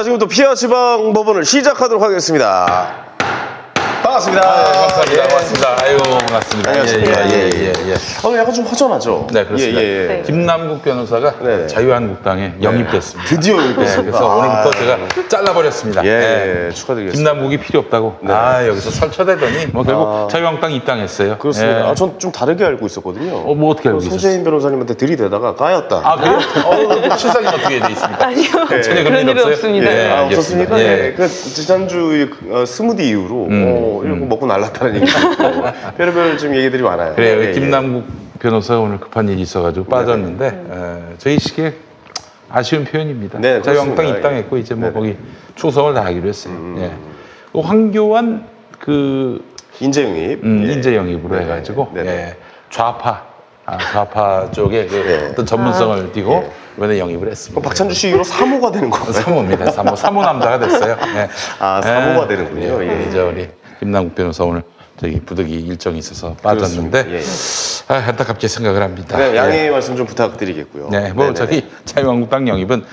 [0.00, 3.09] 자, 지금부터 피아 지방 법원을 시작하도록 하겠습니다.
[4.10, 4.42] 반갑습니다.
[4.42, 5.12] 감사합니다.
[5.24, 5.28] 예.
[5.28, 5.76] 고맙습니다.
[5.84, 6.70] 아유, 반갑습니다.
[6.70, 7.30] 안녕하십니까.
[7.30, 7.94] 예, 예, 예, 예.
[8.26, 9.28] 어, 약간 좀 허전하죠?
[9.32, 9.80] 네, 그렇습니다.
[9.80, 10.06] 예, 예, 예.
[10.08, 10.22] 네.
[10.26, 11.66] 김남국 변호사가 네.
[11.68, 13.28] 자유한국당에 영입됐습니다.
[13.30, 14.18] 드디어 네, 영입됐습니다.
[14.18, 16.04] 그래서 아, 오늘부터 제가 잘라버렸습니다.
[16.04, 16.66] 예, 네.
[16.66, 17.30] 예, 축하드리겠습니다.
[17.30, 18.16] 김남국이 필요 없다고.
[18.22, 18.32] 네.
[18.32, 20.28] 아, 여기서 설쳐대더니 뭐 결국 아.
[20.28, 21.38] 자유한국당 입당했어요.
[21.38, 21.78] 그렇습니다.
[21.78, 21.82] 예.
[21.90, 23.36] 아, 전 좀 다르게 알고 있었거든요.
[23.36, 24.44] 어, 뭐 어떻게 알고 소재인 계셨어요?
[24.44, 26.00] 변호사님한테 들이대다가 까였다.
[26.04, 26.38] 아, 그래요?
[26.64, 28.26] 어, 실상이 어떻게 돼 있습니까?
[28.26, 28.50] 아니요.
[28.82, 29.52] 전혀 그런 일 없어요?
[29.52, 29.90] 없습니다.
[29.92, 30.24] 예, 아.
[30.26, 30.80] 없었습니까?
[30.80, 30.82] 예.
[30.84, 31.14] 네.
[31.16, 35.18] 그 지난주 어, 스무디 이후로 어, 이거 먹고 날랐다는 얘기 있고
[35.96, 37.14] 별의별 좀 얘기들이 많아요.
[37.14, 37.42] 그래요.
[37.42, 37.52] 예, 예.
[37.52, 38.04] 김남국
[38.38, 41.74] 변호사가 오늘 급한 일이 있어가지고 빠졌는데 에, 저희 시기에
[42.48, 43.38] 아쉬운 표현입니다.
[43.38, 44.08] 네, 자유한국당.
[44.08, 44.92] 입당했고 이제 뭐 네네.
[44.94, 45.16] 거기
[45.54, 46.54] 충성을 다하기로 했어요.
[46.54, 46.76] 음.
[46.80, 46.90] 예.
[47.52, 48.46] 그 황교안
[48.78, 49.44] 그
[49.80, 50.42] 인재 영입.
[50.44, 50.72] 음, 예.
[50.72, 51.44] 인재 영입으로 네네.
[51.44, 52.10] 해가지고 네네.
[52.10, 52.36] 예,
[52.70, 53.24] 좌파
[53.66, 55.28] 아, 좌파 쪽에 그 네.
[55.30, 57.60] 어떤 전문성을 띠고 이번에 영입을 했습니다.
[57.68, 59.12] 박찬주 씨 이후로 사모가 되는 건가요?
[59.12, 59.70] 사모입니다.
[59.70, 60.96] 사모 사모 남자가 됐어요.
[61.14, 61.28] 예.
[61.60, 62.82] 아, 사모가 되는군요.
[62.82, 63.06] 예.
[63.06, 63.48] 이제 우리
[63.80, 64.62] 김남국 변호사 오늘
[65.00, 67.94] 저기 부득이 일정이 있어서 빠졌는데 그렇습니다.
[67.94, 69.16] 예, 아, 안타깝게 생각을 합니다.
[69.16, 69.36] 네, 예.
[69.36, 70.90] 양해 말씀 좀 부탁드리겠고요.
[70.90, 71.28] 네, 뭐 네네.
[71.30, 71.34] 음.
[71.34, 72.84] 저기 자유한국당 영입은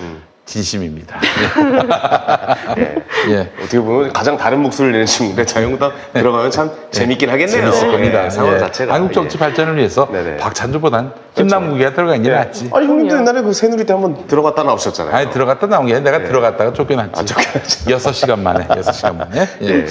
[0.46, 1.20] 진심입니다.
[2.78, 3.04] 예.
[3.28, 3.52] 예.
[3.60, 7.58] 어떻게 보면 가장 다른 목소리를 내는 친구인데 자유한국당 들어가면 참 재밌긴 하겠네요.
[7.58, 7.60] 예.
[7.60, 8.24] 재밌을 겁니다.
[8.24, 8.58] 예, 상황 예.
[8.58, 8.94] 자체가.
[8.94, 9.40] 한국 정치 예.
[9.40, 10.38] 발전을 위해서 네네.
[10.38, 12.70] 박찬주보단 김남국이가 들어간 게 낫지.
[12.72, 15.14] 아니 형님도 옛날에 그 새누리 때 한번 들어갔다 나오셨잖아요.
[15.14, 17.20] 아니 들어갔다 나온 게 아니라 내가 들어갔다가 쫓겨났지.
[17.20, 17.90] 아, 쫓겨났죠.
[17.90, 19.46] 여섯 시간 만에, 여섯 시간 만에.
[19.60, 19.86] 예.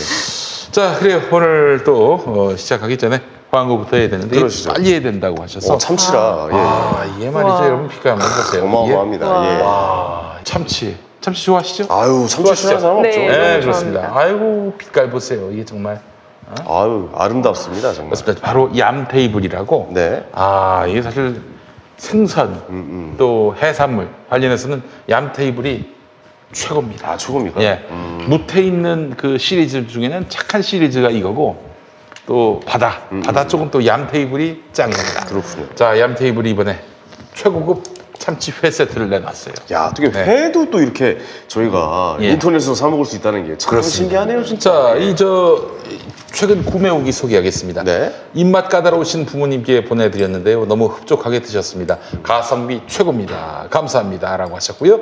[0.68, 0.72] 예.
[0.72, 1.22] 자, 그래요.
[1.32, 4.74] 오늘 또 어, 시작하기 전에 광고부터 해야 되는데 그러시죠.
[4.74, 5.74] 빨리 해야 된다고 하셔서.
[5.74, 6.50] 어, 참치라.
[6.52, 6.56] 예.
[6.56, 7.66] 아, 이게 말이죠.
[7.66, 8.64] 여러분 피가 한번 보세요.
[8.64, 9.26] 어마어마합니다.
[9.26, 9.62] 예.
[9.64, 10.98] 아, 참치.
[11.22, 11.88] 참치 좋아하시죠?
[11.90, 12.56] 아유, 참치 좋아하시죠?
[12.56, 13.20] 싫어하는 사람 없죠.
[13.20, 13.28] 네.
[13.28, 14.12] 네, 그렇습니다.
[14.14, 15.52] 아이고, 빛깔 보세요.
[15.52, 16.00] 이게 정말.
[16.66, 18.12] 아유, 아름답습니다, 정말.
[18.12, 18.46] 그렇습니다.
[18.46, 19.90] 바로 얌 테이블이라고.
[19.92, 20.26] 네.
[20.34, 21.42] 아, 이게 사실
[21.98, 25.97] 생선 또 해산물 관련해서는 얌 테이블이
[26.54, 27.12] 최고입니다.
[27.12, 27.62] 아, 최고입니까?
[27.62, 27.84] 예.
[28.28, 31.66] 무태 있는 그 시리즈 중에는 착한 시리즈가 이거고
[32.26, 35.22] 또 바다, 바다 쪽은 또 얌 테이블이 짱입니다.
[35.24, 35.76] 음, 그렇군요.
[35.76, 36.80] 자, 얌 테이블이 이번에
[37.34, 37.84] 최고급
[38.18, 39.54] 참치 회 세트를 내놨어요.
[39.72, 40.26] 야, 어떻게 네.
[40.26, 42.32] 회도 또 이렇게 저희가 예.
[42.32, 44.72] 인터넷에서 사 먹을 수 있다는 게 참 신기하네요, 진짜.
[44.72, 45.78] 자, 이 저
[46.34, 47.84] 최근 구매 후기 소개하겠습니다.
[47.84, 48.14] 네.
[48.34, 50.66] 입맛 까다로우신 부모님께 보내드렸는데요.
[50.66, 51.98] 너무 흡족하게 드셨습니다.
[52.22, 53.68] 가성비 최고입니다.
[53.70, 55.02] 감사합니다라고 하셨고요.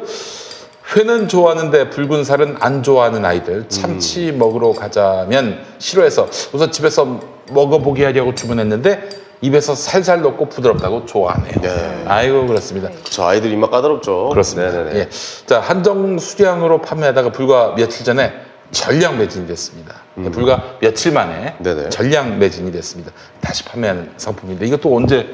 [0.94, 4.38] 회는 좋아하는데 붉은 살은 안 좋아하는 아이들 참치 음.
[4.38, 7.19] 먹으러 가자면 싫어해서 우선 집에서
[7.51, 9.09] 먹어보게 하려고 주문했는데
[9.41, 11.53] 입에서 살살 녹고 부드럽다고 좋아하네요.
[11.62, 12.03] 네.
[12.07, 12.90] 아이고 그렇습니다.
[13.03, 14.29] 저 아이들 입맛 까다롭죠.
[14.29, 14.72] 그렇습니다.
[14.72, 15.00] 네네네.
[15.00, 15.09] 예.
[15.46, 18.34] 자, 한정 수량으로 판매하다가 불과 며칠 전에
[18.72, 19.96] 전량 매진이 됐습니다.
[20.23, 21.63] 예, 불과 며칠 만에 음.
[21.63, 21.90] 네네.
[21.90, 23.12] 전량 매진이 됐습니다.
[23.41, 25.28] 다시 판매하는 상품인데 이것도 언제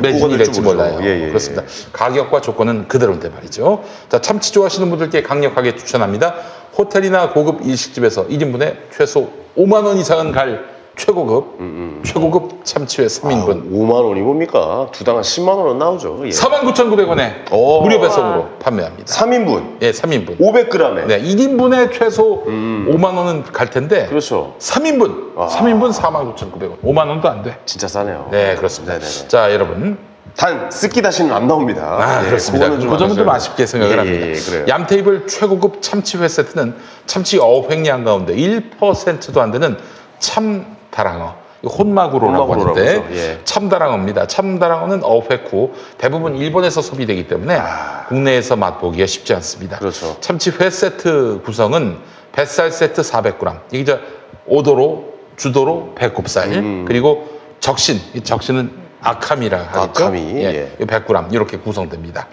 [0.00, 0.60] 매진이 될지.
[0.60, 0.98] 몰라요.
[1.02, 1.28] 예, 예, 예.
[1.28, 1.64] 그렇습니다.
[1.92, 3.84] 가격과 조건은 그대로인데 말이죠.
[4.08, 6.34] 자, 참치 좋아하시는 분들께 강력하게 추천합니다.
[6.76, 10.64] 호텔이나 고급 일식집에서 1인분에 최소 5만 원 이상은 갈
[10.96, 11.58] 최고급
[12.04, 14.88] 최고급 참치회 3인분 5만 원이 뭡니까?
[14.92, 16.20] 두당 한 10만 원은 나오죠.
[16.24, 16.28] 예.
[16.30, 17.80] 49,900원에 오.
[17.82, 19.04] 무료 배송으로 판매합니다.
[19.04, 20.38] 3인분, 예, 3인분.
[20.38, 21.06] 500g에.
[21.06, 24.54] 네, 1인분에 최소 5만 원은 갈 텐데 그렇죠.
[24.58, 25.48] 3인분, 아.
[25.48, 26.82] 3인분 49,900원.
[26.82, 27.58] 5만 원도 안 돼.
[27.64, 28.28] 진짜 싸네요.
[28.30, 28.94] 네, 그렇습니다.
[28.94, 29.28] 네네네.
[29.28, 29.98] 자, 여러분.
[30.36, 31.98] 단, 쓰기 다시는 안 나옵니다.
[32.00, 32.70] 아, 예, 그렇습니다.
[32.70, 33.28] 그 점은 좀.
[33.28, 34.26] 아쉽게 생각을 예, 합니다.
[34.26, 34.64] 예, 예.
[34.66, 36.74] 얌테이블 최고급 참치회 세트는
[37.06, 39.76] 참치 어획량 가운데 1%도 안 되는
[40.20, 41.34] 참 다랑어.
[41.64, 43.04] 혼마구로라고 하는데.
[43.12, 43.40] 예.
[43.44, 44.26] 참다랑어입니다.
[44.26, 47.60] 참다랑어는 어획 후 대부분 일본에서 소비되기 때문에
[48.08, 49.76] 국내에서 맛보기가 쉽지 않습니다.
[49.76, 49.78] 아.
[49.80, 50.16] 그렇죠.
[50.20, 51.98] 참치 회 세트 구성은
[52.32, 53.60] 뱃살 세트 400g.
[53.72, 53.98] 이게 저
[54.46, 57.28] 오도로, 주도로, 배꼽살 그리고
[57.60, 58.00] 적신.
[58.14, 59.78] 이 적신은 아카미라 하죠.
[59.78, 59.82] 음.
[59.82, 60.84] 아카미, 예, 예.
[60.84, 62.26] 100g 이렇게 구성됩니다.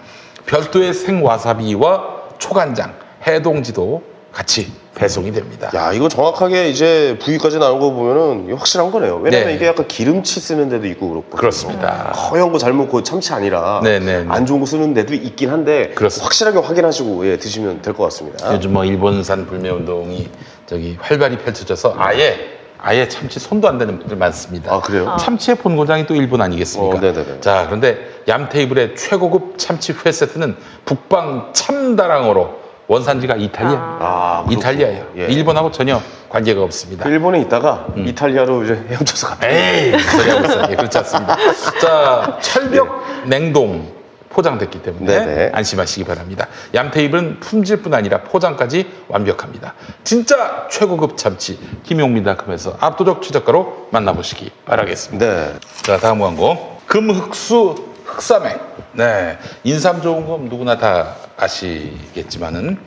[0.46, 2.94] 별도의 생와사비와 초간장,
[3.26, 5.70] 해동지도 같이 배송이 됩니다.
[5.74, 9.16] 야, 이거 정확하게 이제 부위까지 나온 거 보면은 이거 확실한 거네요.
[9.16, 9.54] 왜냐면 네.
[9.54, 11.36] 이게 약간 기름치 쓰는 데도 있고 그렇고.
[11.36, 12.12] 그렇습니다.
[12.12, 14.26] 허연 거 잘 먹고 참치 아니라 네, 네, 네.
[14.28, 16.24] 안 좋은 거 쓰는 데도 있긴 한데 그렇습니다.
[16.26, 18.52] 확실하게 확인하시고 예, 드시면 될 것 같습니다.
[18.54, 20.28] 요즘 뭐 일본산 불매 운동이
[20.66, 24.74] 저기 활발히 펼쳐져서 아예 아예 참치 손도 안 대는 분들 많습니다.
[24.74, 25.16] 아, 그래요?
[25.18, 26.96] 참치의 본고장이 또 일본 아니겠습니까?
[26.96, 27.40] 어, 네네네.
[27.40, 27.98] 자, 그런데
[28.28, 30.56] 얌 테이블의 최고급 참치 회 세트는
[30.86, 32.59] 북방 참다랑어로
[32.90, 33.78] 원산지가 이탈리아.
[34.00, 34.58] 아, 그렇군요.
[34.58, 35.06] 이탈리아예요.
[35.18, 35.26] 예.
[35.26, 37.08] 일본하고 전혀 관계가 없습니다.
[37.08, 38.08] 일본에 있다가 음.
[38.08, 39.48] 이탈리아로 이제 헤엄쳐서 갔다.
[39.48, 40.66] 에이, 그 소리 하고 있어요.
[40.70, 41.36] 예, 그렇지 않습니다.
[41.80, 43.92] 자, 철벽 냉동
[44.30, 45.50] 포장됐기 때문에 네네.
[45.52, 46.48] 안심하시기 바랍니다.
[46.74, 49.74] 얌테이블은 품질뿐 아니라 포장까지 완벽합니다.
[50.02, 55.24] 진짜 최고급 참치 김용민닷컴에서 압도적 최저가로 만나보시기 바라겠습니다.
[55.26, 55.52] 네.
[55.82, 56.80] 자, 다음 광고.
[56.86, 58.60] 금흑수 흑삼액.
[58.92, 59.38] 네.
[59.64, 62.78] 인삼 좋은 건 누구나 다 아시겠지만은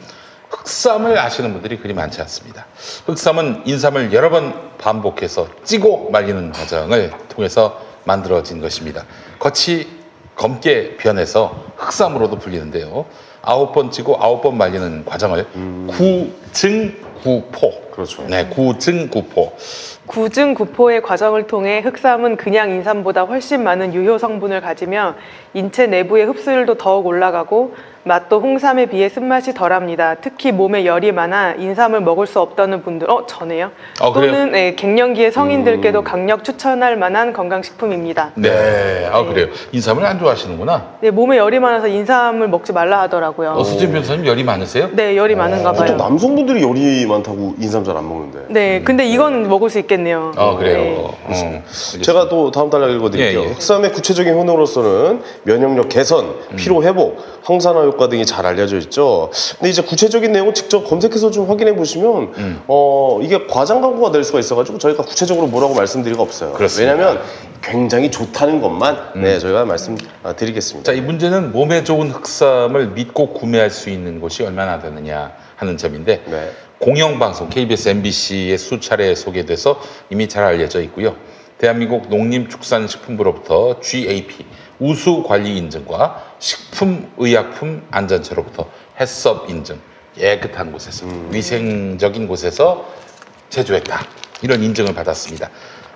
[0.49, 2.65] 흑삼을 아시는 분들이 그리 많지 않습니다.
[3.05, 9.05] 흑삼은 인삼을 여러 번 반복해서 찌고 말리는 과정을 통해서 만들어진 것입니다.
[9.39, 9.87] 겉이
[10.35, 13.05] 검게 변해서 흑삼으로도 불리는데요.
[13.41, 15.47] 아홉 번 찌고 아홉 번 말리는 과정을
[16.61, 17.91] 구증구포.
[17.91, 18.23] 그렇죠.
[18.23, 19.55] 네, 구증구포.
[20.13, 25.15] 구증 구포의 과정을 통해 흑삼은 그냥 인삼보다 훨씬 많은 유효 성분을 가지며
[25.55, 27.73] 인체 내부의 흡수율도 더욱 올라가고
[28.05, 30.15] 맛도 홍삼에 비해 쓴맛이 덜합니다.
[30.15, 33.71] 특히 몸에 열이 많아 인삼을 먹을 수 없다는 분들, 어 전에요.
[34.01, 34.31] 어, 그래요?
[34.31, 38.31] 또는 네, 갱년기의 성인들께도 강력 추천할 만한 건강식품입니다.
[38.35, 39.09] 네.
[39.09, 39.47] 아, 그래요.
[39.71, 40.95] 인삼을 안 좋아하시는구나.
[40.99, 43.51] 네, 몸에 열이 많아서 인삼을 먹지 말라 하더라고요.
[43.51, 44.89] 어, 수진 변호사님 열이 많으세요?
[44.91, 45.97] 네, 열이 많은가 보통 봐요.
[45.97, 48.47] 남성분들이 열이 많다고 인삼 잘 안 먹는데.
[48.49, 50.02] 네, 근데 이건 먹을 수 있겠네요.
[50.35, 51.13] 아, 그래요.
[51.29, 51.63] 네.
[51.63, 51.63] 어.
[52.01, 53.39] 제가 또 다음 달에 읽어드릴게요.
[53.41, 53.47] 예, 예.
[53.53, 56.55] 흑삼의 구체적인 효능으로서는 면역력 개선, 음.
[56.55, 59.29] 피로 회복, 항산화 효과 등이 잘 알려져 있죠.
[59.57, 62.61] 근데 이제 구체적인 내용을 직접 검색해서 좀 확인해 보시면 음.
[62.67, 66.53] 어 이게 과장 광고가 될 수가 있어가지고 저희가 구체적으로 뭐라고 말씀드리기가 없어요.
[66.53, 66.93] 그렇습니다.
[66.93, 66.99] 음.
[66.99, 67.23] 왜냐하면
[67.61, 70.91] 굉장히 좋다는 것만 네 저희가 말씀드리겠습니다.
[70.91, 76.23] 자, 이 문제는 몸에 좋은 흑삼을 믿고 구매할 수 있는 곳이 얼마나 되느냐 하는 점인데
[76.25, 76.51] 네.
[76.83, 81.15] 공영방송 KBS, MBC에 수차례 소개돼서 이미 잘 알려져 있고요.
[81.57, 84.45] 대한민국 농림축산식품부로부터 GAP
[84.79, 88.69] 우수 관리 인증과 식품의약품 안전처로부터
[88.99, 89.79] 해썹 인증
[90.17, 92.93] 깨끗한 곳에서 위생적인 곳에서
[93.49, 94.05] 제조했다
[94.41, 95.49] 이런 인증을 받았습니다.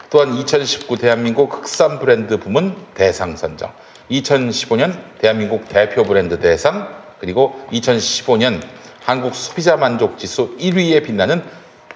[0.09, 3.73] 또한 2019 대한민국 흑삼 브랜드 부문 대상 선정,
[4.09, 6.87] 2015년 대한민국 대표 브랜드 대상,
[7.19, 8.61] 그리고 2015년
[9.07, 11.41] 한국 소비자 만족 지수 1위에 빛나는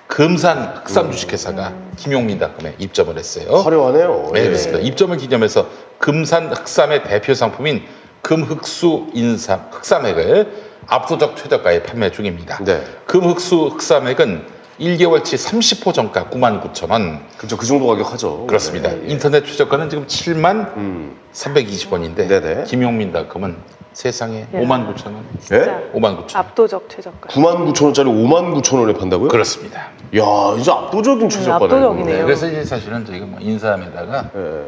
[0.08, 3.54] 금산 흑삼 주식회사가 김용민닷컴에 입점을 했어요.
[3.58, 4.32] 화려하네요.
[4.34, 4.46] 네, 예.
[4.46, 4.80] 그렇습니다.
[4.80, 5.68] 입점을 기념해서
[5.98, 7.84] 금산 흑삼의 대표 상품인
[8.22, 10.54] 금흑수 인삼 흑삼액을
[10.88, 12.64] 압도적 최저가에 판매 중입니다.
[12.64, 12.82] 네.
[13.08, 14.46] 금흑수 흑삼액은
[14.80, 17.28] 1개월치 30호 정가 99,000원.
[17.36, 17.58] 그렇죠.
[17.58, 18.48] 그 정도 가격 하죠.
[18.48, 18.88] 그렇습니다.
[18.88, 19.12] 네, 예.
[19.12, 21.18] 인터넷 최저가는 지금 7만 음.
[21.34, 22.64] 320원인데 네네.
[22.64, 24.46] 김용민닷컴은 세상에 야.
[24.54, 25.26] 5만 9천 원.
[25.52, 25.58] 예?
[25.94, 26.28] 5만 9천 원.
[26.36, 27.28] 압도적 최저가.
[27.28, 29.28] 9만 9천 원짜리 5만 9천 원에 판다고요?
[29.28, 29.82] 그렇습니다.
[30.18, 30.24] 야,
[30.58, 31.66] 이제 압도적인 최저가네요.
[31.66, 32.26] 압도적이네요.
[32.26, 34.64] 그래서 이제 사실은 저희가 뭐 인삼에다가 예.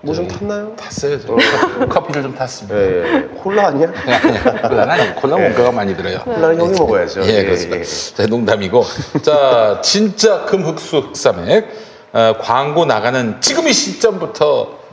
[0.00, 0.74] 뭐좀 저희- 탔나요?
[0.76, 1.18] 탔어요.
[1.20, 1.36] 저.
[1.88, 2.76] 커피를 좀 탔습니다.
[2.76, 3.20] 예, 예.
[3.36, 3.86] 콜라 아니야?
[4.68, 6.18] 콜라는 아니고 콜라 원가가 많이 들어요.
[6.20, 7.22] 콜라는 형이 먹어야죠.
[7.26, 7.84] 예, 그렇습니다.
[8.16, 8.84] 자, 농담이고.
[9.22, 11.84] 자, 진짜 금흑수 흑삼액.
[12.12, 14.83] 어, 광고 나가는 지금 이 시점부터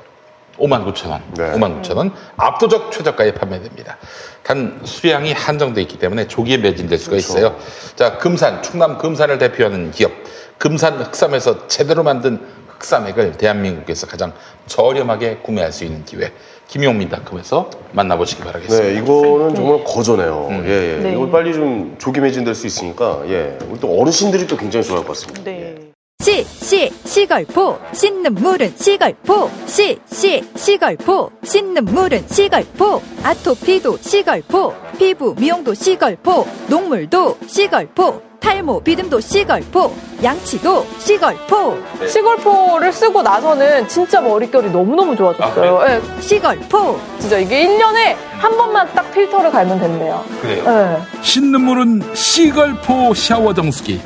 [0.57, 1.21] 5만 9천 원.
[1.35, 1.51] 네.
[1.53, 2.11] 5만 9천 원.
[2.37, 3.97] 압도적 최저가에 판매됩니다.
[4.43, 7.27] 단 수량이 한정돼 있기 때문에 조기에 매진될 수가 그렇죠.
[7.27, 7.55] 있어요.
[7.95, 10.11] 자, 금산, 충남 금산을 대표하는 기업.
[10.57, 14.33] 금산 흑삼에서 제대로 만든 흑삼액을 대한민국에서 가장
[14.67, 16.31] 저렴하게 구매할 수 있는 기회.
[16.67, 18.87] 김용민닷컴에서 만나보시기 바라겠습니다.
[18.87, 20.47] 네, 이거는 정말 거저네요.
[20.51, 20.63] 음.
[20.65, 20.97] 예, 예.
[21.03, 21.13] 네.
[21.13, 23.57] 이걸 빨리 좀 조기 매진될 수 있으니까, 예.
[23.69, 25.43] 우리 또 어르신들이 또 굉장히 좋아할 것 같습니다.
[25.43, 25.75] 네.
[26.21, 35.35] 시, 시, 시걸포, 씻는 물은 시걸포, 시, 시, 시걸포, 씻는 물은 시걸포, 아토피도 시걸포, 피부
[35.37, 45.13] 미용도 시걸포, 녹물도 시걸포, 탈모 비듬도 시걸포, 양치도 시걸포, 시걸포를 쓰고 나서는 진짜 머릿결이 너무너무
[45.17, 45.77] 좋아졌어요.
[45.77, 46.97] 아, 예, 시걸포.
[47.19, 50.23] 진짜 이게 1년에 한 번만 딱 필터를 갈면 된대요.
[50.41, 50.63] 그래요.
[50.65, 51.21] 예.
[51.21, 53.99] 씻는 물은 시걸포 샤워 정수기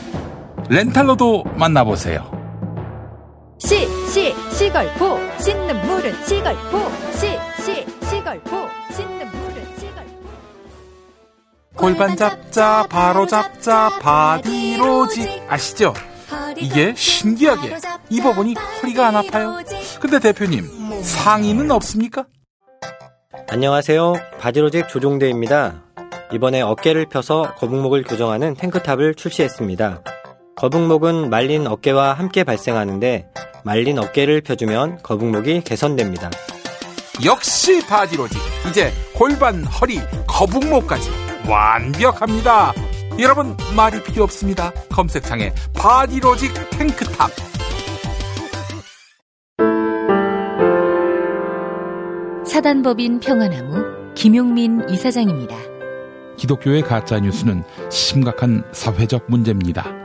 [0.67, 2.34] 렌탈로도 만나보세요.
[3.65, 6.77] 시, 시, 시걸포, 씻는 물은 시걸포,
[7.13, 7.31] 시,
[7.63, 10.13] 시, 시걸포, 씻는 물은 시걸포.
[11.75, 15.95] 골반 잡자 바로 잡자 바디로직 아시죠?
[16.57, 17.77] 이게 신기하게
[18.11, 19.57] 입어보니 허리가 안 아파요.
[19.99, 22.27] 근데 대표님 상의는 없습니까?
[23.49, 24.13] 안녕하세요.
[24.39, 25.81] 바디로직 조종대입니다.
[26.33, 30.03] 이번에 어깨를 펴서 거북목을 교정하는 탱크탑을 출시했습니다.
[30.55, 33.27] 거북목은 말린 어깨와 함께 발생하는데
[33.65, 36.29] 말린 어깨를 펴주면 거북목이 개선됩니다.
[37.25, 41.09] 역시 바디로직 이제 골반 허리 거북목까지
[41.49, 42.73] 완벽합니다.
[43.19, 44.71] 여러분 말이 필요 없습니다.
[44.91, 47.31] 검색창에 바디로직 탱크탑
[52.45, 55.55] 사단법인 평화나무 김용민 이사장입니다.
[56.37, 60.04] 기독교의 가짜 뉴스는 심각한 사회적 문제입니다.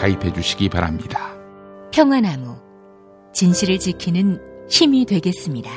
[0.00, 1.34] 가입해 주시기 바랍니다.
[1.92, 2.56] 평화나무
[3.34, 4.40] 진실을 지키는
[4.70, 5.70] 힘이 되겠습니다.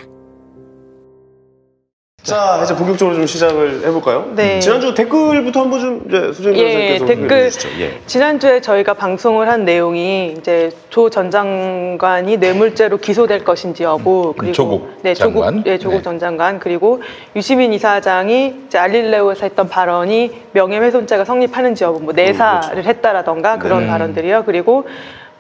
[2.24, 4.32] 자, 이제 본격적으로 좀 시작을 해볼까요?
[4.34, 4.58] 네.
[4.62, 7.68] 지난주 댓글부터 한번 좀 이제 수정 예, 댓글 주시죠.
[7.82, 8.00] 예.
[8.06, 14.54] 지난주에 저희가 방송을 한 내용이 이제 조 전 장관이 뇌물죄로 기소될 것인지 여부 그리고 음,
[14.54, 15.64] 조국 네, 조국 장관.
[15.64, 16.02] 네, 조국 네.
[16.02, 17.02] 전 장관 그리고
[17.36, 23.88] 유시민 이사장이 이제 알릴레오에서 했던 발언이 명예훼손죄가 성립하는지 여부 뭐 내사를 했다라던가 그런 네.
[23.88, 24.44] 발언들이요.
[24.46, 24.88] 그리고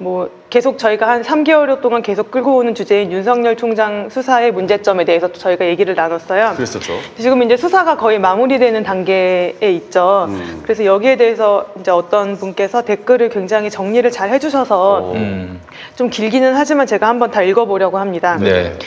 [0.03, 5.29] 뭐 계속 저희가 한 3개월 동안 계속 끌고 오는 주제인 윤석열 총장 수사의 문제점에 대해서
[5.29, 6.53] 또 저희가 얘기를 나눴어요.
[6.55, 6.93] 그랬었죠.
[7.17, 10.25] 지금 이제 수사가 거의 마무리되는 단계에 있죠.
[10.29, 10.59] 음.
[10.63, 15.61] 그래서 여기에 대해서 이제 어떤 분께서 댓글을 굉장히 정리를 잘 해주셔서 음,
[15.95, 18.37] 좀 길기는 하지만 제가 한번 다 읽어보려고 합니다.
[18.39, 18.77] 네.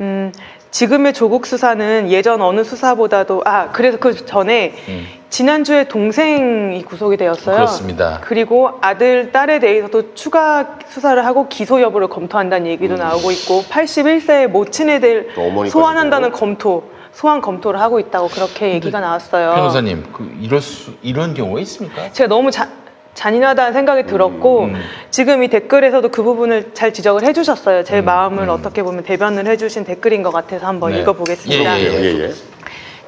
[0.00, 0.32] 음,
[0.72, 5.06] 지금의 조국 수사는 예전 어느 수사보다도 아 그래서 그 전에 음.
[5.28, 7.56] 지난주에 동생이 구속이 되었어요.
[7.56, 8.20] 그렇습니다.
[8.22, 15.00] 그리고 아들, 딸에 대해서도 추가 수사를 하고 기소 여부를 검토한다는 얘기도 나오고 있고 81세의 모친에
[15.00, 15.24] 대해.
[15.70, 19.54] 소환한다는 검토, 소환 검토를 하고 있다고 그렇게 얘기가 나왔어요.
[19.54, 22.12] 변호사님, 그 이럴 수, 이런 경우가 있습니까?
[22.12, 22.68] 제가 너무 자,
[23.14, 24.74] 잔인하다는 생각이 들었고 음.
[25.10, 27.84] 지금 이 댓글에서도 그 부분을 잘 지적을 해주셨어요.
[27.84, 28.48] 제 음, 마음을 음.
[28.48, 31.00] 어떻게 보면 대변을 해주신 댓글인 것 같아서 한번 네.
[31.00, 31.80] 읽어보겠습니다.
[31.80, 32.32] 예, 예, 예.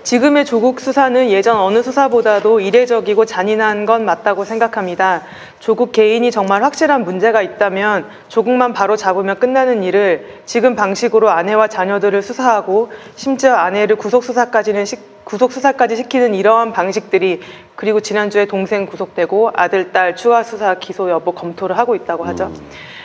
[0.04, 5.22] 지금의 조국 수사는 예전 어느 수사보다도 이례적이고 잔인한 건 맞다고 생각합니다.
[5.60, 12.20] 조국 개인이 정말 확실한 문제가 있다면 조국만 바로 잡으면 끝나는 일을 지금 방식으로 아내와 자녀들을
[12.20, 17.40] 수사하고 심지어 아내를 구속 수사까지는 시, 구속 수사까지 시키는 이러한 방식들이
[17.74, 22.52] 그리고 지난주에 동생 구속되고 아들 딸 추가 수사 기소 여부 검토를 하고 있다고 하죠.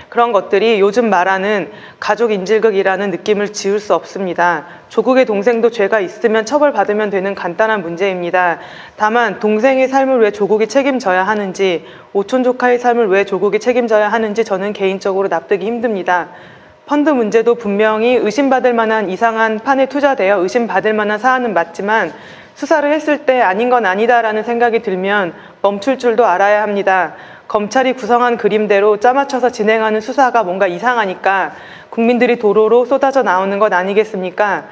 [0.10, 4.66] 그런 것들이 요즘 말하는 가족 인질극이라는 느낌을 지울 수 없습니다.
[4.90, 8.58] 조국의 동생도 죄가 있으면 처벌받으면 되는 간단한 문제입니다.
[8.98, 14.74] 다만 동생의 삶을 왜 조국이 책임져야 하는지, 오촌 조카의 삶을 왜 조국이 책임져야 하는지 저는
[14.74, 16.30] 개인적으로 납득이 힘듭니다.
[16.88, 22.12] 펀드 문제도 분명히 의심받을 만한 이상한 판에 투자되어 의심받을 만한 사안은 맞지만
[22.56, 27.14] 수사를 했을 때 아닌 건 아니다라는 생각이 들면 멈출 줄도 알아야 합니다.
[27.50, 31.54] 검찰이 구성한 그림대로 짜맞춰서 진행하는 수사가 뭔가 이상하니까
[31.90, 34.66] 국민들이 도로로 쏟아져 나오는 것 아니겠습니까?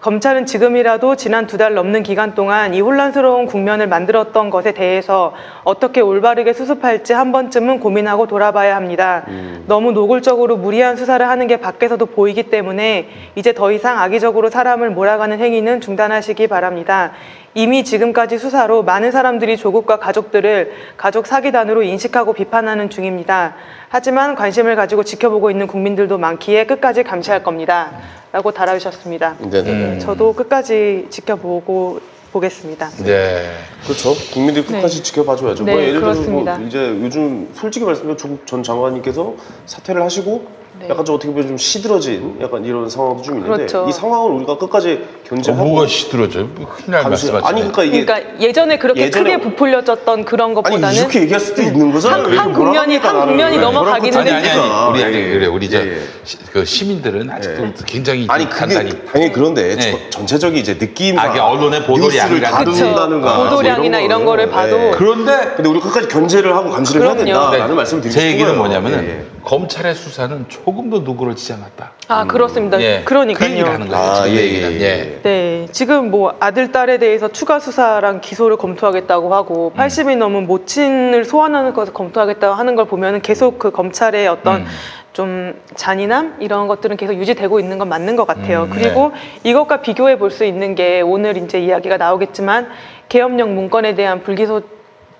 [0.00, 6.00] 검찰은 지금이라도 지난 두 달 넘는 기간 동안 이 혼란스러운 국면을 만들었던 것에 대해서 어떻게
[6.00, 9.24] 올바르게 수습할지 한 번쯤은 고민하고 돌아봐야 합니다.
[9.66, 15.38] 너무 노골적으로 무리한 수사를 하는 게 밖에서도 보이기 때문에 이제 더 이상 악의적으로 사람을 몰아가는
[15.38, 17.12] 행위는 중단하시기 바랍니다.
[17.54, 23.56] 이미 지금까지 수사로 많은 사람들이 조국과 가족들을 가족 사기단으로 인식하고 비판하는 중입니다.
[23.88, 27.92] 하지만 관심을 가지고 지켜보고 있는 국민들도 많기에 끝까지 감시할 겁니다.
[28.32, 29.36] 라고 달아주셨습니다.
[29.50, 29.70] 네, 네.
[29.70, 29.98] 음.
[30.00, 32.00] 저도 끝까지 지켜보고
[32.32, 32.88] 보겠습니다.
[33.04, 33.42] 네.
[33.84, 34.14] 그렇죠.
[34.32, 35.64] 국민들이 끝까지 지켜봐줘야죠.
[35.64, 36.56] 네, 뭐 예를 들어서 그렇습니다.
[36.56, 39.34] 뭐 이제 요즘 솔직히 말씀드리면 조국 전 장관님께서
[39.66, 40.88] 사퇴를 하시고 네.
[40.88, 43.86] 약간 좀 어떻게 보면 좀 시들어진 약간 이런 상황도 좀 있는데 그렇죠.
[43.88, 46.40] 이 상황을 우리가 끝까지 어, 견제하고 뭐가 시들어져?
[46.54, 47.48] 뭐 큰일 날 감시- 말씀하시네.
[47.48, 51.62] 아니 그러니까 이게 그러니까 예전에 그렇게 예전에- 크게 부풀려졌던 그런 아니 것보다는 이렇게 얘기할 수도
[51.62, 52.22] 있는 거잖아요.
[52.22, 53.26] 한- 이렇게 한 뭐라 국면이- 합니까, 한.
[53.28, 54.90] 국면이 왜 넘어가기는 아니 아니 아니.
[54.90, 55.12] 우리 아니.
[55.32, 56.00] 그래 우리 저 예, 예.
[56.24, 57.72] 시- 그 시민들은 아직도 예.
[57.86, 59.92] 굉장히 아니 좀 그게 간단히 당연히 그런데 네.
[60.10, 62.64] 저- 전체적인 이제 느낌 아, 이게 언론의 보도량이라든가.
[62.64, 64.90] 뉴스를 다룬다는가 뭐 보도량이나 이런 거를 봐도 예.
[64.94, 67.24] 그런데 근데 우리 끝까지 견제를 하고 감시를 해야 그럼요.
[67.30, 68.56] 된다라는 네, 말씀을 드리고 제 얘기는.
[68.56, 69.24] 뭐냐면은 예, 예.
[69.44, 71.92] 검찰의 수사는 조금도 누그러지지 않았다.
[72.08, 72.80] 아 그렇습니다.
[72.80, 73.02] 예.
[73.04, 73.48] 그러니까요.
[73.48, 74.02] 그 얘기를 하는 거예요.
[74.04, 74.40] 아, 지금 예.
[74.42, 75.20] 예, 예.
[75.22, 81.72] 네, 지금 뭐 아들, 딸에 대해서 추가 수사랑 기소를 검토하겠다고 하고 80이 넘은 모친을 소환하는
[81.74, 84.66] 것을 검토하겠다고 하는 걸 보면은 계속 그 검찰의 어떤 음.
[85.12, 88.62] 좀 잔인함 이런 것들은 계속 유지되고 있는 건 맞는 것 같아요.
[88.64, 89.12] 음, 그리고
[89.44, 92.68] 이것과 비교해 볼 수 있는 게 오늘 이제 이야기가 나오겠지만
[93.10, 94.62] 계엄령 문건에 대한 불기소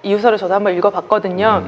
[0.02, 1.64] 이유서를 저도 한번 읽어봤거든요.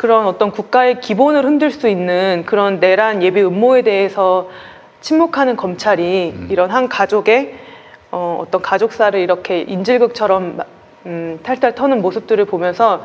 [0.00, 4.48] 그런 어떤 국가의 기본을 흔들 수 있는 그런 내란 예비 음모에 대해서
[5.02, 7.54] 침묵하는 검찰이 이런 한 가족의
[8.10, 10.64] 어, 어떤 가족사를 이렇게 인질극처럼 마-
[11.04, 13.04] 음, 탈탈 터는 모습들을 보면서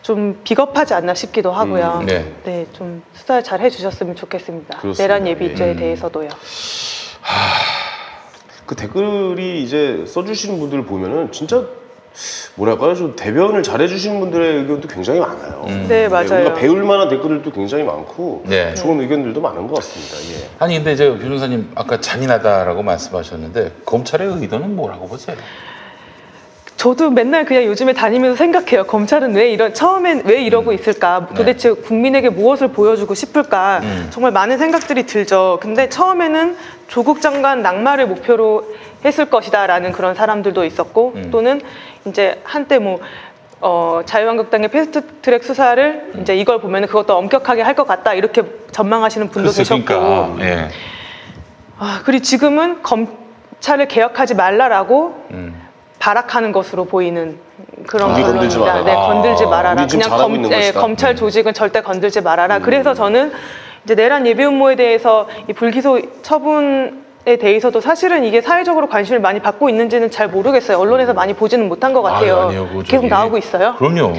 [0.00, 1.98] 좀 비겁하지 않나 싶기도 하고요.
[2.00, 2.32] 음, 네.
[2.44, 4.78] 네, 좀 수사를 잘 해주셨으면 좋겠습니다.
[4.78, 5.02] 그렇습니다.
[5.02, 5.76] 내란 예비죄에 음.
[5.76, 6.30] 대해서도요.
[8.64, 11.66] 그 댓글이 이제 써주시는 분들을 보면은 진짜
[12.54, 15.64] 뭐랄까요, 좀 대변을 잘해주시는 분들의 의견도 굉장히 많아요.
[15.88, 16.42] 네, 맞아요.
[16.42, 18.74] 우리가 배울 만한 댓글들도 굉장히 많고 네.
[18.74, 20.16] 좋은 의견들도 많은 것 같습니다.
[20.34, 20.48] 예.
[20.58, 25.36] 아니 근데 저 변호사님 아까 잔인하다라고 말씀하셨는데 검찰의 의도는 뭐라고 보세요?
[26.76, 28.84] 저도 맨날 그냥 요즘에 다니면서 생각해요.
[28.84, 31.28] 검찰은 왜 이런 처음엔 왜 이러고 있을까?
[31.34, 33.80] 도대체 국민에게 무엇을 보여주고 싶을까?
[33.82, 34.08] 음.
[34.10, 35.58] 정말 많은 생각들이 들죠.
[35.62, 36.56] 근데 처음에는
[36.88, 38.64] 조국 장관 낙마를 목표로
[39.04, 41.30] 했을 것이다라는 그런 사람들도 있었고 음.
[41.30, 41.60] 또는
[42.06, 43.00] 이제 한때 뭐
[43.60, 48.42] 어, 자유한국당의 패스트트랙 수사를 이제 이걸 보면 그것도 엄격하게 할 것 같다 이렇게
[48.72, 50.68] 전망하시는 분도 계셨고 그러니까, 예.
[51.78, 55.60] 아, 그리고 지금은 검찰을 개혁하지 말라라고 음.
[55.98, 57.38] 발악하는 것으로 보이는
[57.86, 58.84] 그런 우리 건들지 결론입니다.
[58.84, 58.84] 말아라.
[58.84, 59.86] 네, 건들지 아, 말아라.
[59.86, 60.72] 지금 그냥 검, 예.
[60.72, 62.58] 검찰 조직은 절대 건들지 말아라.
[62.58, 62.62] 음.
[62.62, 63.32] 그래서 저는
[63.84, 69.40] 이제 내란 예비 음모에 대해서 이 불기소 처분 에 대해서도 사실은 이게 사회적으로 관심을 많이
[69.40, 70.78] 받고 있는지는 잘 모르겠어요.
[70.78, 72.36] 언론에서 많이 보지는 못한 것 같아요.
[72.36, 73.76] 아유, 아니요, 계속 나오고 있어요.
[73.78, 74.12] 그럼요.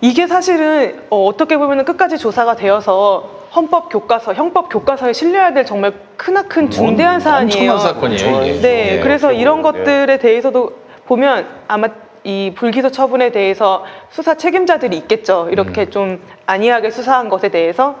[0.00, 5.92] 이게 사실은 어, 떻게 보면 끝까지 조사가 되어서 헌법 교과서, 형법 교과서에 실려야 될 정말
[6.16, 7.72] 크나큰 중대한 사안이에요.
[7.72, 8.44] 엄청난 사건이에요.
[8.44, 8.60] 이게.
[8.60, 9.00] 네, 예.
[9.00, 9.62] 그래서 이런 예.
[9.62, 10.72] 것들에 대해서도
[11.06, 11.86] 보면 아마
[12.24, 15.48] 이 불기소 처분에 대해서 수사 책임자들이 있겠죠.
[15.52, 15.90] 이렇게 음.
[15.90, 17.96] 좀 안이하게 수사한 것에 대해서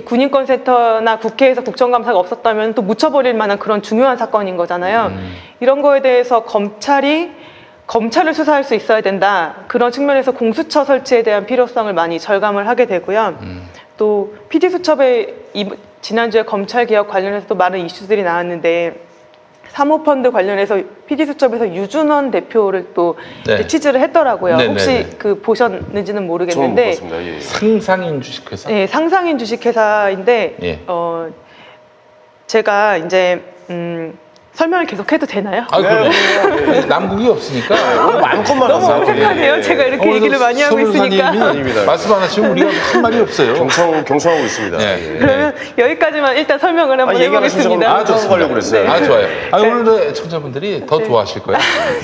[0.00, 5.06] 군인권센터나 국회에서 국정감사가 없었다면 또 묻혀버릴 만한 그런 중요한 사건인 거잖아요.
[5.12, 5.34] 음.
[5.60, 7.30] 이런 거에 대해서 검찰이
[7.86, 9.54] 검찰을 수사할 수 있어야 된다.
[9.66, 13.38] 그런 측면에서 공수처 설치에 대한 필요성을 많이 절감을 하게 되고요.
[13.40, 13.68] 음.
[13.96, 19.07] 또 PD수첩에 이- 지난주에 검찰 개혁 관련해서도 많은 이슈들이 나왔는데
[19.70, 23.54] 사모펀드 관련해서 PD수첩에서 유준원 대표를 또 네.
[23.54, 24.56] 이제 취재를 했더라고요.
[24.56, 25.10] 네, 네, 혹시 네.
[25.18, 27.24] 그 보셨는지는 모르겠는데 봤습니다.
[27.24, 27.40] 예.
[27.40, 28.68] 상상인 주식회사.
[28.70, 30.80] 네, 상상인 주식회사인데 예.
[30.86, 31.30] 어,
[32.46, 34.18] 제가 이제 음,
[34.58, 35.64] 설명을 계속 해도 되나요?
[35.70, 36.02] 아, 그래요?
[36.02, 36.86] 네, 네.
[36.86, 37.76] 남국이 없으니까.
[38.08, 39.02] 오늘 마음껏 너무 말하세요.
[39.02, 39.56] 어색하네요.
[39.56, 39.62] 예.
[39.62, 41.28] 제가 이렇게 얘기를 많이 하고 있으니까.
[41.28, 41.84] 아닙니다.
[41.86, 43.54] 말씀 안 하시면 우리가 할 말이 없어요.
[43.54, 44.78] 경청, 경청하고 있습니다.
[44.78, 45.14] 네.
[45.14, 45.18] 예.
[45.20, 47.88] 그러면 여기까지만 일단 설명을 한번 아, 해보겠습니다.
[47.88, 48.90] 아, 저 가려고 그랬어요.
[48.90, 49.28] 아, 좋아요.
[49.52, 49.70] 아, 네.
[49.70, 51.60] 오늘도 청자분들이 더 좋아하실 거예요.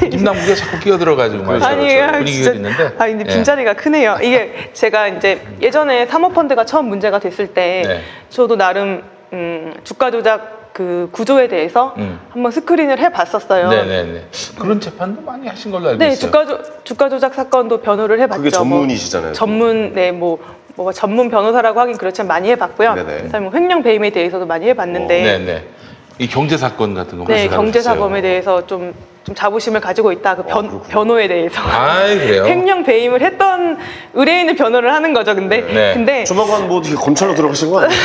[0.08, 1.66] 김남국이 자꾸 끼어들어가지고 말이죠.
[1.66, 2.52] 아니, 아, 분위기가 진짜.
[2.52, 2.84] 있는데.
[2.96, 3.34] 아, 근데 예.
[3.34, 4.18] 빈자리가 크네요.
[4.22, 8.00] 이게 제가 이제 예전에 사모펀드가 처음 문제가 됐을 때 네.
[8.30, 12.18] 저도 나름 음, 주가 조작 그 구조에 대해서 음.
[12.30, 13.70] 한번 스크린을 해봤었어요.
[13.70, 14.24] 네네네.
[14.58, 16.18] 그런 재판도 많이 하신 걸로 알고 네, 있어요.
[16.18, 18.42] 주가, 조, 주가 조작 사건도 변호를 해봤죠.
[18.42, 19.32] 그게 뭐 전문이시잖아요.
[19.34, 20.40] 전문, 네, 뭐,
[20.74, 22.94] 뭐 전문 변호사라고 하긴 그렇지만 많이 해봤고요.
[22.94, 23.22] 네네.
[23.22, 25.64] 그다음에 뭐 횡령 배임에 대해서도 많이 해봤는데, 네네.
[26.18, 27.80] 이 경제 사건 같은 거 네, 경제.
[27.80, 28.92] 사범에 대해서 좀,
[29.24, 30.36] 좀 자부심을 가지고 있다.
[30.36, 30.82] 그 변, 그렇군요.
[30.82, 31.62] 변호에 대해서.
[31.62, 32.44] 그래요?
[32.46, 33.78] 횡령 배임을 했던
[34.12, 35.34] 의뢰인을 변호를 하는 거죠.
[35.34, 35.94] 근데, 네.
[35.94, 38.00] 근데 조만간 뭐 어떻게 검찰로 들어가신 거 아니에요?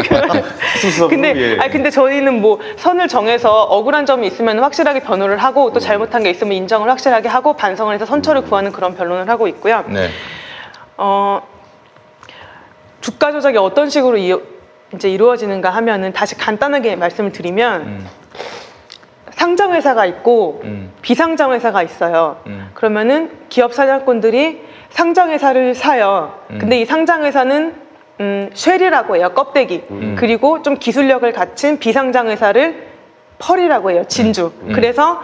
[0.80, 1.08] 수사로?
[1.10, 1.58] 근데 예.
[1.60, 6.30] 아 근데 저희는 뭐 선을 정해서 억울한 점이 있으면 확실하게 변호를 하고 또 잘못한 게
[6.30, 9.84] 있으면 인정을 확실하게 하고 반성을 해서 선처를 구하는 그런 변론을 하고 있고요.
[9.88, 10.08] 네.
[10.96, 11.42] 어
[13.02, 14.34] 주가 조작이 어떤 식으로 이,
[14.94, 18.06] 이제 이루어지는가 하면은 다시 간단하게 말씀을 드리면
[19.34, 20.92] 상장 회사가 있고 음.
[21.02, 22.40] 비상장 회사가 있어요.
[22.46, 22.70] 음.
[22.74, 26.38] 그러면은 기업 사냥꾼들이 상장 회사를 사요.
[26.50, 26.58] 음.
[26.58, 27.74] 근데 이 상장 회사는
[28.20, 29.32] 음, shell이라고 해요.
[29.34, 29.82] 껍데기.
[29.90, 30.14] 음.
[30.16, 32.86] 그리고 좀 기술력을 갖춘 비상장 회사를
[33.38, 34.04] pearl이라고 해요.
[34.06, 34.52] 진주.
[34.62, 34.72] 음.
[34.72, 35.20] 그래서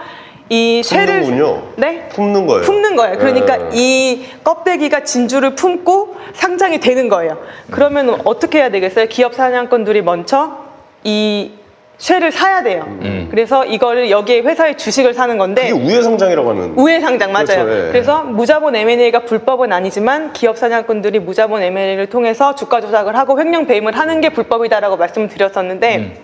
[0.49, 1.63] 이 shell을 품는군요.
[1.77, 2.09] 네?
[2.09, 2.63] 품는 거예요.
[2.63, 3.19] 품는 거예요.
[3.19, 3.71] 그러니까 네.
[3.75, 7.39] 이 껍데기가 진주를 품고 상장이 되는 거예요.
[7.71, 9.07] 그러면 어떻게 해야 되겠어요?
[9.07, 10.65] 기업 사냥꾼들이 먼저
[11.05, 11.53] 이
[12.01, 12.85] 쉘을 사야 돼요.
[13.03, 13.29] 음.
[13.31, 16.75] 그래서 이거를 여기에 회사의 주식을 사는 건데 이게 우회 상장이라고 하는.
[16.77, 17.45] 우회 상장 맞아요.
[17.47, 17.93] 그렇죠, 예.
[17.93, 23.99] 그래서 무자본 M&A가 불법은 아니지만 기업 사냥꾼들이 무자본 M&A를 통해서 주가 조작을 하고 횡령 배임을
[23.99, 26.15] 하는 게 불법이다라고 말씀을 드렸었는데 음.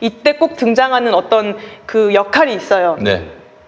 [0.00, 2.96] 이때 꼭 등장하는 어떤 그 역할이 있어요.
[3.02, 3.26] 네.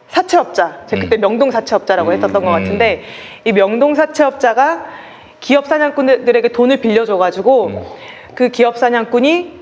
[0.08, 0.84] 사채업자.
[0.86, 1.20] 제가 그때 음.
[1.20, 2.52] 명동 사채업자라고 했었던 것 음.
[2.52, 3.02] 같은데
[3.44, 4.86] 이 명동 사채업자가
[5.40, 7.82] 기업 사냥꾼들에게 돈을 빌려줘가지고 음.
[8.34, 9.59] 그 기업 사냥꾼이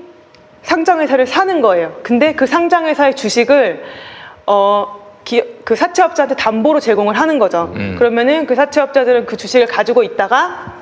[0.63, 1.99] 상장회사를 사는 거예요.
[2.03, 3.83] 근데 그 상장회사의 주식을
[4.45, 7.71] 어, 기, 그 사채업자한테 담보로 제공을 하는 거죠.
[7.75, 7.95] 음.
[7.97, 10.73] 그러면은 그 사채업자들은 그 주식을 가지고 있다가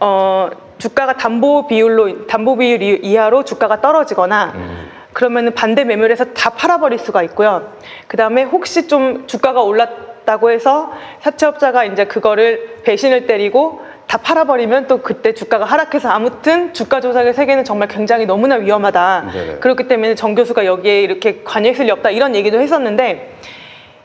[0.00, 4.90] 어, 주가가 담보 비율로 담보 비율 이- 이하로 주가가 떨어지거나 음.
[5.12, 7.72] 그러면은 반대 매물에서 다 팔아버릴 수가 있고요.
[8.08, 14.98] 그 다음에 혹시 좀 주가가 올랐다고 해서 사채업자가 이제 그거를 배신을 때리고 다 팔아버리면 또
[15.02, 19.30] 그때 주가가 하락해서 아무튼 주가 조작의 세계는 정말 굉장히 너무나 위험하다.
[19.32, 19.54] 네네.
[19.56, 23.34] 그렇기 때문에 정 교수가 여기에 이렇게 관여했을 리 없다 이런 얘기도 했었는데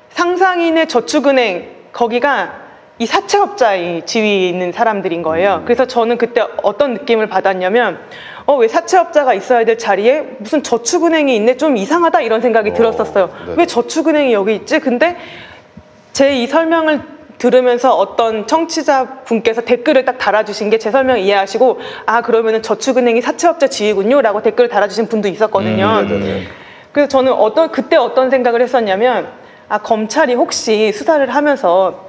[0.09, 5.61] 상상인의 저축은행 거기가 이 사채업자의 지위에 있는 사람들인 거예요.
[5.65, 7.99] 그래서 저는 그때 어떤 느낌을 받았냐면
[8.45, 13.29] 어 왜 사채업자가 있어야 될 자리에 무슨 저축은행이 있네 좀 이상하다 이런 생각이 어, 들었었어요.
[13.45, 13.55] 네네.
[13.57, 14.79] 왜 저축은행이 여기 있지?
[14.79, 15.17] 근데
[16.13, 16.99] 제 이 설명을
[17.39, 23.67] 들으면서 어떤 청취자 분께서 댓글을 딱 달아주신 게 제 설명 이해하시고 아 그러면은 저축은행이 사채업자
[23.67, 26.01] 지위군요라고 댓글을 달아주신 분도 있었거든요.
[26.03, 26.43] 음, 네네네.
[26.91, 29.29] 그래서 저는 어떤 그때 어떤 생각을 했었냐면
[29.67, 32.07] 아 검찰이 혹시 수사를 하면서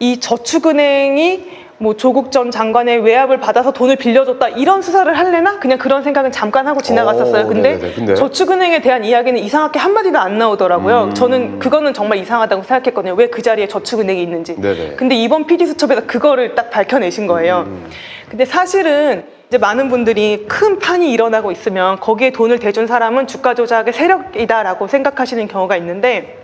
[0.00, 6.02] 이 저축은행이 뭐 조국 전 장관의 외압을 받아서 돈을 빌려줬다 이런 수사를 할래나 그냥 그런
[6.02, 7.44] 생각은 잠깐 하고 지나갔었어요.
[7.44, 7.78] 오, 근데.
[7.94, 8.14] 근데?
[8.16, 11.04] 저축은행에 대한 이야기는 이상하게 한 마디도 안 나오더라고요.
[11.04, 11.14] 음.
[11.14, 13.14] 저는 그거는 정말 이상하다고 생각했거든요.
[13.14, 14.60] 왜 그 자리에 저축은행이 있는지.
[14.60, 14.94] 네네.
[14.96, 17.64] 근데 이번 PD 수첩에서 그거를 딱 밝혀내신 거예요.
[17.68, 17.88] 음.
[18.28, 23.92] 근데 사실은 이제 많은 분들이 큰 판이 일어나고 있으면 거기에 돈을 대준 사람은 주가 조작의
[23.92, 26.38] 세력이다라고 생각하시는 경우가 있는데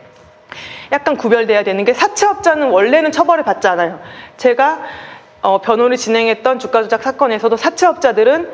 [0.92, 3.98] 약간 구별돼야 되는 게 사채업자는 원래는 처벌을 받지 않아요.
[4.36, 4.78] 제가
[5.44, 8.48] 어, 변호를 진행했던 주가 조작 사건에서도 사채업자들은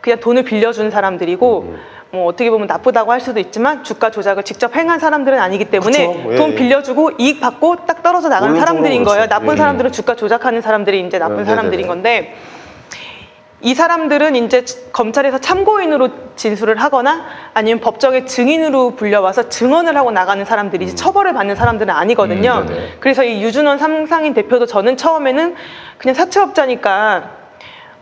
[0.00, 1.76] 그냥 돈을 빌려준 사람들이고 음.
[2.12, 6.32] 뭐 어떻게 보면 나쁘다고 할 수도 있지만 주가 조작을 직접 행한 사람들은 아니기 때문에 그쵸.
[6.32, 6.54] 예, 돈 예.
[6.54, 9.26] 빌려주고 이익 받고 딱 떨어져 나가는 사람들인 거예요.
[9.26, 9.56] 나쁜 예.
[9.56, 11.88] 사람들은 주가 조작하는 사람들이 이제 나쁜 네, 사람들인 네네네.
[11.88, 12.34] 건데
[13.60, 20.94] 이 사람들은 이제 검찰에서 참고인으로 진술을 하거나 아니면 법정의 증인으로 불려와서 증언을 하고 나가는 사람들이지
[20.94, 22.66] 처벌을 받는 사람들은 아니거든요.
[22.68, 22.88] 음.
[23.00, 25.56] 그래서 이 유준원 삼상인 대표도 저는 처음에는
[25.98, 27.30] 그냥 사채업자니까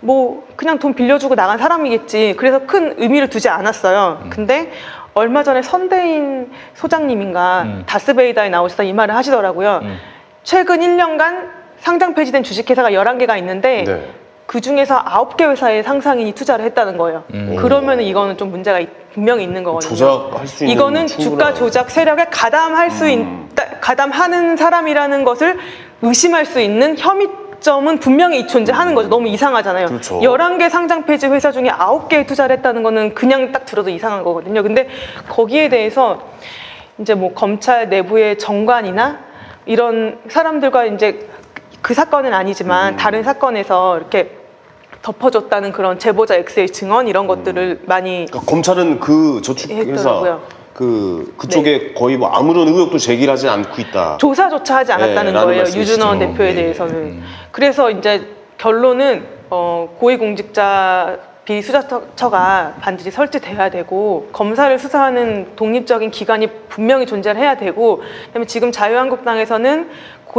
[0.01, 2.35] 뭐 그냥 돈 빌려주고 나간 사람이겠지.
[2.37, 4.21] 그래서 큰 의미를 두지 않았어요.
[4.25, 4.31] 음.
[4.31, 4.71] 근데
[5.15, 7.83] 얼마 전에 선대인 소장님인가 음.
[7.87, 9.81] 다스베이다에 나오셔서 이 말을 하시더라고요.
[9.85, 9.99] 음.
[10.43, 14.11] 최근 1년간 상장 폐지된 주식회사가 11개가 있는데 네.
[14.47, 17.25] 그 중에서 9개 회사에 상상인이 투자를 했다는 거예요.
[17.35, 17.57] 음.
[17.59, 19.89] 그러면 이거는 좀 문제가 있- 분명히 있는 거거든요.
[19.91, 23.49] 조작할 수 있는 이거는 주가 조작 세력에 가담할 수 있, 음.
[23.81, 25.59] 가담하는 사람이라는 것을
[26.03, 27.29] 의심할 수 있는 혐의
[27.59, 29.09] 점은 분명히 존재하는 거죠.
[29.09, 29.87] 너무 이상하잖아요.
[29.87, 30.21] 그렇죠.
[30.21, 34.63] 11개 상장 폐지 회사 중에 9개에 투자를 했다는 거는 그냥 딱 들어도 이상한 거거든요.
[34.63, 34.89] 근데
[35.29, 36.21] 거기에 대해서
[36.99, 39.19] 이제 뭐 검찰 내부의 정관이나
[39.65, 41.27] 이런 사람들과 이제
[41.81, 42.97] 그 사건은 아니지만 음.
[42.99, 44.36] 다른 사건에서 이렇게
[45.07, 50.43] 덮어줬다는 그런 제보자 X의 증언 이런 것들을 많이 그러니까 검찰은 그 저축회사 했더라고요.
[50.75, 54.17] 그 그쪽에 거의 뭐 아무런 의혹도 제기하지 않고 있다.
[54.19, 55.63] 조사조차 하지 않았다는 네, 라는 거예요.
[55.63, 55.93] 말씀이시죠.
[55.93, 56.55] 유준원 대표에 예, 예.
[56.55, 57.23] 대해서는.
[57.53, 58.27] 그래서 이제
[58.59, 68.03] 결론은 어, 고위공직자 비수사처가 반드시 설치돼야 되고 검사를 수사하는 독립적인 기관이 분명히 존재를 해야 되고
[68.27, 69.89] 그다음에 지금 자유한국당에서는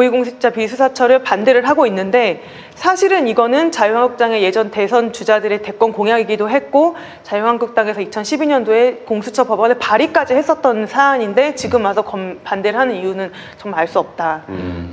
[0.02, 2.44] 고위공직자 비수사처를 반대를 하고 있는데
[2.76, 10.86] 사실은 이거는 자유한국당의 예전 대선 주자들의 대권 공약이기도 했고 자유한국당에서 2012년도에 공수처 법안에 발의까지 했었던
[10.86, 14.44] 사안인데 지금 와서 검- 반대를 하는 이유는 정말 알 수 없다.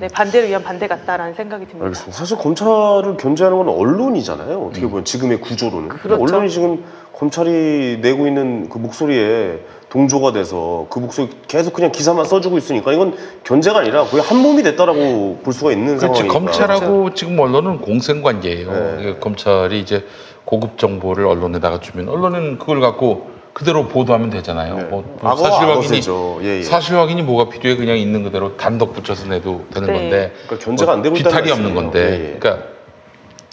[0.01, 1.85] 네, 반대를 위한 반대 같다라는 생각이 듭니다.
[1.85, 2.17] 알겠습니다.
[2.17, 4.59] 사실 검찰을 견제하는 건 언론이잖아요.
[4.59, 6.23] 어떻게 보면 지금의 구조로는 그렇죠.
[6.23, 9.61] 언론이 지금 검찰이 내고 있는 그 목소리에
[9.95, 14.65] 동조가 돼서 그 목소리 계속 그냥 기사만 써주고 있으니까 이건 견제가 아니라 거의 한 몸이
[14.65, 16.35] 됐다라고 볼 수가 있는 그렇지 상황이니까.
[16.35, 18.73] 검찰하고 지금 언론은 공생 관계예요.
[18.73, 18.97] 네.
[19.01, 20.05] 이게 검찰이 이제
[20.45, 24.77] 고급 정보를 언론에다가 주면 언론은 그걸 갖고 그대로 보도하면 되잖아요.
[24.79, 24.83] 네.
[24.83, 26.01] 뭐 악어가 사실 확인이.
[26.43, 26.63] 예, 예.
[26.65, 29.93] 사실 확인이 뭐가 필요해 그냥 있는 그대로 단독 붙여서 내도 되는 네.
[29.93, 31.75] 건데 그러니까 견제가 안 되고 비탈이 없는 말씀이에요.
[31.75, 32.39] 건데 예, 예.
[32.41, 32.67] 그러니까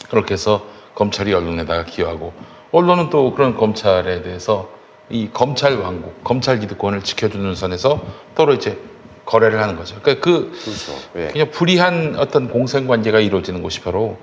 [0.10, 0.64] 그렇게 해서
[0.96, 2.34] 검찰이 언론에다가 기여하고
[2.72, 4.81] 언론은 또 그런 검찰에 대해서
[5.12, 8.02] 이 검찰 왕국, 검찰 기득권을 지켜주는 선에서
[8.36, 8.78] 서로 이제
[9.26, 9.98] 거래를 하는 거죠.
[10.02, 10.94] 그러니까 그 그렇죠.
[11.18, 11.28] 예.
[11.28, 14.18] 그냥 불이한 어떤 공생 관계가 이루어지는 곳이 바로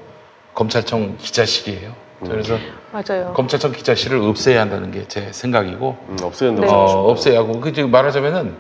[0.55, 1.93] 검찰청 기자실이에요.
[2.23, 2.29] 음.
[2.29, 2.59] 그래서
[2.93, 3.33] 맞아요.
[3.35, 6.57] 검찰청 기자실을 없애야 한다는 게 제 생각이고 음, 없애야 네.
[6.57, 7.11] 된다고 어.
[7.11, 8.57] 없애야 하고 그 지금 말하자면은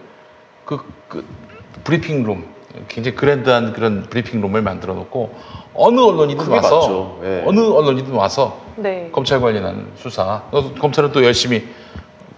[0.64, 1.25] 그, 그
[1.85, 2.47] 브리핑 룸
[2.87, 5.35] 굉장히 그랜드한 그런 브리핑 룸을 만들어 놓고
[5.75, 7.19] 어느 언론이든 와서.
[7.25, 7.43] 예.
[7.47, 9.09] 어느 언론이든 와서 네.
[9.12, 11.67] 검찰 관련한 수사 어, 검찰은 또 열심히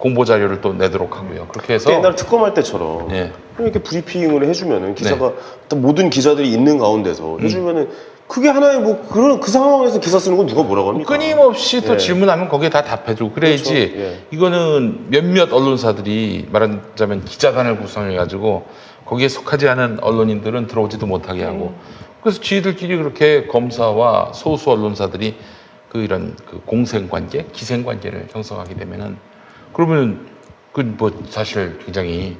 [0.00, 1.46] 공보 자료를 또 내도록 하고요.
[1.48, 3.32] 그렇게 해서 옛날 특검할 때처럼 예.
[3.58, 5.32] 이렇게 브리핑을 해주면은 기자가
[5.68, 5.76] 네.
[5.76, 7.40] 모든 기자들이 있는 가운데서 음.
[7.40, 7.90] 해주면은
[8.26, 11.14] 그게 하나의 뭐 그런 그 상황에서 기사 쓰는 건 누가 뭐라고 합니까?
[11.14, 11.96] 끊임없이 또 예.
[11.98, 13.98] 질문하면 거기에 다 답해주고 그래야지 그렇죠.
[13.98, 14.20] 예.
[14.30, 18.64] 이거는 몇몇 언론사들이 말하자면 기자단을 구성해 가지고
[19.04, 21.74] 거기에 속하지 않은 언론인들은 들어오지도 못하게 하고
[22.22, 25.34] 그래서 지들끼리 그렇게 검사와 소수 언론사들이
[25.90, 29.16] 그 이런 그 공생 관계, 기생 관계를 형성하게 되면은
[29.72, 30.26] 그러면
[30.72, 32.36] 그 뭐 사실 굉장히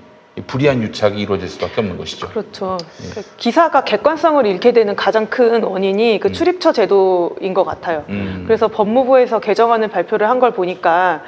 [0.46, 2.28] 불이한 유착이 이루어질 수밖에 없는 것이죠.
[2.28, 2.78] 그렇죠.
[3.14, 8.04] 그 기사가 객관성을 잃게 되는 가장 큰 원인이 그 출입처 제도인 것 같아요.
[8.08, 8.44] 음.
[8.46, 11.22] 그래서 법무부에서 개정안을 발표를 한 걸 보니까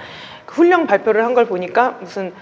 [0.47, 2.33] 그 훈령 발표를 한 걸 보니까 무슨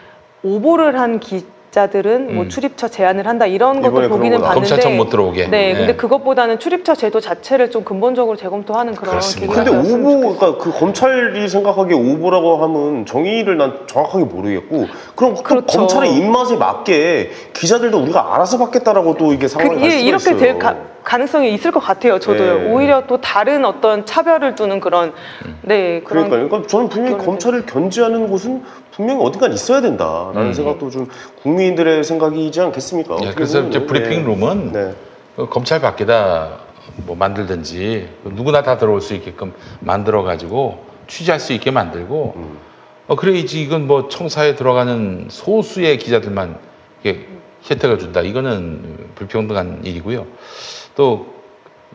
[0.42, 2.48] 오보를 한 기, 자들은 뭐 음.
[2.48, 5.48] 출입처 제한을 한다 이런 것도 보기는 거 봤는데 검찰청 못 들어오게.
[5.48, 5.74] 네, 네.
[5.74, 9.54] 근데 그것보다는 출입처 제도 자체를 좀 근본적으로 재검토하는 그런 그렇습니다.
[9.62, 10.37] 계기가 근데 오보.
[10.37, 15.78] 그러니까 그 검찰이 생각하기에 오보라고 하면 정의를 난 정확하게 모르겠고 그럼 꼭 그렇죠.
[15.78, 20.38] 검찰의 입맛에 맞게 기자들도 우리가 알아서 받겠다라고 또 이게 그, 상황이 갈 예, 이렇게 있어요.
[20.38, 22.18] 될 가, 가능성이 있을 것 같아요.
[22.18, 22.59] 저도요.
[22.59, 22.72] 네.
[22.72, 25.12] 오히려 또 다른 어떤 차별을 두는 그런
[25.62, 26.48] 네 그런 그러니까요.
[26.48, 28.62] 그러니까 저는 분명히 검찰을 견제하는 곳은
[29.00, 30.52] 분명히 어딘가 있어야 된다라는 음.
[30.52, 31.08] 생각도 좀
[31.42, 33.16] 국민들의 생각이지 않겠습니까?
[33.22, 33.86] 예, 그래서 이제 보면은.
[33.86, 34.94] 브리핑 룸은 네.
[35.36, 36.58] 그 검찰 밖에다
[37.06, 42.58] 뭐 만들든지 누구나 다 들어올 수 있게끔 만들어 가지고 취재할 수 있게 만들고 음.
[43.06, 46.58] 어 그래야지 이건 뭐 청사에 들어가는 소수의 기자들만
[47.00, 47.26] 이게
[47.70, 50.26] 혜택을 준다 이거는 불평등한 일이고요
[50.94, 51.26] 또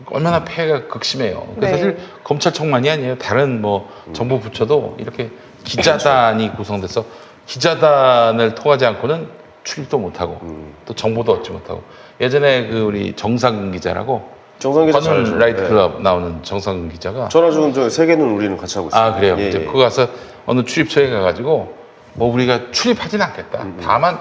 [0.08, 1.72] 얼마나 폐해가 극심해요 그 네.
[1.72, 5.30] 사실 검찰청만이 아니에요 다른 뭐 정부 부처도 이렇게
[5.66, 7.04] 기자단이 구성돼서
[7.46, 9.28] 기자단을 통하지 않고는
[9.64, 10.74] 출입도 못하고 음.
[10.86, 11.84] 또 정보도 얻지 못하고
[12.22, 15.36] 예전에 그 우리 정상근 기자라고 정상 기자.
[15.36, 15.68] 나이트 네.
[15.68, 19.02] 클럽 나오는 정상근 기자가 전화 지금 저 세계는 우리는 같이 하고 있어요.
[19.02, 19.66] 아 그래요 예, 이제 예.
[19.66, 20.08] 그거 가서
[20.46, 21.76] 어느 출입처에 가가지고
[22.14, 24.18] 뭐 우리가 출입하진 않겠다 음, 다만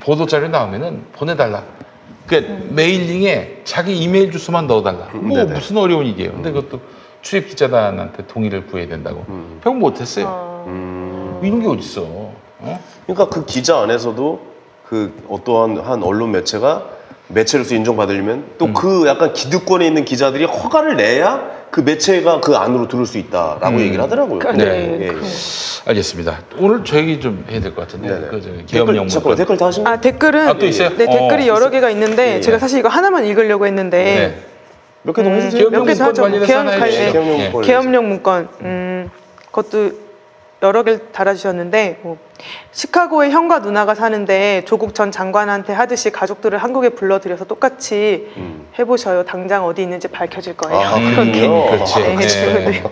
[0.00, 1.64] 보도 자료 나오면은 보내달라
[2.26, 5.52] 그러니까 mailing에 자기 이메일 주소만 넣어달라 음, 뭐 네네.
[5.52, 6.80] 무슨 어려운 일이에요 근데 그것도
[7.22, 9.60] 출입 기자단한테 동의를 구해야 된다고 음.
[9.62, 10.53] 결국 못했어요 어, 음.
[10.66, 12.80] 이런 게 어딨어 어?
[13.06, 14.40] 그러니까 그 기자 안에서도
[14.88, 16.84] 그 어떠한 한 언론 매체가
[17.28, 18.74] 매체로서 인정받으려면 또 음.
[18.74, 23.80] 그 약간 기득권에 있는 기자들이 허가를 내야 그 매체가 그 안으로 들을 수 있다라고 음.
[23.80, 24.38] 얘기를 하더라고요.
[24.38, 24.64] 그- 네.
[24.64, 25.28] 네, 예, 그- 예.
[25.86, 28.26] 알겠습니다 오늘 저 얘기 좀 해야 될 것 같은데 네네.
[28.28, 30.00] 그 저기 댓글, 잠깐만, 댓글 다 하신 아 거예요?
[30.00, 30.90] 댓글은 아, 또 있어요?
[30.90, 32.40] 네 댓글이 어, 여러 개가 있는데 예.
[32.40, 34.42] 제가 사실 이거 하나만 읽으려고 했는데 네.
[35.02, 35.68] 몇개더 음, 해주세요.
[35.70, 36.22] 몇개더 하죠.
[36.22, 37.18] 관련해서 계엄 하나 해주시죠.
[37.22, 37.26] 예.
[37.38, 37.42] 예.
[37.48, 37.62] 문건.
[37.62, 39.10] 계엄령 문건 음,
[39.50, 39.90] 그것도
[40.64, 42.16] 여러 개를 달아주셨는데 뭐,
[42.72, 48.66] 시카고에 형과 누나가 사는데 조국 전 장관한테 하듯이 가족들을 한국에 불러들여서 똑같이 음.
[48.78, 49.24] 해보셔요.
[49.24, 50.80] 당장 어디 있는지 밝혀질 거예요.
[50.80, 51.66] 아, 그렇게 그렇군요.
[51.70, 52.00] 그렇지.
[52.00, 52.70] 네, 네.
[52.70, 52.82] 네.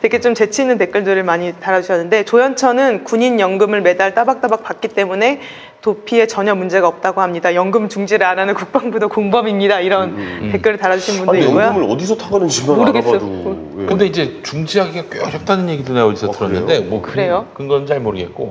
[0.00, 5.40] 되게 좀 재치 있는 댓글들을 많이 달아주셨는데 조현천은 군인 연금을 매달 따박따박 받기 때문에
[5.82, 7.54] 도피에 전혀 문제가 없다고 합니다.
[7.54, 9.80] 연금 중지를 안 하는 국방부도 공범입니다.
[9.80, 11.66] 이런 댓글을 달아주신 분도 아니 있고요.
[11.66, 13.12] 연금을 어디서 타가는지만 모르겠어요.
[13.12, 13.86] 알아봐도 예.
[13.86, 16.90] 근데 이제 중지하기가 꽤 어렵다는 얘기도 내가 어디서 어, 들었는데 그래요?
[16.90, 17.46] 뭐 그래요?
[17.54, 18.45] 그, 건잘 모르겠고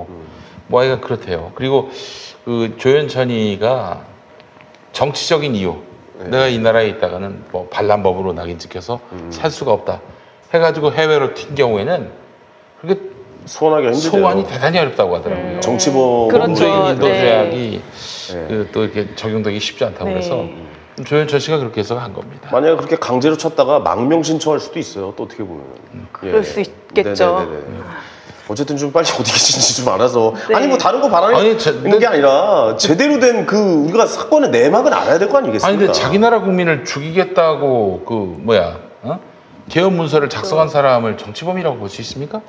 [0.68, 1.52] 뭐 하여간 그렇대요.
[1.56, 1.90] 그리고
[2.44, 4.04] 그 조현천이가
[4.92, 5.76] 정치적인 이유
[6.20, 6.30] 네.
[6.30, 9.32] 내가 이 나라에 있다가는 뭐 반란법으로 낙인 찍혀서 음.
[9.32, 10.02] 살 수가 없다
[10.54, 12.12] 해가지고 해외로 튄 경우에는
[12.82, 13.00] 그게
[13.46, 14.22] 소환하기가 힘들대요.
[14.22, 15.60] 소환이 대단히 어렵다고 하더라고요.
[15.60, 16.66] 정치범 그렇죠.
[16.92, 17.20] 인도 네.
[17.22, 17.82] 조약이
[18.34, 18.48] 네.
[18.48, 20.14] 그 또 이렇게 적용되기 쉽지 않다고 네.
[20.14, 20.46] 그래서
[21.04, 22.50] 조현천 씨가 그렇게 해서 한 겁니다.
[22.52, 25.14] 만약에 그렇게 강제로 쳤다가 망명 신청할 수도 있어요.
[25.18, 25.66] 또 어떻게 보면.
[25.94, 26.00] 예.
[26.14, 27.40] 그럴 수 있겠죠.
[27.40, 27.84] 네네네네.
[28.48, 30.56] 어쨌든 좀 빨리 어디 계신지 좀 알아서 네.
[30.56, 34.92] 아니 뭐 다른 거 바라는 아니, 제- 게 아니라 제대로 된 그 우리가 사건의 내막은
[34.94, 35.68] 알아야 될 거 아니겠습니까?
[35.68, 39.20] 아니 근데 자기 나라 국민을 죽이겠다고 그 뭐야 어?
[39.70, 42.42] 계엄 문서를 작성한 사람을 정치범이라고 볼 수 있습니까?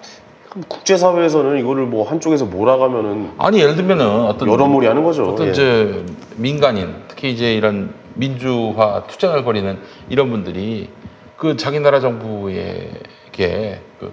[0.69, 5.25] 국제사회에서는 이거를 뭐 한쪽에서 몰아가면은 아니 예를 들면은 어떤 여러모리 하는 거죠.
[5.31, 5.51] 어떤 예.
[5.51, 6.05] 이제
[6.37, 9.79] 민간인 특히 이제 이런 민주화 투쟁을 벌이는
[10.09, 10.89] 이런 분들이
[11.37, 14.13] 그 자기 나라 정부에게 그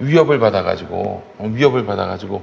[0.00, 2.42] 위협을 받아가지고 어, 위협을 받아가지고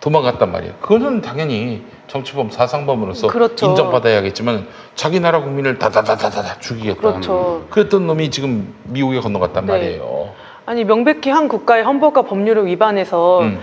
[0.00, 0.74] 도망갔단 말이에요.
[0.80, 3.66] 그거는 당연히 정치범 사상범으로서 그렇죠.
[3.66, 7.00] 인정받아야겠지만 자기 나라 국민을 다다다다다 죽이겠다.
[7.00, 7.66] 그렇죠.
[7.70, 9.72] 그랬던 놈이 지금 미국에 건너갔단 네.
[9.72, 10.30] 말이에요.
[10.64, 13.60] 아니 명백히 한 국가의 헌법과 법률을 위반해서 음.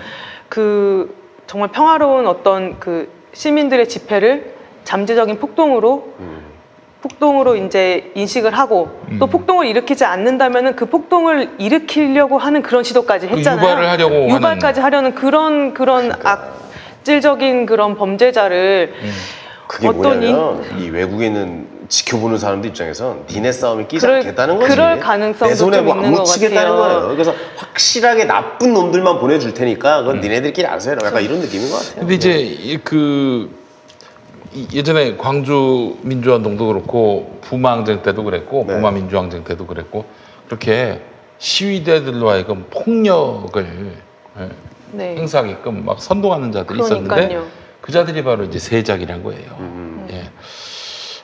[0.50, 1.16] 그
[1.48, 6.53] 정말 평화로운 어떤 그 시민들의 집회를 잠재적인 폭동으로 음.
[7.14, 8.90] 폭동으로 이제 인식을 하고
[9.20, 9.30] 또 음.
[9.30, 13.62] 폭동을 일으키지 않는다면은 그 폭동을 일으키려고 하는 그런 시도까지 그 했잖아요.
[13.70, 16.54] 유발을 하려고 유발까지 하려는 그런 그런 그러니까.
[17.02, 19.12] 악질적인 그런 범죄자를 음.
[19.68, 24.70] 그게 어떤 뭐냐면 이 외국에 있는 지켜보는 사람들 입장에선 니네 싸움에 끼지 그럴- 않겠다는 거지.
[24.70, 26.76] 그럴 가능성도 내 손에 좀뭐 있는 묻히겠다는 같아요.
[27.02, 27.08] 거예요.
[27.10, 30.06] 그래서 확실하게 나쁜 놈들만 보내줄 테니까 음.
[30.06, 31.02] 그건 니네들끼리 알아서 해라.
[31.06, 31.96] 약간 이런 느낌인 것 같아요.
[32.00, 33.63] 근데 이제 이- 그 이-
[34.74, 38.76] 예전에 광주 민주화운동도 그렇고 부마항쟁 때도 그랬고 네.
[38.76, 40.06] 부마 민주항쟁 때도 그랬고
[40.48, 41.02] 그렇게
[41.38, 44.02] 시위대들로 하여금 폭력을
[44.40, 44.50] 예,
[44.92, 45.16] 네.
[45.18, 47.48] 행사하게끔 막 선동하는 자들이 있었는데 그러니까요.
[47.82, 49.58] 그 자들이 바로 이제 세작이란 거예요.
[49.60, 50.08] 음.
[50.12, 50.30] 예.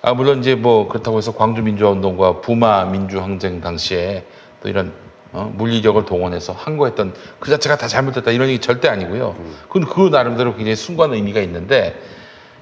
[0.02, 4.26] 아 물론 이제 뭐 그렇다고 해서 광주 민주화운동과 부마 민주항쟁 당시에
[4.62, 4.94] 또 이런
[5.32, 9.36] 어, 물리력을 동원해서 항거했던 그 자체가 다 잘못됐다 이런 얘기 절대 아니고요.
[9.68, 12.00] 그건 그 나름대로 굉장히 숭고한 의미가 있는데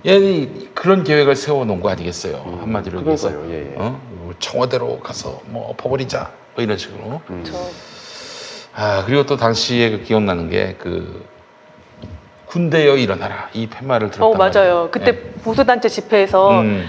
[0.05, 2.59] 얘는 그런 계획을 세워놓은 거 아니겠어요.
[2.61, 3.53] 한마디로 얘기해서 그러니까요.
[3.55, 3.75] 예, 예.
[3.77, 3.99] 어?
[4.39, 7.21] 청와대로 가서 뭐 엎어버리자 뭐 이런 식으로.
[7.29, 7.43] 음.
[8.75, 11.25] 저아 그리고 또 당시에 그 기억나는 게 그
[12.47, 14.53] 군대여 일어나라 이 팻말을 들었단 어 맞아요.
[14.53, 14.89] 말이에요.
[14.91, 15.13] 그때 예.
[15.43, 16.85] 보수단체 집회에서 음,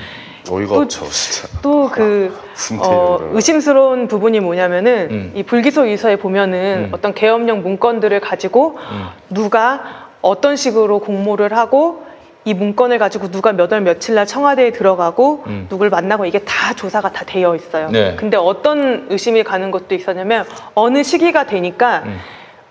[0.48, 1.48] 어이가 또- 없죠, 진짜.
[1.62, 2.32] 또 그
[2.80, 3.18] 어.
[3.32, 5.32] 의심스러운 부분이 뭐냐면은 음.
[5.34, 6.88] 이 불기소 유서에 보면은 음.
[6.92, 9.06] 어떤 계엄령 문건들을 가지고 음.
[9.30, 12.04] 누가 어떤 식으로 공모를 하고
[12.48, 15.66] 이 문건을 가지고 누가 몇 월 며칠 날 청와대에 들어가고 음.
[15.68, 17.90] 누굴 만나고 이게 다 조사가 다 되어 있어요.
[17.90, 18.16] 네.
[18.18, 22.18] 근데 어떤 의심이 가는 것도 있었냐면 어느 시기가 되니까 음.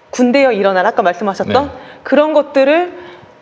[0.10, 1.72] 군대여 일어나라 아까 말씀하셨던 네.
[2.02, 2.94] 그런 것들을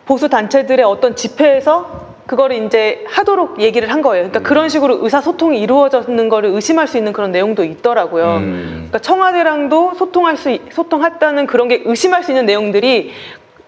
[0.04, 4.24] 보수 단체들의 어떤 집회에서 그거를 이제 하도록 얘기를 한 거예요.
[4.26, 4.30] 음.
[4.30, 8.36] 그러니까 그런 식으로 의사소통이 이루어졌는 거를 의심할 수 있는 그런 내용도 있더라고요.
[8.36, 8.72] 음.
[8.88, 13.12] 그러니까 청와대랑도 소통할 수 있- 소통했다는 그런 게 의심할 수 있는 내용들이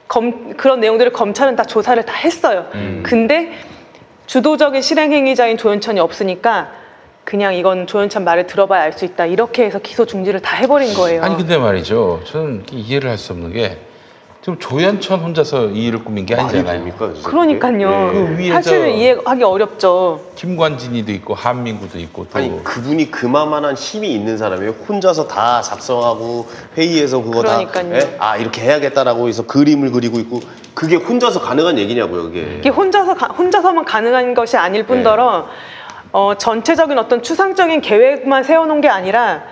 [0.08, 2.66] 검, 그런 내용들을 검찰은 다 조사를 다 했어요.
[2.74, 3.02] 음.
[3.04, 3.52] 근데
[4.26, 6.70] 주도적인 실행 행위자인 조현천이 없으니까
[7.24, 9.26] 그냥 이건 조현천 말을 들어봐야 알 수 있다.
[9.26, 11.22] 이렇게 해서 기소 중지를 다 해버린 거예요.
[11.22, 12.22] 아니 근데 말이죠.
[12.24, 13.76] 저는 이해를 할 수 없는 게
[14.48, 16.64] 지금 조현천 혼자서 이 일을 꾸민 게 아니잖아요.
[16.78, 17.10] 됩니까?
[17.22, 18.10] 그러니까요.
[18.10, 18.18] 그게?
[18.18, 18.24] 예.
[18.36, 20.20] 그 위에 사실은 저- 이해하기 어렵죠.
[20.36, 24.70] 김관진이도 있고 한민구도 있고 또 아니 그분이 그만한 힘이 있는 사람이에요.
[24.88, 26.46] 혼자서 다 작성하고
[26.78, 27.92] 회의에서 그거 그러니까요.
[27.92, 28.16] 다 예?
[28.18, 30.40] 아 이렇게 해야겠다라고 해서 그림을 그리고 있고
[30.72, 32.56] 그게 혼자서 가능한 얘기냐고요, 그게.
[32.60, 35.46] 이게 혼자서 가- 혼자서만 가능한 것이 아닐 뿐더러
[36.12, 39.42] 어, 전체적인 어떤 추상적인 계획만 세워놓은 게 아니라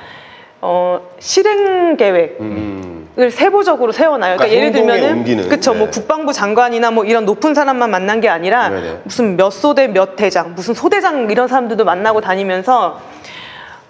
[0.62, 2.38] 어, 실행 계획.
[2.40, 3.05] 음.
[3.18, 4.37] 을 세부적으로 세워놔요.
[4.37, 5.90] 그러니까, 그러니까 예를 들면은 그쵸 뭐 네.
[5.90, 9.00] 국방부 장관이나 뭐 이런 높은 사람만 만난 게 아니라 네네.
[9.05, 13.00] 무슨 몇 소대 몇 대장 무슨 소대장 이런 사람들도 만나고 다니면서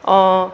[0.04, 0.52] 어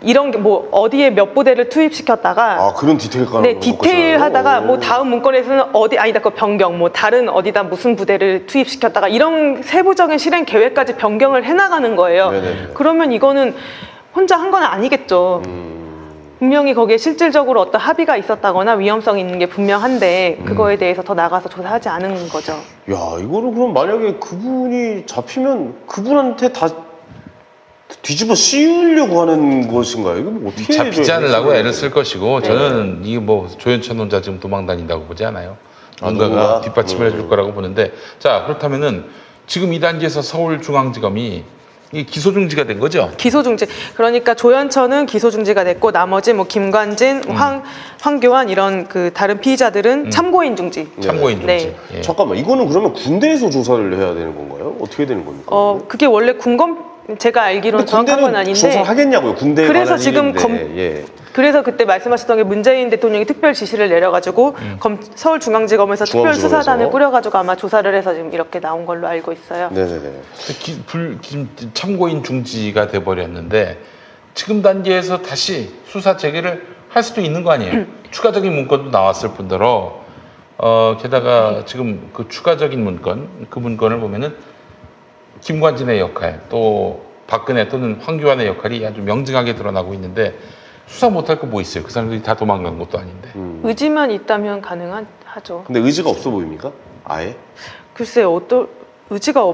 [0.00, 4.78] 이런 게 뭐 어디에 몇 부대를 투입시켰다가 아 그런 디테일 까는 네, 디테일 하다가 뭐
[4.78, 10.44] 다음 문건에서는 어디 아니다 그 변경 뭐 다른 어디다 무슨 부대를 투입시켰다가 이런 세부적인 실행
[10.44, 12.30] 계획까지 변경을 해나가는 거예요.
[12.30, 12.68] 네네네.
[12.74, 13.56] 그러면 이거는
[14.14, 15.42] 혼자 한 건 아니겠죠.
[15.46, 15.81] 음.
[16.42, 20.44] 분명히 거기에 실질적으로 어떤 합의가 있었다거나 위험성이 있는 게 분명한데 음.
[20.44, 22.54] 그거에 대해서 더 나가서 조사하지 않은 거죠.
[22.90, 26.68] 야 이거를 그럼 만약에 그분이 잡히면 그분한테 다
[28.02, 30.18] 뒤집어 씌우려고 하는 것인가요?
[30.18, 31.54] 이거 뭐 어떻게 잡히지 않으려고?
[31.54, 32.48] 애를 쓸 것이고 네.
[32.48, 35.56] 저는 이게 뭐 조현천 혼자 지금 도망 다닌다고 보지 않아요.
[36.00, 36.60] 아, 뭔가가 누군가?
[36.62, 37.12] 뒷받침을 음.
[37.12, 39.04] 해줄 거라고 보는데 자 그렇다면은
[39.46, 41.44] 지금 이 단계에서 서울중앙지검이
[41.92, 43.10] 이 기소 중지가 된 거죠.
[43.18, 43.66] 기소 중지.
[43.94, 47.32] 그러니까 조현천은 기소 중지가 됐고 나머지 뭐 김관진, 음.
[47.36, 47.62] 황
[48.00, 50.90] 황교안 이런 그 다른 피의자들은 참고인 중지.
[51.00, 51.46] 참고인 중지.
[51.46, 51.76] 네.
[51.94, 52.00] 예.
[52.00, 54.76] 잠깐만 이거는 그러면 군대에서 조사를 해야 되는 건가요?
[54.80, 55.46] 어떻게 되는 겁니까?
[55.48, 59.34] 어 그게 원래 군검 제가 알기로는 정확한 건 아닌데 조사 하겠냐고요.
[59.34, 60.32] 군대에 그래서 관한 지금.
[60.32, 61.04] 검- 예.
[61.32, 64.76] 그래서 그때 말씀하셨던 게 문재인 대통령이 특별 지시를 내려가지고 음.
[64.78, 66.34] 검- 서울중앙지검에서 특별.
[66.34, 69.70] 수사단을 꾸려가지고 아마 조사를 해서 지금 이렇게 나온 걸로 알고 있어요.
[69.72, 70.12] 네네네.
[70.60, 73.78] 기- 불- 지금 참고인 중지가 돼버렸는데
[74.34, 77.84] 지금 단계에서 다시 수사 재개를 할 수도 있는 거 아니에요.
[78.12, 80.00] 추가적인 문건도 나왔을 뿐더러
[80.58, 84.36] 어, 게다가 지금 그 추가적인 문건 그 문건을 보면은
[85.42, 90.34] 김관진의 역할 또 박근혜 또는 황교안의 역할이 아주 명징하게 드러나고 있는데
[90.86, 91.84] 수사 못할 거 뭐 있어요?
[91.84, 93.28] 그 사람들이 다 도망간 것도 아닌데.
[93.36, 93.60] 음.
[93.64, 95.64] 의지만 있다면 가능하죠.
[95.66, 96.70] 근데 의지가 없어 보입니까?
[97.04, 97.36] 아예?
[97.94, 98.68] 글쎄 어떤
[99.10, 99.44] 의지가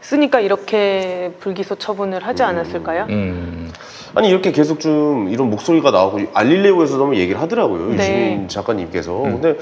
[0.00, 3.06] 없으니까 이렇게 불기소 처분을 하지 않았을까요?
[3.10, 3.72] 음,
[4.14, 7.94] 아니 이렇게 계속 좀 이런 목소리가 나오고 알릴레오에서도 한번 얘기를 하더라고요 네.
[7.96, 9.40] 유시민 작가님께서 음.
[9.40, 9.58] 근데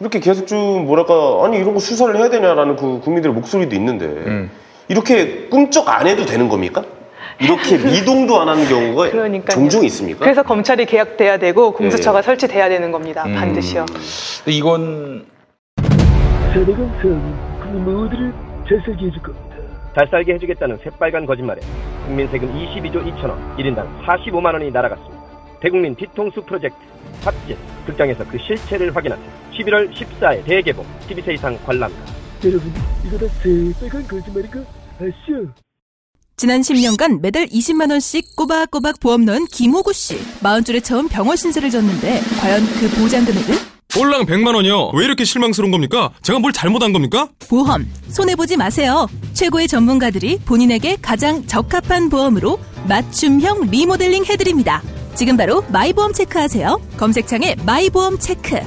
[0.00, 4.50] 이렇게 계속 좀 뭐랄까 아니 이런 거 수사를 해야 되냐라는 그 국민들의 목소리도 있는데 음.
[4.88, 6.84] 이렇게 꿈쩍 안 해도 되는 겁니까?
[7.40, 9.54] 이렇게 미동도 안 하는 경우가 그러니까요.
[9.54, 10.20] 종종 있습니까?
[10.20, 12.22] 그래서 검찰이 개혁돼야 되고 공수처가 예.
[12.22, 13.24] 설치돼야 되는 겁니다.
[13.26, 13.34] 음.
[13.34, 13.86] 반드시요.
[14.46, 15.26] 이건
[16.52, 18.32] 세대건 세는 국민 모두를
[18.68, 19.56] 잘 살게 해줄 겁니다.
[19.94, 21.60] 잘 살게 해주겠다는 새빨간 거짓말에
[22.06, 25.22] 국민 세금 22조 2천원, 1인당 45만 원이 날아갔습니다.
[25.60, 26.76] 대국민 뒤통수 프로젝트
[27.22, 29.26] 탑진 극장에서 그 실체를 확인하세요.
[29.52, 32.21] 11월 14일 대개봉 TV세 이상 관람가.
[32.44, 32.72] 여러분,
[33.06, 34.60] 이거 다 새빨간 거짓말인 거
[34.98, 35.54] 아시죠?
[36.36, 40.18] 지난 10년간 매달 20만 원씩 꼬박꼬박 보험 넣은 김호구 씨.
[40.40, 43.54] 마흔줄에 처음 병원 신세를 졌는데 과연 그 보장 금액은?
[43.94, 44.90] 꼴랑 100만 원이요.
[44.94, 46.10] 왜 이렇게 실망스러운 겁니까?
[46.22, 47.28] 제가 뭘 잘못한 겁니까?
[47.48, 49.06] 보험 손해 보지 마세요.
[49.34, 52.58] 최고의 전문가들이 본인에게 가장 적합한 보험으로
[52.88, 54.82] 맞춤형 리모델링 해드립니다.
[55.14, 56.80] 지금 바로 마이보험 체크하세요.
[56.96, 58.58] 검색창에 마이보험 체크.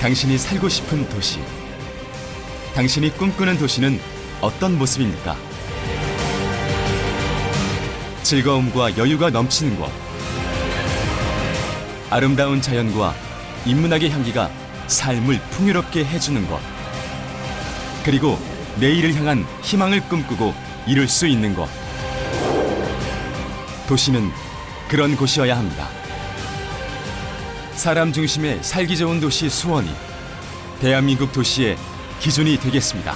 [0.00, 1.40] 당신이 살고 싶은 도시.
[2.74, 4.00] 당신이 꿈꾸는 도시는
[4.40, 5.36] 어떤 모습입니까?
[8.22, 9.92] 즐거움과 여유가 넘치는 곳.
[12.08, 13.14] 아름다운 자연과
[13.66, 14.50] 인문학의 향기가
[14.86, 16.60] 삶을 풍요롭게 해주는 곳.
[18.02, 18.38] 그리고
[18.76, 20.54] 내일을 향한 희망을 꿈꾸고
[20.86, 21.68] 이룰 수 있는 곳.
[23.86, 24.30] 도시는
[24.88, 25.99] 그런 곳이어야 합니다.
[27.80, 29.88] 사람 중심의 살기 좋은 도시 수원이
[30.80, 31.78] 대한민국 도시의
[32.18, 33.14] 기준이 되겠습니다.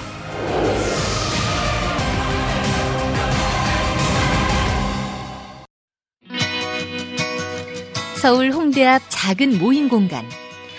[8.19, 10.25] 서울 홍대 앞 작은 모임 공간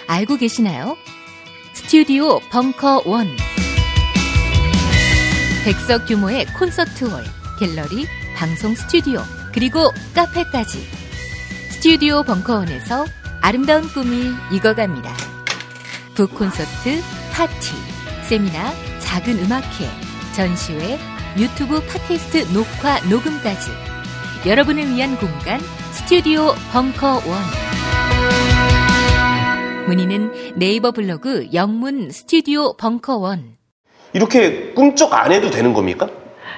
[0.09, 0.97] 알고 계시나요?
[1.73, 3.29] 스튜디오 벙커 원
[5.65, 7.23] 100석 규모의 콘서트홀,
[7.61, 9.21] 갤러리, 방송 스튜디오,
[9.55, 10.85] 그리고 카페까지
[11.71, 13.07] 스튜디오 벙커원에서
[13.47, 15.15] 아름다운 꿈이 익어갑니다.
[16.17, 17.01] 북 콘서트,
[17.33, 17.77] 파티,
[18.29, 19.87] 세미나, 작은 음악회,
[20.35, 20.99] 전시회,
[21.39, 23.71] 유튜브 팟캐스트 녹화, 녹음까지
[24.47, 25.61] 여러분을 위한 공간
[25.93, 27.39] 스튜디오 벙커 원
[29.87, 33.59] 문의는 네이버 블로그 영문 스튜디오 벙커 원
[34.13, 36.11] 이렇게 꿈쩍 안 해도 되는 겁니까?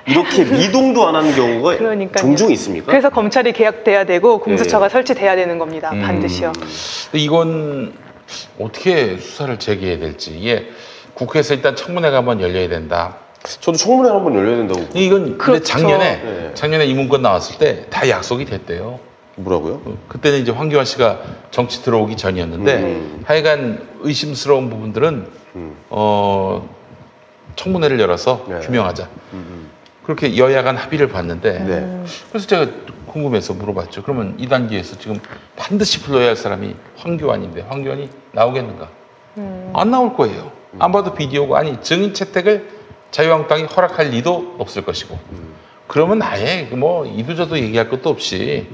[0.08, 2.20] 이렇게 미동도 안 하는 경우가 그러니까요.
[2.22, 2.86] 종종 있습니까?
[2.86, 4.88] 그래서 검찰이 개혁돼야 되고 공수처가 예.
[4.88, 5.90] 설치돼야 되는 겁니다.
[5.92, 6.02] 음.
[6.02, 6.52] 반드시요.
[6.52, 7.92] 근데 이건
[8.58, 10.68] 어떻게 수사를 제기해야 될지 이게
[11.14, 13.16] 국회에서 일단 청문회가 한번 열려야 된다.
[13.60, 14.80] 저도 청문회 한번 열려야 된다고.
[14.94, 15.64] 이건 근데 그렇죠.
[15.64, 16.50] 작년에 네.
[16.54, 19.00] 작년에 이 문건 나왔을 때 다 약속이 됐대요.
[19.36, 19.80] 뭐라고요?
[20.08, 21.20] 그때는 이제 황교안 씨가
[21.52, 23.22] 정치 들어오기 전이었는데 음.
[23.24, 25.76] 하여간 의심스러운 부분들은 음.
[25.90, 26.68] 어
[27.56, 28.58] 청문회를 열어서 네.
[28.60, 29.08] 규명하자.
[29.32, 29.67] 음,
[30.08, 32.04] 그렇게 여야 간 합의를 봤는데 네.
[32.30, 32.66] 그래서 제가
[33.08, 34.02] 궁금해서 물어봤죠.
[34.04, 35.20] 그러면 이 단계에서 지금
[35.54, 38.88] 반드시 불러야 할 사람이 황교안인데 황교안이 나오겠는가?
[39.36, 39.70] 음.
[39.76, 40.50] 안 나올 거예요.
[40.78, 42.70] 안 봐도 비디오고 아니 증인 채택을
[43.10, 45.18] 자유한국당이 허락할 리도 없을 것이고
[45.86, 48.66] 그러면 아예 뭐 이도저도 얘기할 것도 없이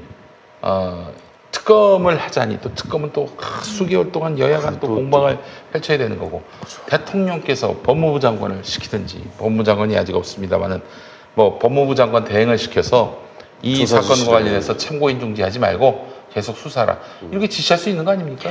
[0.62, 1.12] 어,
[1.51, 5.41] 특검을 하자니 또 특검은 또 아, 수개월 동안 여야가 또 공방을
[5.72, 6.45] 펼쳐야 되는 거고
[6.87, 10.80] 대통령께서 법무부 장관을 시키든지 법무부 장관이 아직 없습니다만은
[11.35, 13.18] 뭐 법무부 장관 대행을 시켜서
[13.62, 14.32] 이 사건과.
[14.32, 16.99] 관련해서 참고인 중지하지 말고 계속 수사라
[17.30, 18.51] 이렇게 지시할 수 있는 거 아닙니까?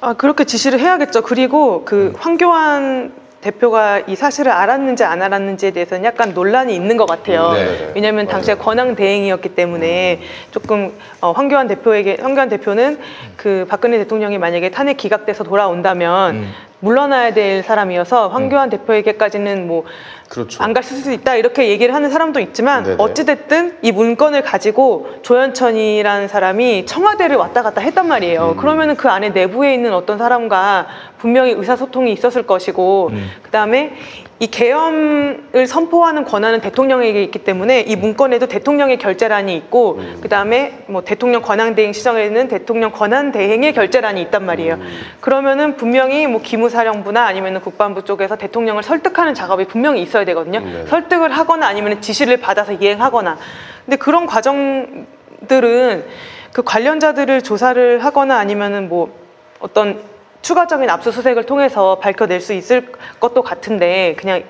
[0.00, 1.22] 아, 그렇게 지시를 해야겠죠.
[1.22, 7.52] 그리고 그 황교안 대표가 이 사실을 알았는지 안 알았는지에 대해서는 약간 논란이 있는 것 같아요.
[7.52, 7.92] 네, 네.
[7.94, 10.20] 왜냐하면 당시에 권한 대행이었기 때문에
[10.52, 13.00] 조금 어, 황교안 대표에게 황교안 대표는
[13.36, 16.52] 그 박근혜 대통령이 만약에 탄핵 기각돼서 돌아온다면 음.
[16.82, 19.84] 물러나야 될 사람이어서 황교안 대표에게까지는 뭐
[20.28, 20.62] 그렇죠.
[20.62, 22.96] 안갈수 있다 이렇게 얘기를 하는 사람도 있지만 네네.
[22.98, 28.52] 어찌됐든 이 문건을 가지고 조현천이라는 사람이 청와대를 왔다 갔다 했단 말이에요.
[28.52, 28.56] 음.
[28.56, 33.30] 그러면은 그 안에 내부에 있는 어떤 사람과 분명히 의사소통이 있었을 것이고 음.
[33.42, 33.94] 그다음에
[34.42, 40.18] 이 계엄을 선포하는 권한은 대통령에게 있기 때문에 이 문건에도 대통령의 결재란이 있고 음.
[40.20, 44.74] 그다음에 뭐 대통령 권한 대행 시정에는 대통령 권한 대행의 결재란이 있단 말이에요.
[44.74, 45.00] 음.
[45.20, 50.58] 그러면은 분명히 뭐 기무사령부나 아니면은 국방부 쪽에서 대통령을 설득하는 작업이 분명히 있어야 되거든요.
[50.58, 50.86] 네.
[50.88, 53.38] 설득을 하거나 아니면 지시를 받아서 이행하거나.
[53.84, 56.04] 근데 그런 과정들은
[56.52, 59.14] 그 관련자들을 조사를 하거나 아니면은 뭐
[59.60, 60.00] 어떤
[60.42, 64.42] 추가적인 압수수색을 통해서 밝혀낼 수 있을 것도 같은데 그냥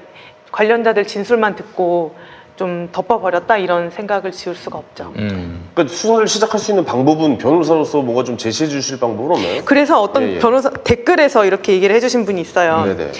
[0.50, 2.14] 관련자들 진술만 듣고
[2.56, 5.12] 좀 덮어버렸다 이런 생각을 지울 수가 없죠.
[5.16, 5.70] 음.
[5.74, 9.62] 그러니까 수사를 시작할 수 있는 방법은 변호사로서 뭔가 좀 제시해 주실 방법은 없나요?
[9.64, 10.38] 그래서 어떤 예, 예.
[10.38, 12.84] 변호사 댓글에서 이렇게 얘기를 해주신 분이 있어요.
[12.84, 13.12] 네네.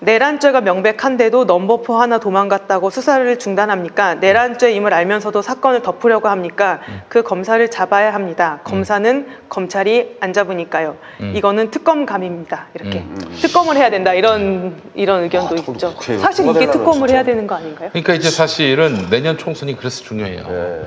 [0.00, 4.14] 내란죄가 명백한데도 넘버포 하나 도망갔다고 수사를 중단합니까?
[4.14, 6.80] 내란죄임을 알면서도 사건을 덮으려고 합니까?
[7.08, 8.60] 그 검사를 잡아야 합니다.
[8.64, 10.96] 검사는 검찰이 안 잡으니까요.
[11.20, 11.32] 음.
[11.36, 12.68] 이거는 특검감입니다.
[12.74, 15.94] 이렇게 음, 특검을 해야 된다 이런 이런 의견도 있죠.
[15.94, 17.14] 국회에 사실 이게 특검을 진짜.
[17.14, 17.90] 해야 되는 거 아닌가요?
[17.90, 20.42] 그러니까 이제 사실은 내년 총선이 그래서 중요해요.
[20.48, 20.82] 네.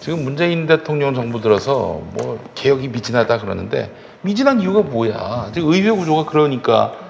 [0.00, 3.92] 지금 문재인 대통령 정부 들어서 뭐 개혁이 미진하다 그러는데
[4.22, 5.50] 미진한 이유가 뭐야?
[5.54, 7.05] 지금 의회 구조가 그러니까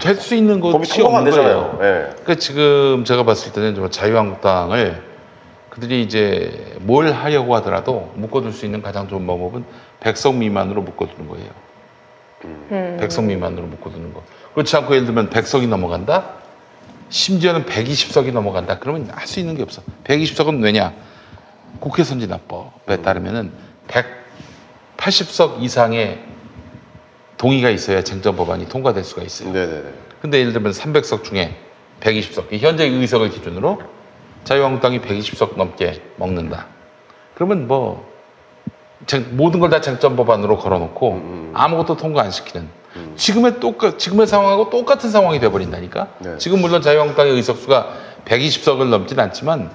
[0.00, 1.30] 될 수 있는 것이 없는.
[1.30, 1.78] 거예요.
[1.82, 2.10] 예.
[2.22, 5.02] 그러니까 지금 제가 봤을 때는 좀 자유한국당을
[5.70, 9.64] 그들이 이제 뭘 하려고 하더라도 묶어둘 수 있는 가장 좋은 방법은
[10.00, 11.50] 백석 미만으로 묶어두는 거예요.
[12.44, 12.96] 음.
[13.00, 14.22] 백석 미만으로 묶어두는 거.
[14.54, 16.24] 그렇지 않고 예를 들면 백석이 넘어간다?
[17.08, 18.78] 심지어는 120석이 넘어간다?
[18.78, 19.82] 그러면 할 수 있는 게 없어.
[20.04, 20.92] 120석은 왜냐?
[21.80, 23.52] 국회 선진화법에 따르면은
[24.96, 26.18] 180석 이상의
[27.42, 29.50] 동의가 있어야 쟁점 법안이 통과될 수가 있어요.
[29.52, 29.82] 네네네.
[30.20, 31.56] 근데 예를 들면 300석 중에
[32.00, 33.82] 120석, 이 현재 의석을 기준으로
[34.44, 36.66] 자유한국당이 120석 넘게 먹는다.
[37.34, 38.08] 그러면 뭐
[39.06, 42.68] 쟁- 모든 걸 다 쟁점 법안으로 걸어놓고 아무것도 통과 안 시키는
[43.16, 46.08] 지금의 똑같 지금의 상황하고 똑같은 상황이 돼버린다니까.
[46.20, 46.38] 네.
[46.38, 47.88] 지금 물론 자유한국당의 의석수가
[48.24, 49.68] 120석을 넘진 않지만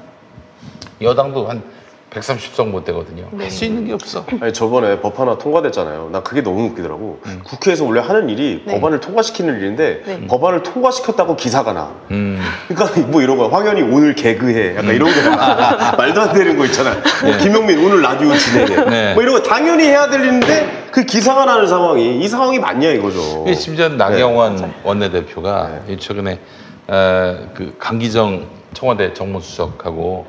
[1.02, 1.64] 여당도 한
[2.12, 3.28] 130석 못 되거든요.
[3.38, 4.26] 할 수 있는 게 없어.
[4.40, 6.10] 아니 저번에 법 하나 통과됐잖아요.
[6.12, 7.20] 나 그게 너무 웃기더라고.
[7.26, 7.42] 음.
[7.44, 8.74] 국회에서 원래 하는 일이 네.
[8.80, 10.28] 법안을 통과시키는 일인데 네.
[10.28, 11.92] 법안을 통과시켰다고 기사가 나.
[12.12, 12.42] 음.
[12.70, 15.16] 그러니까 뭐 이런 거 황현이 오늘 개그해 약간 이런 거
[15.98, 17.02] 말도 안 되는 거 있잖아요.
[17.24, 17.38] 뭐 네.
[17.40, 18.86] 김용민 오늘 라디오 진행해.
[18.90, 19.14] 네.
[19.14, 23.46] 뭐 이런 거 당연히 해야 될 일인데 그 기사가 나는 상황이 이 상황이 맞냐 이거죠.
[23.54, 26.40] 심지어 나경원 원내대표가 이 최근에
[26.88, 30.26] 어, 그 강기정 청와대 정무수석하고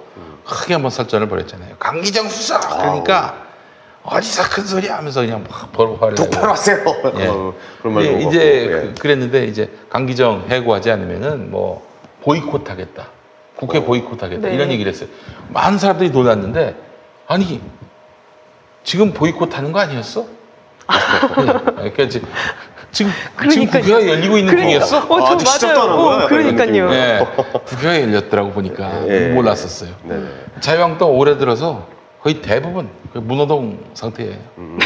[0.49, 1.77] 크게 한번 설전을 벌였잖아요.
[1.79, 3.47] 강기정 수석 그러니까
[4.03, 6.31] 어디서 큰 소리 하면서 그냥 막 벌 화를 내고.
[6.31, 6.79] 똑바로 하세요.
[7.19, 7.27] 예.
[7.29, 8.29] 어, 그런 이제, 없고.
[8.29, 8.41] 이제
[8.89, 8.95] 예.
[8.99, 11.87] 그, 랬는데 이제 강기정 해고하지 않으면은 뭐
[12.23, 13.07] 보이콧하겠다.
[13.57, 14.55] 국회 보이콧하겠다 네.
[14.55, 15.09] 이런 얘기를 했어요.
[15.49, 16.77] 많은 사람들이 놀랐는데
[17.27, 17.61] 아니
[18.85, 20.27] 지금 보이콧하는 거 아니었어?
[21.41, 21.45] 예.
[21.45, 22.23] 그러니까 이제
[22.91, 23.11] 지금
[23.51, 23.83] 지금 그러니까요.
[23.83, 24.85] 국회가 열리고 있는 그러니까.
[24.87, 25.07] 중이었어?
[25.13, 26.01] 어, 저 아직 시작도 안 맞아요.
[26.25, 26.67] 어, 그러니까요.
[26.67, 26.95] 느낌으로.
[26.95, 27.27] 예.
[27.65, 29.29] 국회가 열렸더라고 보니까 예.
[29.29, 29.91] 몰랐었어요.
[30.05, 30.27] 네네.
[30.61, 31.87] 자유한국당 올해 들어서
[32.23, 34.37] 거의 대부분 그 문호동 상태예요.
[34.59, 34.79] 음.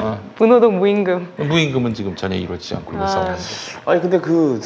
[0.00, 1.32] 어, 문호동 무임금.
[1.36, 3.08] 무임금은 지금 전혀 이루어지지 않고 있는 아.
[3.08, 3.42] 상황인데.
[3.86, 4.60] 아니 근데 그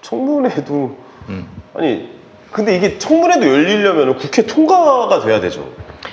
[0.00, 0.96] 청문회도
[1.28, 1.46] 음.
[1.74, 2.10] 아니
[2.50, 5.68] 근데 이게 청문회도 열리려면 국회 통과가 돼야 되죠.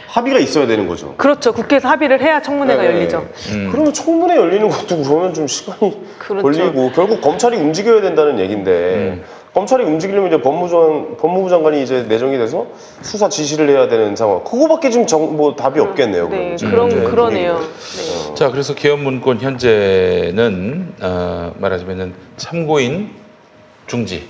[0.10, 1.14] 합의가 있어야 되는 거죠.
[1.18, 1.54] 그렇죠.
[1.54, 2.88] 국회에서 합의를 해야 청문회가 네.
[2.90, 3.28] 열리죠.
[3.52, 3.70] 음.
[3.72, 6.42] 그러면 청문회 열리는 것도 그러면 좀 시간이 그렇죠.
[6.42, 9.24] 걸리고 결국 검찰이 움직여야 된다는 얘기인데 음.
[9.54, 12.68] 검찰이 움직이려면 이제 법무장 법무부 장관이 이제 내정이 돼서
[13.02, 14.44] 수사 지시를 해야 되는 상황.
[14.44, 16.30] 그거밖에 지금 정, 뭐 답이 없겠네요.
[16.30, 17.60] 네, 그런 이제 그러네요.
[17.60, 18.36] 네.
[18.36, 23.12] 자, 그래서 개헌 문건 현재는 어, 말하자면은 참고인
[23.88, 24.28] 중지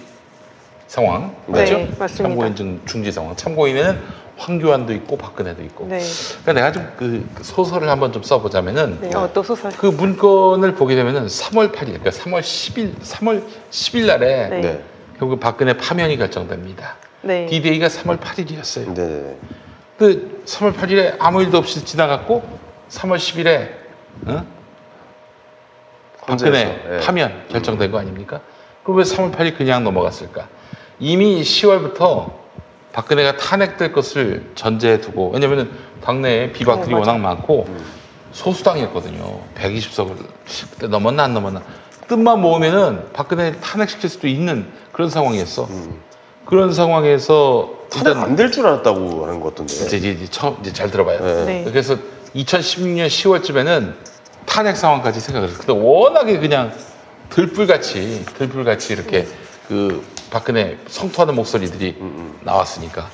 [0.88, 1.88] 상황 네, 맞죠?
[2.00, 2.08] 맞습니다.
[2.08, 3.36] 참고인 중, 중지 상황.
[3.36, 3.98] 참고인에는
[4.40, 5.86] 황교안도 있고 박근혜도 있고.
[5.88, 6.00] 네.
[6.44, 9.16] 그러니까 내가 좀 그 소설을 한번 좀 써보자면은 네.
[9.16, 9.72] 어, 또 소설.
[9.74, 14.62] 그 문건을 보게 되면은 3월 8일, 그러니까 3월 10일, 3월 10일 날에 네.
[14.62, 14.84] 네.
[15.20, 16.96] 결국 박근혜 파면이 결정됩니다.
[17.22, 17.46] 네.
[17.48, 18.94] D-Day가 3월 8일이었어요.
[18.94, 19.08] 네.
[19.08, 19.38] 네.
[19.98, 22.42] 그 3월 8일에 아무 일도 없이 지나갔고
[22.90, 23.70] 3월 10일에
[24.28, 24.46] 어?
[26.22, 27.00] 박근혜.
[27.02, 28.40] 파면 결정된 거 아닙니까?
[28.84, 30.48] 그럼 왜 3월 8일 그냥 넘어갔을까?
[31.00, 32.32] 이미 10월부터
[32.94, 35.70] 박근혜가 탄핵될 것을 전제해 두고 왜냐면은
[36.02, 37.00] 당내에 비박들이 어.
[37.00, 37.68] 워낙 많고
[38.32, 39.42] 소수당이었거든요.
[39.56, 40.16] 120석을
[40.72, 41.62] 그때 넘었나 안 넘었나
[42.08, 45.70] 뜻만 모으면은 박근혜 탄핵시킬 수도 있는 그런 상황이었어.
[46.46, 49.74] 그런 상황에서 탄핵 안될 줄 알았다고 하는 것 같던데.
[49.74, 51.20] 이제, 이제, 이제 처음 이제 잘 들어봐요.
[51.24, 51.46] 네.
[51.46, 51.64] 네.
[51.66, 51.96] 그래서
[52.36, 53.94] 2016년 10월쯤에는
[54.48, 55.64] 탄핵 상황까지 생각을 했어요.
[55.66, 56.74] 근데 워낙에 그냥
[57.30, 59.28] 들불같이 들불같이 이렇게
[59.68, 61.98] 그 박근혜 성토하는 목소리들이
[62.42, 63.10] 나왔으니까.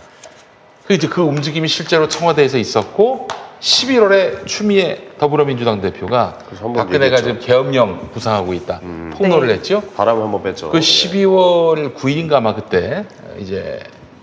[0.88, 3.28] 그 이제 그 움직임이 실제로 청와대에서 있었고
[3.60, 7.18] 11월에 추미애 더불어민주당 대표가 한번 박근혜가.
[7.18, 8.82] 지금 계엄령 부상하고 있다.
[9.14, 9.54] 폭로를 네.
[9.56, 9.82] 했죠.
[9.96, 10.70] 바람 한번 뺐죠.
[10.70, 13.06] 그 12월 9일인가 아마 그때
[13.40, 13.82] 이제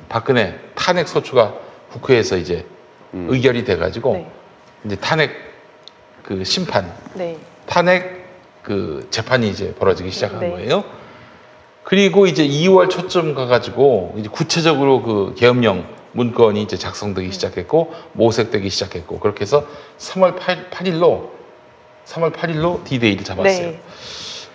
[0.08, 1.54] 박근혜 탄핵 소추가
[1.90, 2.66] 국회에서 이제
[3.14, 3.26] 음.
[3.30, 4.30] 의결이 돼가지고 네.
[4.84, 5.32] 이제 탄핵
[6.22, 7.36] 그 심판 네.
[7.66, 8.22] 탄핵
[8.62, 10.50] 그 재판이 이제 벌어지기 시작한 네.
[10.50, 10.84] 거예요.
[11.84, 19.18] 그리고 이제 2월 초쯤 가가지고 이제 구체적으로 그 계엄령 문건이 이제 작성되기 시작했고 모색되기 시작했고
[19.18, 19.66] 그렇게 해서
[19.98, 21.30] 3월 8, 8일로
[22.06, 23.70] 3월 8일로 D-Day를 잡았어요.
[23.70, 23.80] 네.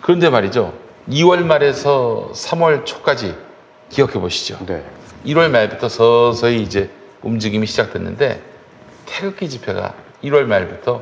[0.02, 0.74] 그런데 말이죠.
[1.10, 3.36] 2월 말에서 3월 초까지
[3.90, 4.60] 기억해 보시죠.
[4.66, 4.84] 네.
[5.26, 6.90] 1월 말부터 서서히 이제
[7.22, 8.42] 움직임이 시작됐는데
[9.06, 11.02] 태극기 집회가 1월 말부터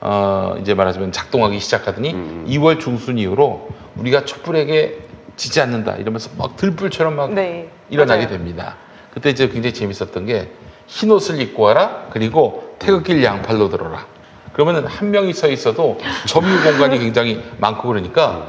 [0.00, 2.44] 어 이제 말하자면 작동하기 시작하더니 음.
[2.48, 5.05] 2월 중순 이후로 우리가 촛불에게
[5.36, 7.70] 지지 않는다 이러면서 막 들불처럼 막 네.
[7.90, 8.36] 일어나게 맞아요.
[8.38, 8.76] 됩니다.
[9.12, 10.50] 그때 이제 굉장히 재밌었던 게
[10.86, 14.06] 흰 옷을 입고 와라 그리고 태극기를 양팔로 들어라.
[14.52, 18.46] 그러면은 한 명이 서 있어도 점유 공간이 굉장히 많고 그러니까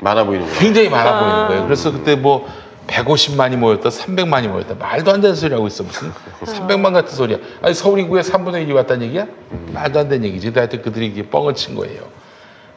[0.00, 0.58] 많아 보이는 거예요.
[0.58, 1.20] 굉장히 많아 아.
[1.20, 1.64] 보이는 거예요.
[1.64, 2.48] 그래서 그때 뭐
[2.88, 4.74] 150만이 모였다, 300만이 모였다.
[4.74, 5.82] 말도 안 되는 소리 하고 있어.
[5.82, 6.12] 무슨
[6.44, 7.38] 300만 같은 소리야.
[7.62, 9.26] 아니, 서울 인구의 3분의 1이 왔다는 얘기야?
[9.72, 10.52] 말도 안 되는 얘기지.
[10.54, 12.02] 하여튼 그들이 이게 뻥을 친 거예요.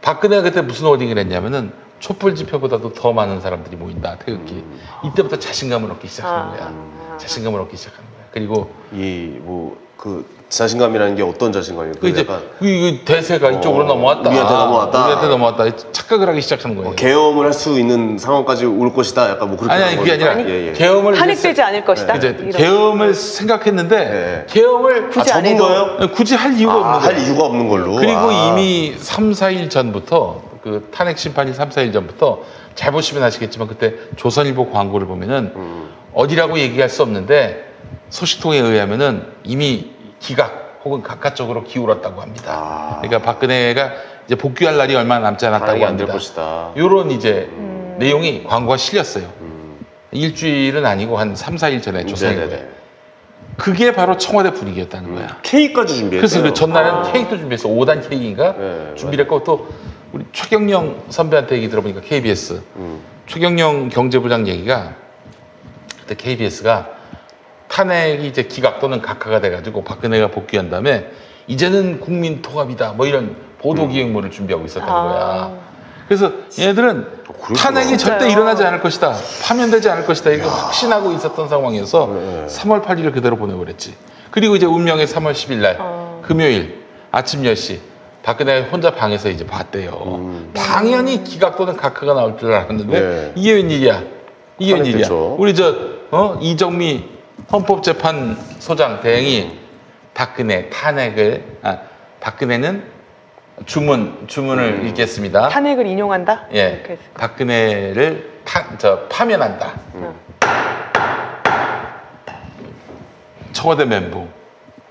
[0.02, 4.64] 박근혜가 그때 무슨 워딩을 했냐면은 촛불 집회보다도 더 많은 사람들이 모인다, 태극기.
[5.04, 6.74] 이때부터 자신감을 얻기 시작하는 거야.
[7.18, 8.26] 자신감을 얻기 시작하는 거야.
[8.32, 11.96] 그리고 이 뭐 그 자신감이라는 게 어떤 자신감이에요?
[12.00, 14.30] 그 이제 약간 그, 그 대세가 이쪽으로 어, 넘어왔다.
[14.30, 15.04] 우리한테 넘어왔다.
[15.06, 15.76] 우리한테 넘어왔다.
[15.92, 16.96] 착각을 하기 시작하는 거예요.
[16.96, 19.30] 계엄을 할 수 있는 상황까지 올 것이다.
[19.32, 20.50] 약간 뭐 그렇게 아니, 아니, 그게 하는 아니라.
[20.50, 20.72] 예, 예.
[20.72, 22.16] 계엄을 탄핵되지 않을 것이다.
[22.16, 22.52] 이제 이런.
[22.52, 24.46] 계엄을 생각했는데 네.
[24.50, 25.68] 계엄을 굳이 아, 안 접은 해도.
[25.68, 26.12] 거예요?
[26.14, 27.28] 굳이 할 이유가 아, 없는 할 거예요.
[27.28, 27.96] 이유가 없는 걸로.
[27.96, 28.58] 그리고 아.
[28.58, 32.44] 이미 3, 4일 전부터 그 탄핵 심판이 3, 4일 전부터
[32.76, 35.90] 잘 보시면 아시겠지만 그때 조선일보 광고를 보면은 음.
[36.14, 37.72] 어디라고 얘기할 수 없는데
[38.10, 42.52] 소식통에 의하면은 이미 기각 혹은 각하 쪽으로 기울었다고 합니다.
[42.54, 43.02] 아.
[43.02, 43.92] 그러니까 박근혜가
[44.26, 46.14] 이제 복귀할 날이 얼마 남지 않았다고 반응이 안될 합니다.
[46.14, 46.72] 것이다.
[46.78, 47.50] 요런 이제
[47.98, 49.28] 내용이 광고가 실렸어요.
[50.12, 52.70] 일주일은 아니고 한 3, 4일 전에 조선일보에.
[53.58, 55.38] 그게 바로 청와대 분위기였다는 거야.
[55.42, 56.20] 케이크까지 준비했어요.
[56.22, 58.56] 그래서 그 전날은 케이크도 준비해서 5단 케이크인가
[58.96, 59.68] 준비를 했고 또
[60.12, 62.62] 우리 최경영 선배한테 얘기 들어보니까 KBS
[63.28, 64.96] 최경영 경제부장 얘기가
[66.02, 66.90] 그때 KBS가
[67.68, 71.08] 탄핵이 이제 기각 또는 각하가 돼가지고 박근혜가 복귀한 다음에
[71.48, 75.58] 이제는 국민 통합이다 뭐 이런 보도 기획물을 준비하고 있었다는 거야.
[76.08, 77.08] 그래서 얘네들은
[77.56, 78.32] 탄핵이 절대 진짜요?
[78.32, 79.16] 일어나지 않을 것이다.
[79.44, 80.32] 파면되지 않을 것이다.
[80.32, 83.94] 이거 확신하고 있었던 상황이어서 3월 8일을 그대로 보내버렸지.
[84.32, 85.78] 그리고 이제 운명의 3월 10일 날
[86.24, 87.80] 금요일 아침 10시
[88.30, 90.52] 박근혜 혼자 방에서 이제 봤대요.
[90.54, 93.32] 당연히 기각 또는 각하가 나올 줄 알았는데 네.
[93.36, 94.04] 이게 웬일이야?
[94.60, 95.08] 이게 웬일이야?
[95.40, 95.74] 우리 저
[96.12, 96.38] 어?
[96.40, 97.06] 이정미
[97.52, 99.58] 헌법재판소장 대행이
[100.14, 101.80] 박근혜 탄핵을 아,
[102.20, 102.84] 박근혜는
[103.66, 105.50] 주문 주문을 읽겠습니다.
[105.50, 106.50] 탄핵을 인용한다?
[106.54, 109.74] 예, 박근혜를 파, 저, 파면한다.
[113.54, 114.30] 청와대 멘붕.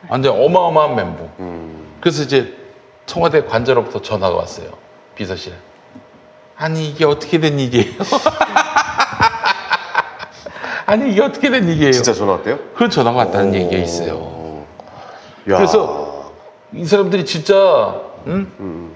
[0.08, 1.86] 완전 어마어마한 멘붕.
[2.00, 2.57] 그래서 이제
[3.08, 4.68] 청와대 관저로부터 전화가 왔어요.
[5.16, 5.56] 비서실에.
[6.56, 7.94] 아니, 이게 어떻게 된 일이에요?
[10.86, 11.90] 아니, 이게 어떻게 된 일이에요?
[11.92, 12.58] 진짜 전화 왔대요?
[12.74, 14.64] 그런 전화가 왔다는 얘기가 있어요.
[15.44, 16.32] 그래서
[16.74, 18.92] 이 사람들이 진짜 응?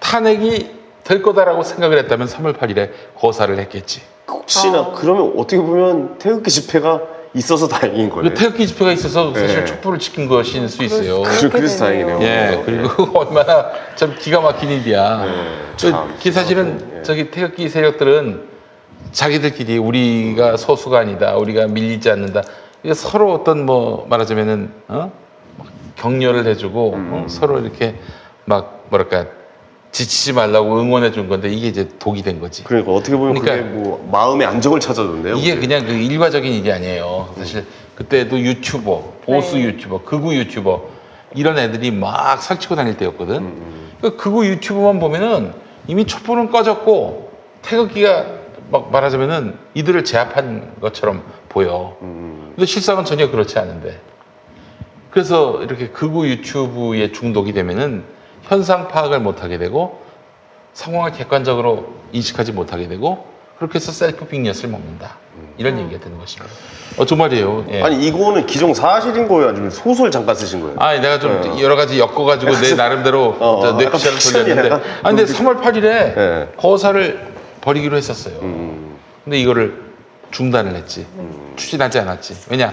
[0.00, 4.02] 탄핵이 될 거다라고 생각을 했다면 3월 8일에 거사를 했겠지.
[4.28, 7.02] 혹시나 그러면 어떻게 보면 태극기 집회가
[7.34, 8.30] 있어서 다행인 거예요.
[8.30, 9.64] 그 태극기 집회가 있어서 사실 네.
[9.64, 11.22] 촉불을 지킨 것일 수 있어요.
[11.22, 12.20] 그래서 그래서 다행이네요.
[12.22, 15.24] 예, 그리고 얼마나 참 기가 막힌 일이야.
[15.24, 15.32] 네,
[15.80, 18.48] 그, 그 사실은 저기 태극기 세력들은
[19.12, 22.42] 자기들끼리 우리가 소수가 아니다, 우리가 밀리지 않는다.
[22.82, 25.12] 이게 서로 어떤 뭐 말하자면은 어?
[25.56, 25.66] 막
[25.96, 27.26] 격려를 해주고 어?
[27.28, 27.96] 서로 이렇게
[28.44, 29.26] 막 뭐랄까
[29.90, 32.62] 지치지 말라고 응원해 준 건데 이게 이제 독이 된 거지.
[32.64, 35.36] 그러니까 어떻게 보면 그게 그러니까 뭐 마음의 안정을 찾아줬네요.
[35.36, 37.34] 이게 그냥 그 일과적인 일이 아니에요.
[37.36, 37.64] 사실
[37.94, 39.64] 그때도 유튜버, 보수 네.
[39.64, 40.82] 유튜버, 극우 유튜버
[41.34, 43.54] 이런 애들이 막 설치고 다닐 때였거든.
[44.00, 45.52] 그 극우 유튜버만 보면은
[45.86, 47.32] 이미 촛불은 꺼졌고
[47.62, 48.26] 태극기가
[48.70, 51.96] 막 말하자면은 이들을 제압한 것처럼 보여.
[52.00, 53.98] 근데 실상은 전혀 그렇지 않은데.
[55.10, 58.04] 그래서 이렇게 극우 유튜브에 중독이 되면은
[58.48, 60.00] 현상 파악을 못하게 되고
[60.72, 63.26] 상황을 객관적으로 인식하지 못하게 되고
[63.58, 65.16] 그렇게 해서 셀프 빅엿을 먹는다.
[65.56, 66.52] 이런 얘기가 되는 것입니다.
[66.96, 67.66] 어, 정말이에요.
[67.70, 67.82] 예.
[67.82, 70.76] 아니 이거는 기종 사실인 거예요, 아니면 소설 잠깐 쓰신 거예요?
[70.78, 71.62] 아니 내가 좀 네.
[71.62, 75.62] 여러 가지 엮어가지고 내 나름대로 어, 저 어, 뇌피셜을 돌렸는데 약간 아 근데 그런 3월
[75.62, 76.48] 8일에 네.
[76.56, 78.38] 거사를 벌이기로 했었어요.
[78.42, 78.96] 음.
[79.24, 79.82] 근데 이거를
[80.30, 81.06] 중단을 했지.
[81.56, 82.36] 추진하지 않았지.
[82.50, 82.72] 왜냐?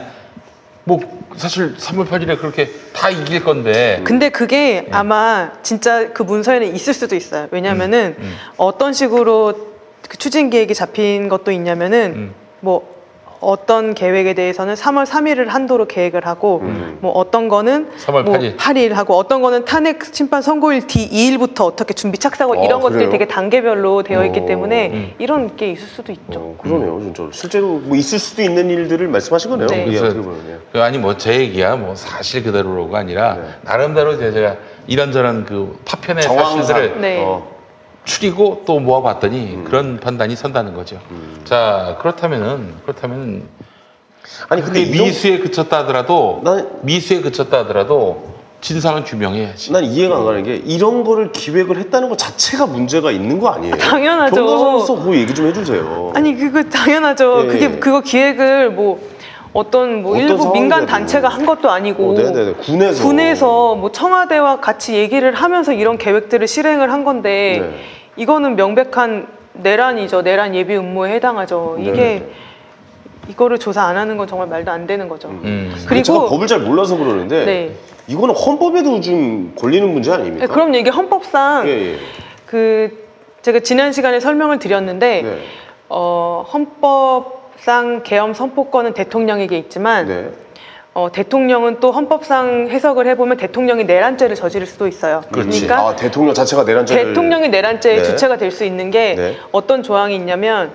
[0.86, 0.99] 뭐
[1.36, 4.88] 사실 3월 8일에 그렇게 다 이길 건데 근데 그게 네.
[4.91, 7.47] 아마 진짜 그 문서에는 있을 수도 있어요.
[7.51, 8.36] 왜냐면은 음.
[8.57, 9.73] 어떤 식으로
[10.07, 12.36] 그 추진 계획이 잡힌 것도 있냐면은 음.
[12.59, 12.95] 뭐
[13.41, 16.61] 어떤 계획에 대해서는 3월 3일을 한도로 계획을 하고
[16.99, 18.57] 뭐 어떤 거는 3월 뭐 8일.
[18.57, 22.99] 8일 하고 어떤 거는 탄핵 심판 선고일 뒤 2일부터 어떻게 준비 착수하고 어, 이런 것들이
[23.05, 23.11] 그래요?
[23.11, 24.45] 되게 단계별로 되어 있기 어.
[24.45, 25.11] 때문에 음.
[25.19, 26.39] 이런 게 있을 수도 있죠.
[26.39, 27.23] 어, 그러네요, 진짜.
[27.31, 29.67] 실제로 뭐 있을 수도 있는 일들을 말씀하신 거네요.
[29.67, 29.86] 네.
[29.86, 30.07] 그래서.
[30.49, 30.57] 예.
[30.71, 34.55] 그 아니 뭐 제 얘기야 뭐 사실 그대로가 아니라 나름대로 이제 제가
[34.88, 36.63] 이런저런 그 파편의 정황상.
[36.63, 37.21] 사실들을 네.
[37.23, 37.55] 어.
[38.06, 40.99] 추리고 또 모아봤더니 그런 판단이 선다는 거죠.
[41.43, 43.43] 자 그렇다면은 그렇다면
[44.49, 46.41] 아니 근데 그게 이런- 미수에 그쳤다 하더라도
[46.84, 49.72] 미수에 그쳤다 하더라도 진상은 규명해야지.
[49.74, 53.78] 난 이해가 안 가는 게 이런 거를 기획을 했다는 것 자체가 문제가 있는 거 아니에요?
[53.78, 54.36] 당연하죠.
[54.36, 56.14] 변호사로서 그 얘기 좀 해주세요.
[56.16, 57.43] 아니 그거 당연하죠.
[57.43, 57.70] 예, 그게 예.
[57.80, 58.99] 그거 기획을 뭐
[59.56, 60.51] 어떤 뭐 어떤 일부.
[60.51, 62.53] 민간 단체가 한 것도 아니고 어, 네네네.
[62.56, 63.03] 군에서.
[63.03, 67.80] 군에서 뭐 청와대와 같이 얘기를 하면서 이런 계획들을 실행을 한 건데 네.
[68.18, 70.24] 이거는 명백한 내란이죠.
[70.24, 71.78] 내란 예비 음모에 해당하죠.
[71.80, 72.30] 이게 네네네.
[73.30, 75.30] 이거를 조사 안 하는 건 정말 말도 안 되는 거죠.
[75.30, 75.74] 음.
[75.88, 77.76] 그리고 제가 법을 잘 몰라서 그러는데 네.
[78.08, 80.47] 이거는 헌법에도 좀 걸리는 문제 아닙니까?
[80.47, 81.99] 네, 그럼 이게 헌법상 예, 예.
[82.45, 83.08] 그
[83.41, 85.38] 제가 지난 시간에 설명을 드렸는데 네.
[85.88, 86.45] 어,
[87.56, 90.30] 헌법상 계엄 선포권은 대통령에게 있지만 네.
[90.93, 95.24] 어, 대통령은 또 헌법상 해석을 해보면 대통령이 내란죄를 저지를 수도 있어요.
[95.32, 95.66] 그렇지.
[95.66, 98.03] 그러니까 아, 대통령 자체가 내란죄를 대통령이 내란죄의 네.
[98.03, 99.38] 주체가 될 수 있는 게 네.
[99.51, 100.72] 어떤 조항이 있냐면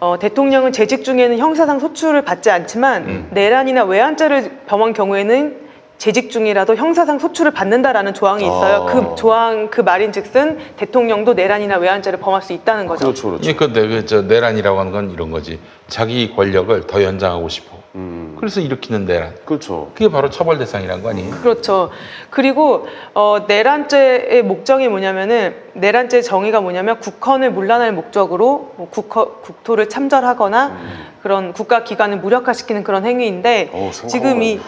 [0.00, 3.28] 어, 대통령은 재직 중에는 형사상 소출을 받지 않지만 음.
[3.30, 5.63] 내란이나 외환죄를 범한 경우에는
[5.98, 8.86] 재직 중이라도 형사상 소출을 받는다라는 조항이 있어요.
[8.88, 8.92] 아.
[8.92, 13.04] 그 조항 그 말인즉슨 대통령도 내란이나 외환죄를 범할 수 있다는 거죠.
[13.04, 15.58] 그렇죠, 예, 근데 그저 내란이라고 하는 건 이런 거지.
[15.88, 17.84] 자기 권력을 더 연장하고 싶어.
[18.44, 19.28] 그래서 일으키는 내란.
[19.28, 19.36] 음.
[19.46, 19.90] 그렇죠.
[19.94, 21.30] 그게 바로 처벌 대상이란 거 아니에요?
[21.30, 21.90] 그렇죠.
[22.28, 30.76] 그리고 어, 내란죄의 목적이 뭐냐면은 내란죄 정의가 뭐냐면 국헌을 문란할 목적으로 뭐 국허, 국토를 참전하거나
[31.22, 34.60] 그런 국가 기관을 무력화시키는 그런 행위인데 어, 생각만 지금 이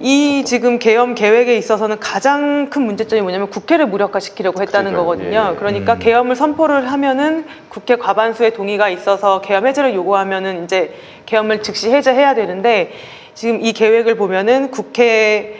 [0.00, 5.04] 이 지금 계엄 계획에 있어서는 가장 큰 문제점이 뭐냐면 국회를 무력화시키려고 했다는 그러니까요.
[5.04, 5.52] 거거든요.
[5.52, 5.56] 예.
[5.58, 5.98] 그러니까 음.
[5.98, 10.94] 계엄을 선포를 하면은 국회 과반수의 동의가 있어서 계엄 해제를 요구하면은 이제
[11.26, 12.92] 계엄을 즉시 해제해야 되는데
[13.34, 15.56] 지금 이 계획을 보면은 국회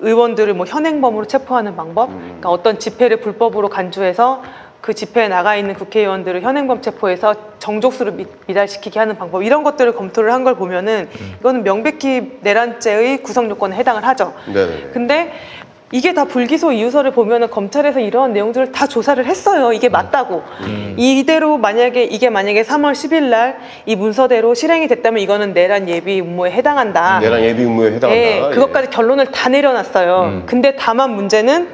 [0.00, 2.18] 의원들을 뭐 현행범으로 체포하는 방법, 음.
[2.18, 4.42] 그러니까 어떤 집회를 불법으로 간주해서
[4.82, 10.32] 그 집회에 나가 있는 국회의원들을 현행범 체포해서 정족수를 미, 미달시키게 하는 방법 이런 것들을 검토를
[10.32, 11.34] 한 걸 보면은 음.
[11.38, 14.34] 이거는 명백히 내란죄의 구성 요건에 해당을 하죠.
[14.52, 14.90] 네네.
[14.92, 15.32] 근데
[15.92, 19.72] 이게 다 불기소 이유서를 보면은 검찰에서 이러한 내용들을 다 조사를 했어요.
[19.72, 20.42] 이게 맞다고.
[20.96, 26.50] 이대로 만약에 이게 만약에 3월 10일 날 이 문서대로 실행이 됐다면 이거는 내란 예비 음모에
[26.50, 27.20] 해당한다.
[27.20, 28.16] 내란 예비 음모에 해당한다.
[28.16, 30.20] 예, 그것까지 결론을 다 내려놨어요.
[30.22, 30.42] 음.
[30.46, 31.68] 근데 다만 문제는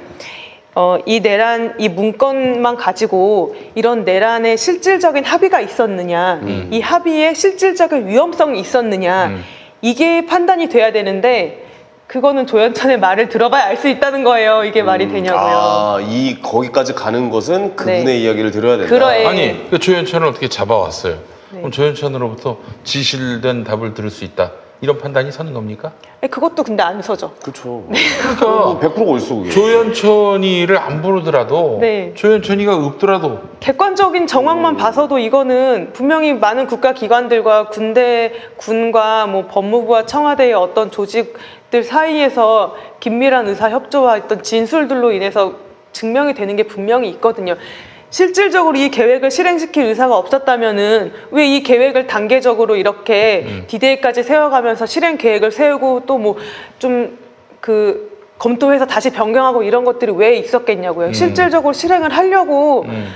[0.80, 6.68] 어, 이 내란 이 문건만 가지고 이런 내란의 실질적인 합의가 있었느냐, 음.
[6.70, 9.38] 이 합의에 실질적인 위험성이 있었느냐,
[9.82, 11.66] 이게 판단이 돼야 되는데
[12.06, 14.62] 그거는 조현천의 말을 들어봐야 알 수 있다는 거예요.
[14.62, 15.40] 이게 말이 되냐고요.
[15.40, 18.18] 아, 이 거기까지 가는 것은 그분의 네.
[18.18, 18.88] 이야기를 들어야 된다.
[18.88, 19.26] 그러해.
[19.26, 21.14] 아니, 그 조현천을 어떻게 잡아왔어요?
[21.50, 21.58] 네.
[21.58, 24.52] 그럼 조현천으로부터 지실된 답을 들을 수 있다.
[24.80, 25.92] 이런 판단이 서는 겁니까?
[26.22, 27.32] 예, 그것도 근데 안 서죠.
[27.42, 27.84] 그렇죠.
[27.88, 27.98] 네.
[28.38, 29.50] 그러니까 100%가 어딨어 그게.
[29.50, 32.12] 조현천이를 안 부르더라도 네.
[32.14, 40.54] 조현천이가 없더라도 객관적인 정황만 봐서도 이거는 분명히 많은 국가 기관들과 군대, 군과 뭐 법무부와 청와대의
[40.54, 45.54] 어떤 조직들 사이에서 긴밀한 의사 협조와 어떤 진술들로 인해서
[45.92, 47.56] 증명이 되는 게 분명히 있거든요.
[48.10, 55.50] 실질적으로 이 계획을 실행시킬 의사가 없었다면은 왜 이 계획을 단계적으로 이렇게 디데이까지 세워가면서 실행 계획을
[55.52, 56.36] 세우고 또 뭐
[56.78, 57.18] 좀
[57.60, 61.08] 그 검토해서 다시 변경하고 이런 것들이 왜 있었겠냐고요.
[61.08, 61.12] 음.
[61.12, 63.08] 실질적으로 실행을 하려고 음.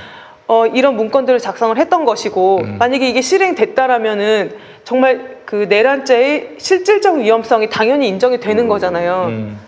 [0.49, 8.09] 어, 이런 문건들을 작성을 했던 것이고 만약에 이게 실행됐다라면은 정말 그 내란죄의 실질적 위험성이 당연히
[8.09, 9.27] 인정이 되는 거잖아요.
[9.29, 9.59] 음.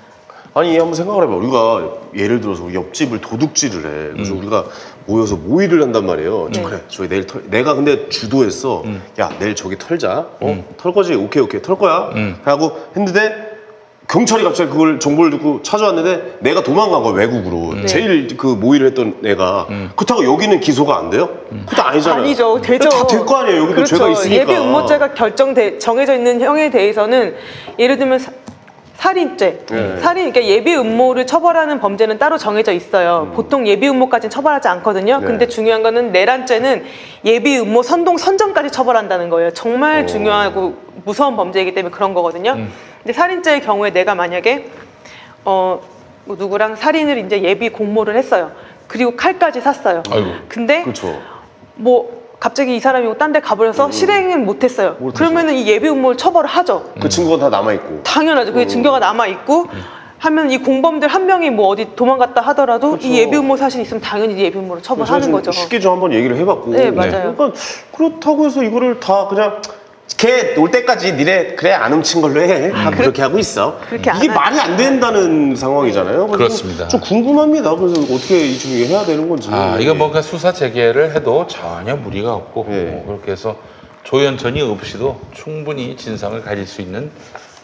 [0.55, 1.35] 아니 한번 생각을 해봐.
[1.37, 4.13] 우리가 예를 들어서 우리 옆집을 도둑질을 해.
[4.13, 4.39] 그래서 음.
[4.41, 4.65] 우리가
[5.07, 6.49] 모여서 모의를 한단 말이에요.
[6.53, 6.63] 네.
[6.63, 7.43] 그래, 저기 내일 털.
[7.51, 8.83] 내가 근데 주도했어.
[8.85, 9.03] 음.
[9.21, 10.27] 야, 내일 저기 털자.
[10.41, 11.15] 어, 털 거지.
[11.15, 12.11] 오케이, 오케이, 털 거야.
[12.15, 12.37] 음.
[12.45, 13.53] 하고 했는데
[14.07, 17.71] 경찰이 갑자기 그걸 정보를 듣고 찾아왔는데 내가 도망간 거야 외국으로.
[17.71, 17.87] 음.
[17.87, 19.67] 제일 그 모의를 했던 애가.
[19.97, 21.29] 그렇다고 여기는 기소가 안 돼요?
[21.51, 22.23] 그것도 아니잖아요.
[22.23, 22.89] 아니죠, 되죠.
[22.91, 23.57] 다될 거 아니에요.
[23.63, 23.97] 여기도 그렇죠.
[23.97, 24.43] 죄가 있으니까.
[24.43, 27.35] 예비 음모죄가 결정돼 정해져 있는 형에 대해서는
[27.79, 28.33] 예를 들면 사-
[29.05, 29.99] 살인죄, 네.
[29.99, 33.33] 살인 그러니까 예비 음모를 처벌하는 범죄는 따로 정해져 있어요.
[33.35, 35.17] 보통 예비 음모까지는 처벌하지 않거든요.
[35.17, 35.21] 음.
[35.21, 35.27] 네.
[35.27, 36.85] 근데 중요한 거는 내란죄는
[37.27, 39.53] 예비 음모 선동 선정까지 처벌한다는 거예요.
[39.53, 40.07] 정말 오.
[40.07, 42.53] 중요하고 무서운 범죄이기 때문에 그런 거거든요.
[42.53, 42.73] 음.
[43.03, 44.71] 근데 살인죄의 경우에 내가 만약에
[45.45, 45.83] 어,
[46.25, 48.53] 뭐 누구랑 살인을 이제 예비 공모를 했어요.
[48.89, 50.03] 그리고 칼까지 샀어요.
[50.11, 50.31] 아이고.
[50.49, 51.21] 근데 그렇죠.
[51.75, 54.97] 뭐 갑자기 이 사람이 딴 데 가버려서 실행을 못했어요.
[54.99, 55.19] 못했어.
[55.19, 56.85] 그러면은 이 예비 음모를 처벌을 하죠.
[57.01, 58.03] 그 친구가 다 남아 있고.
[58.05, 58.53] 당연하죠.
[58.53, 59.67] 그게 증거가 남아 있고
[60.19, 63.07] 하면 이 공범들 한 명이 뭐 어디 도망갔다 하더라도 그렇죠.
[63.09, 65.51] 이 예비 음모 사실이 있으면 당연히 예비 음모를 처벌하는 거죠.
[65.51, 66.71] 좀 쉽게 좀 한번 얘기를 해봤고.
[66.71, 67.35] 네, 맞아요.
[67.37, 67.53] 그러니까
[67.95, 69.61] 그렇다고 해서 이거를 다 그냥
[70.17, 72.71] 걔 올 때까지 니네 그래 안 훔친 걸로 해.
[72.71, 73.79] 하고 그렇게 하고 있어.
[73.89, 74.41] 그렇게 안 이게 하죠.
[74.41, 76.27] 말이 안 된다는 상황이잖아요.
[76.29, 76.89] 그래서 그렇습니다.
[76.89, 77.75] 좀 궁금합니다.
[77.77, 79.49] 그래서 어떻게 이 중에 해야 되는 건지.
[79.53, 82.83] 아, 이거 뭔가 수사 재개를 해도 전혀 무리가 없고 예.
[82.85, 83.57] 뭐 그렇게 해서
[84.05, 87.11] 조현천이 없이도 충분히 진상을 가질 수 있는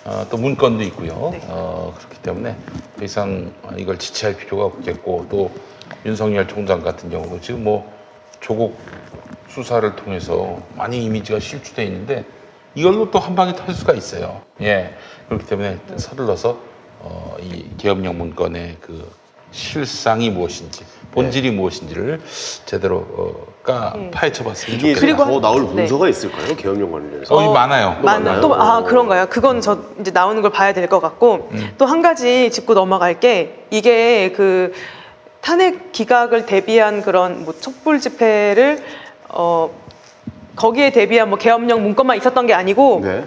[0.04, 1.32] 어, 또 문건도 있고요.
[1.48, 2.56] 어, 그렇기 때문에
[2.98, 5.50] 더 이상 이걸 지체할 필요가 없겠고 또
[6.04, 7.90] 윤석열 총장 같은 경우도 지금 뭐
[8.40, 8.76] 조국
[9.48, 12.24] 수사를 통해서 많이 이미지가 실추돼 있는데
[12.74, 14.42] 이걸로 또 한 방에 털 수가 있어요.
[14.62, 14.94] 예.
[15.28, 16.58] 그렇기 때문에 서둘러서
[17.00, 19.10] 어, 이 계엄령 문건의 그
[19.52, 22.20] 실상이 무엇인지 본질이 무엇인지를
[22.66, 25.00] 제대로 어, 까 파헤쳐봤으면 이게 좋겠다.
[25.00, 25.72] 그리고 더 한- 나올 네.
[25.82, 26.54] 문서가 있을까요?
[26.56, 27.34] 계엄령 관련해서.
[27.36, 27.90] 어, 이 많아요.
[28.02, 28.40] 많, 많아요?
[28.40, 28.84] 또, 아, 어.
[28.84, 29.26] 그런가요?
[29.28, 31.74] 그건 저 이제 나오는 걸 봐야 될 것 같고, 음.
[31.78, 34.72] 또한 가지 짚고 넘어갈 게, 이게 그
[35.40, 38.84] 탄핵 기각을 대비한 그런 뭐 촛불 집회를,
[39.30, 39.70] 어,
[40.60, 43.24] 거기에 대비한 뭐 계엄령 문건만 있었던 게 아니고, 네.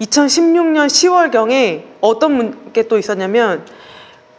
[0.00, 3.64] 2016년 10월경에 어떤 게 또 있었냐면,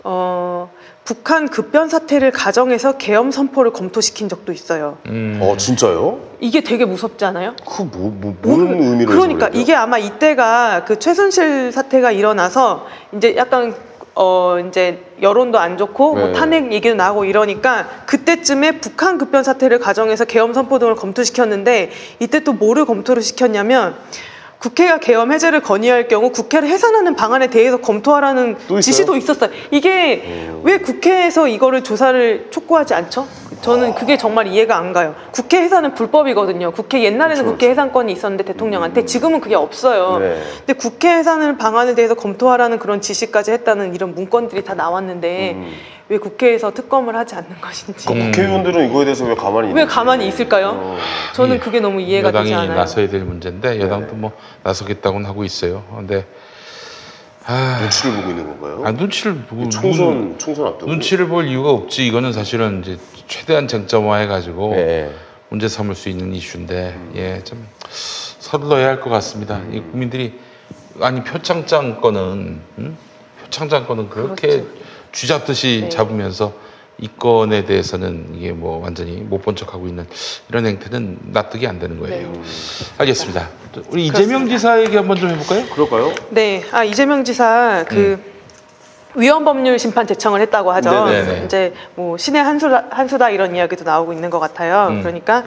[0.03, 0.69] 어,
[1.05, 4.97] 북한 급변 사태를 가정해서 계엄 선포를 검토시킨 적도 있어요.
[5.05, 5.39] 음.
[5.41, 6.19] 어 진짜요?
[6.41, 7.55] 이게 되게 무섭지 않아요?
[7.65, 9.49] 그 뭐, 뭐 무슨 의미로 그러니까?
[9.53, 13.73] 이게 아마 이때가 그 최순실 사태가 일어나서 이제 약간
[14.15, 16.33] 어 이제 여론도 안 좋고 뭐 네.
[16.33, 22.53] 탄핵 얘기도 나오고 이러니까 그때쯤에 북한 급변 사태를 가정해서 계엄 선포 등을 검토시켰는데 이때 또
[22.53, 23.95] 뭐를 검토를 시켰냐면
[24.63, 28.55] 국회가 계엄 해제를 건의할 경우 국회를 해산하는 방안에 대해서 검토하라는?
[28.81, 29.49] 지시도 있었어요.
[29.71, 33.27] 이게 왜 국회에서 이거를 조사를 촉구하지 않죠?
[33.61, 35.15] 저는 그게 정말 이해가 안 가요.
[35.31, 36.71] 국회 해산은 불법이거든요.
[36.71, 40.19] 국회 옛날에는 국회 해산권이 있었는데 대통령한테 지금은 그게 없어요.
[40.19, 40.41] 네.
[40.59, 45.57] 근데 국회 해산을 방안에 대해서 검토하라는 그런 지시까지 했다는 이런 문건들이 다 나왔는데
[46.13, 49.83] 왜 국회에서 특검을 하지 않는 것인지 그 국회의원들은 이거에 대해서 왜 가만히 왜.
[49.85, 50.95] 가만히 있을까요?
[51.33, 52.77] 저는 그게 너무 이해가 여당이 되지 않아요.
[52.77, 55.83] 나서야 될 문제인데 여당도 뭐 나서겠다고는 하고 있어요.
[55.95, 56.23] 근데
[57.47, 58.83] 아, 눈치를 보고 있는 건가요?
[58.85, 62.05] 아, 눈치를 보고 총선 눈- 총선 앞두고 눈치를 볼 이유가 없지.
[62.05, 65.11] 이거는 사실은 이제 최대한 쟁점화해 가지고 네.
[65.49, 69.61] 문제 삼을 수 있는 이슈인데 예, 좀 서둘러야 할 것 같습니다.
[69.71, 70.39] 이 국민들이
[71.01, 72.97] 아니 표창장 건은 음?
[73.41, 74.63] 표창장 건은 그렇게
[75.13, 75.89] 쥐잡듯이 네.
[75.89, 76.51] 잡으면서
[76.99, 80.05] 이 건에 대해서는 이게 뭐 완전히 못 본 척하고 있는
[80.49, 82.31] 이런 행태는 납득이 안 되는 거예요.
[82.97, 83.49] 알겠습니다.
[83.89, 85.65] 우리 이재명 지사 얘기 한번 좀 해볼까요?
[85.73, 86.13] 그럴까요?
[86.29, 88.19] 네, 아 이재명 지사 그
[89.15, 90.89] 위헌 법률 심판 제청을 했다고 하죠.
[91.05, 91.11] 음.
[91.11, 91.45] 네네네.
[91.45, 94.87] 이제 뭐 신의 한수다, 한수다 이런 이야기도 나오고 있는 것 같아요.
[94.89, 95.01] 음.
[95.01, 95.43] 그러니까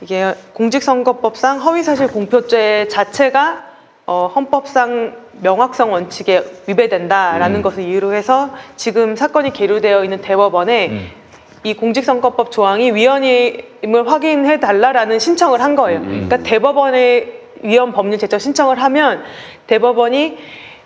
[0.00, 3.64] 이게 공직선거법상 허위사실 공표죄 자체가
[4.06, 7.62] 어, 헌법상 명확성 원칙에 위배된다라는 음.
[7.62, 11.10] 것을 이유로 해서 지금 사건이 계류되어 있는 대법원에 음.
[11.62, 16.00] 이 공직선거법 조항이 위헌임을 확인해 달라라는 신청을 한 거예요.
[16.00, 16.26] 음.
[16.28, 19.22] 그러니까 대법원에 위헌 법률 제청 신청을 하면
[19.66, 20.38] 대법원이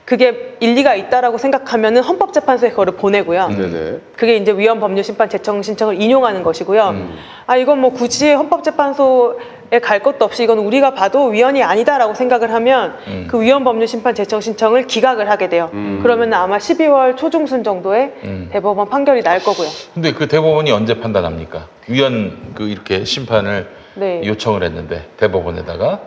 [0.05, 3.49] 그게 일리가 있다라고 생각하면은 헌법재판소에 그거를 보내고요.
[3.49, 3.99] 네네.
[4.17, 6.89] 그게 이제 위헌 법률 심판 제청 신청을 인용하는 것이고요.
[6.91, 7.17] 음.
[7.47, 9.37] 아 이건 뭐 굳이 헌법재판소에
[9.81, 13.27] 갈 것도 없이 이건 우리가 봐도 위헌이 아니다라고 생각을 하면 음.
[13.29, 15.71] 그 위헌 법률 심판 제청 신청을 기각을 하게 돼요.
[16.03, 18.49] 그러면 아마 12월 초중순 정도에 음.
[18.53, 19.69] 대법원 판결이 날 거고요.
[19.95, 21.69] 근데 그 대법원이 언제 판단합니까?
[21.89, 24.23] 위헌 그 이렇게 심판을 네.
[24.25, 26.01] 요청을 했는데 대법원에다가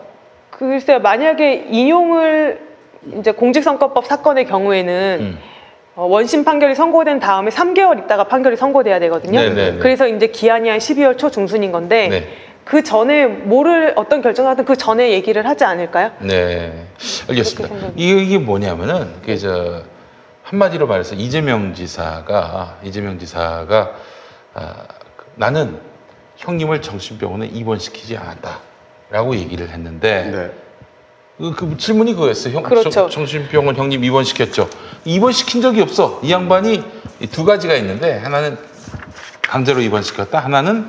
[0.50, 2.60] 글쎄요, 만약에 인용을
[3.18, 5.38] 이제 공직선거법 사건의 경우에는 음.
[5.94, 9.40] 어, 원심 판결이 선고된 다음에 3개월 있다가 판결이 선고돼야 되거든요.
[9.40, 9.78] 네네네.
[9.78, 12.28] 그래서 이제 기한이 한 12월 초 중순인 건데 네.
[12.68, 16.12] 그 전에 뭐를 어떤 결정을 하든 그 전에 얘기를 하지 않을까요?
[16.20, 16.86] 네,
[17.26, 17.92] 알겠습니다.
[17.96, 19.82] 이게, 이게 뭐냐면은 그저
[20.42, 23.92] 한마디로 말해서 이재명 지사가 이재명 지사가
[24.52, 24.74] 아,
[25.16, 25.80] 그, 나는
[26.36, 30.50] 형님을 정신병원에 입원시키지 않았다라고 얘기를 했는데 네.
[31.38, 32.54] 그, 그 질문이 그거였어요.
[32.54, 32.90] 형, 그렇죠.
[32.90, 34.68] 정, 정신병원 형님 입원시켰죠.
[35.06, 36.20] 입원시킨 적이 없어.
[36.22, 36.84] 이 양반이
[37.20, 38.58] 이 두 가지가 있는데 하나는
[39.40, 40.38] 강제로 입원시켰다.
[40.40, 40.86] 하나는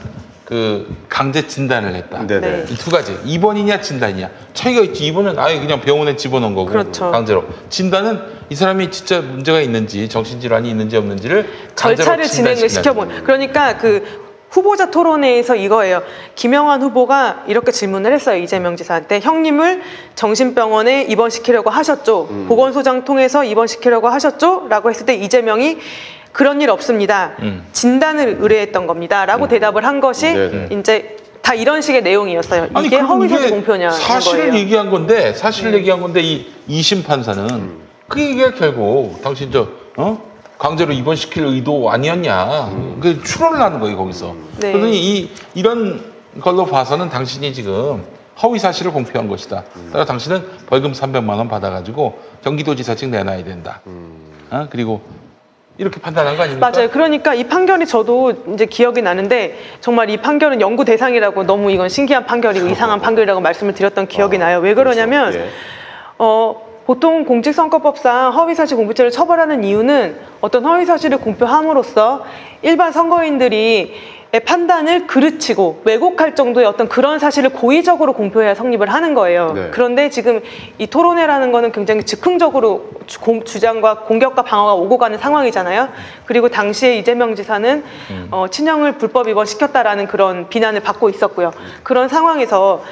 [0.50, 2.26] 그 강제 진단을 했다.
[2.26, 2.66] 네네.
[2.72, 3.16] 이 두 가지.
[3.24, 4.30] 입원이냐 진단이냐.
[4.56, 5.06] 차이가 있지.
[5.06, 7.12] 입원은 아예 그냥 병원에 집어넣은 거고 그렇죠.
[7.12, 7.46] 강제로.
[7.70, 8.20] 진단은
[8.50, 13.24] 이 사람이 진짜 문제가 있는지 정신질환이 있는지 없는지를 절차를 진행을 시켜본.
[13.24, 16.02] 그러니까 그 후보자 토론회에서 이거예요.
[16.34, 18.42] 김영환 후보가 이렇게 질문을 했어요.
[18.42, 19.84] 이재명 지사한테 형님을
[20.16, 22.28] 정신병원에 입원시키려고 하셨죠.
[22.32, 22.46] 음.
[22.48, 24.66] 보건소장 통해서 입원시키려고 하셨죠.
[24.68, 25.78] 라고 했을 때 이재명이
[26.32, 27.32] 그런 일 없습니다.
[27.40, 27.66] 음.
[27.74, 29.26] 진단을 의뢰했던 겁니다.
[29.26, 30.70] 라고 대답을 한 것이 네네.
[30.72, 32.68] 이제 다 이런 식의 내용이었어요.
[32.74, 34.54] 아니, 이게 허위사실 공표냐 사실을 거예요.
[34.54, 34.60] 네.
[34.60, 39.68] 얘기한 건데 사실을 얘기한 건데 이 이심 판사는 그 얘기가 결국 당신 저
[39.98, 40.30] 어?
[40.58, 44.74] 강제로 입원시킬 의도 아니었냐 그 추론을 하는 거예요 거기서 네.
[44.74, 46.04] 그러더니 이 이런
[46.42, 48.04] 걸로 봐서는 당신이 지금
[48.42, 49.64] 허위 사실을 공표한 것이다.
[49.92, 53.82] 따라 당신은 벌금 300만 원 받아가지고 경기도지사직 내놔야 된다.
[54.52, 54.68] 어?
[54.70, 55.02] 그리고
[55.80, 56.70] 이렇게 판단한 거 아닙니까?
[56.70, 56.90] 맞아요.
[56.90, 62.26] 그러니까 이 판결이 저도 이제 기억이 나는데 정말 이 판결은 연구 대상이라고 너무 이건 신기한
[62.26, 64.60] 판결이고 이상한 판결이라고 말씀을 드렸던 기억이 나요.
[64.60, 65.50] 왜 그러냐면 예.
[66.18, 72.26] 어, 보통 공직선거법상 허위사실 공표죄를 처벌하는 이유는 어떤 허위사실을 공표함으로써
[72.62, 79.54] 일반 선거인들이 의 판단을 그르치고 왜곡할 정도의 어떤 그런 사실을 고의적으로 공표해야 성립을 하는 거예요.
[79.54, 79.70] 네.
[79.72, 80.42] 그런데 지금
[80.78, 85.90] 이 토론회라는 거는 굉장히 즉흥적으로 주, 공- 주장과 공격과 방어가 오고 가는 상황이잖아요.
[86.26, 87.84] 그리고 당시에 이재명 지사는
[88.30, 91.52] 어, 친형을 불법 입원시켰다라는 그런 비난을 받고 있었고요.
[91.82, 92.84] 그런 상황에서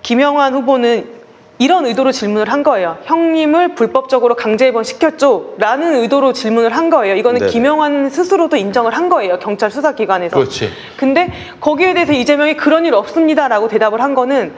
[0.00, 1.19] 김영환 후보는
[1.60, 2.96] 이런 의도로 질문을 한 거예요.
[3.04, 5.56] 형님을 불법적으로 강제 입원 시켰죠?
[5.58, 7.16] 라는 의도로 질문을 한 거예요.
[7.16, 7.52] 이거는 네네.
[7.52, 9.38] 김영환 스스로도 인정을 한 거예요.
[9.38, 10.38] 경찰 수사기관에서.
[10.38, 10.70] 그렇지.
[10.96, 11.30] 근데
[11.60, 14.54] 거기에 대해서 이재명이 그런 일 없습니다라고 대답을 한 거는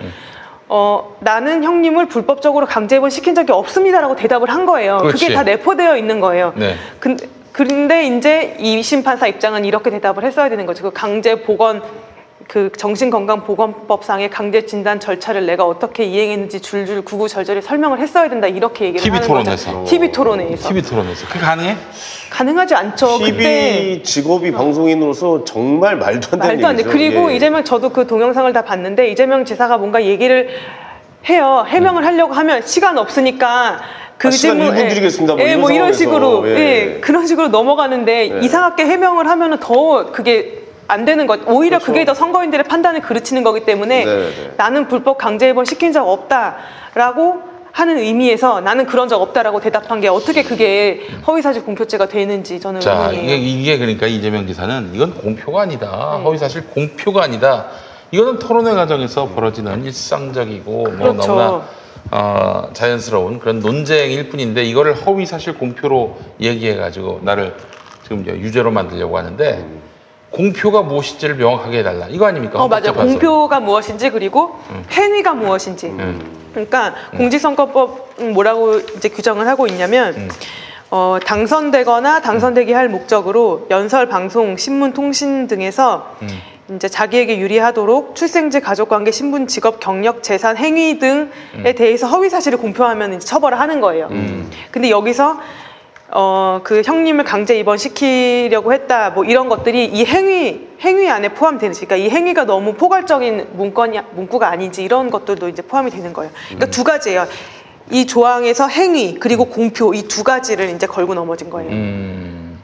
[0.68, 4.98] 어, 나는 형님을 불법적으로 강제 입원 시킨 적이 없습니다라고 대답을 한 거예요.
[4.98, 5.24] 그렇지.
[5.24, 6.52] 그게 다 내포되어 있는 거예요.
[6.54, 6.76] 네.
[7.00, 10.84] 근데, 그런데 이제 이 심판사 입장은 이렇게 대답을 했어야 되는 거죠.
[10.84, 11.82] 그 강제 보건
[12.52, 19.00] 그 정신건강보건법상의 강제 진단 절차를 내가 어떻게 이행했는지 줄줄 구구절절히 설명을 했어야 된다 이렇게 얘기를
[19.02, 19.72] TV 하는 토론에서.
[19.72, 19.84] 거죠.
[19.88, 21.76] TV 토론회에서 TV 토론에서 그게 가능해?
[22.28, 23.20] 가능하지 않죠.
[23.20, 26.80] TV 그때 직업이 방송인으로서 정말 말도 안 되는 말도 안 돼.
[26.82, 26.90] 얘기죠.
[26.94, 27.36] 그리고 예.
[27.36, 30.50] 이재명 저도 그 동영상을 다 봤는데 이재명 지사가 뭔가 얘기를
[31.30, 31.64] 해요.
[31.66, 33.80] 해명을 하려고 하면 시간 없으니까
[34.18, 34.88] 그 아, 시간 질문- 일분 예.
[34.90, 35.34] 드리겠습니다.
[35.36, 35.90] 뭐 예, 이런 뭐 이런.
[35.94, 36.54] 식으로 예.
[36.96, 37.00] 예.
[37.00, 38.40] 그런 식으로 넘어가는데 예.
[38.44, 41.40] 이상하게 해명을 하면은 더 그게 안 되는 것.
[41.46, 44.20] 오히려 그게 더 선거인들의 판단을 그르치는 거기 때문에 그렇죠.
[44.20, 44.54] 네, 네.
[44.56, 50.08] 나는 불법 강제 입원 시킨 적 없다라고 하는 의미에서 나는 그런 적 없다라고 대답한 게
[50.08, 53.10] 어떻게 그게 허위사실 공표죄가 되는지 저는 자.
[53.12, 56.16] 이게, 이게 그러니까 이재명 지사는 이건 공표가 아니다.
[56.18, 56.24] 네.
[56.24, 57.68] 허위사실 공표가 아니다.
[58.10, 61.26] 이거는 토론회 과정에서 벌어지는 일상적이고 뭐 그렇죠.
[61.26, 61.62] 너무나
[62.10, 67.54] 어, 자연스러운 그런 논쟁일 뿐인데 이거를 허위사실 공표로 얘기해가지고 나를
[68.02, 69.64] 지금 유죄로 만들려고 하는데
[70.32, 72.06] 공표가 무엇인지를 명확하게 해달라.
[72.08, 72.58] 이거 아닙니까?
[72.58, 72.88] 어 맞아.
[72.88, 73.18] 헌법재판소.
[73.18, 74.56] 공표가 무엇인지 그리고
[74.90, 75.86] 행위가 무엇인지.
[75.86, 76.20] 음.
[76.52, 80.28] 그러니까 공직선거법은 뭐라고 이제 규정을 하고 있냐면 음.
[80.90, 86.28] 어, 당선되거나 당선되게 할 목적으로 연설, 방송, 신문, 통신 등에서 음.
[86.76, 91.74] 이제 자기에게 유리하도록 출생지, 가족관계, 신분, 직업, 경력, 재산, 행위 등에 음.
[91.76, 94.08] 대해서 허위 사실을 공표하면 이제 처벌을 하는 거예요.
[94.10, 94.50] 음.
[94.70, 95.38] 근데 여기서
[96.14, 102.06] 어, 그 형님을 강제 입원시키려고 했다, 뭐 이런 것들이 이 행위, 행위 안에 포함되는지, 그러니까
[102.06, 106.30] 이 행위가 너무 포괄적인 문건이, 문구가 아닌지 이런 것들도 이제 포함이 되는 거예요.
[106.48, 107.26] 그러니까 두 가지예요.
[107.90, 111.70] 이 조항에서 행위, 그리고 공표, 이 두 가지를 이제 걸고 넘어진 거예요.
[111.70, 112.62] 음.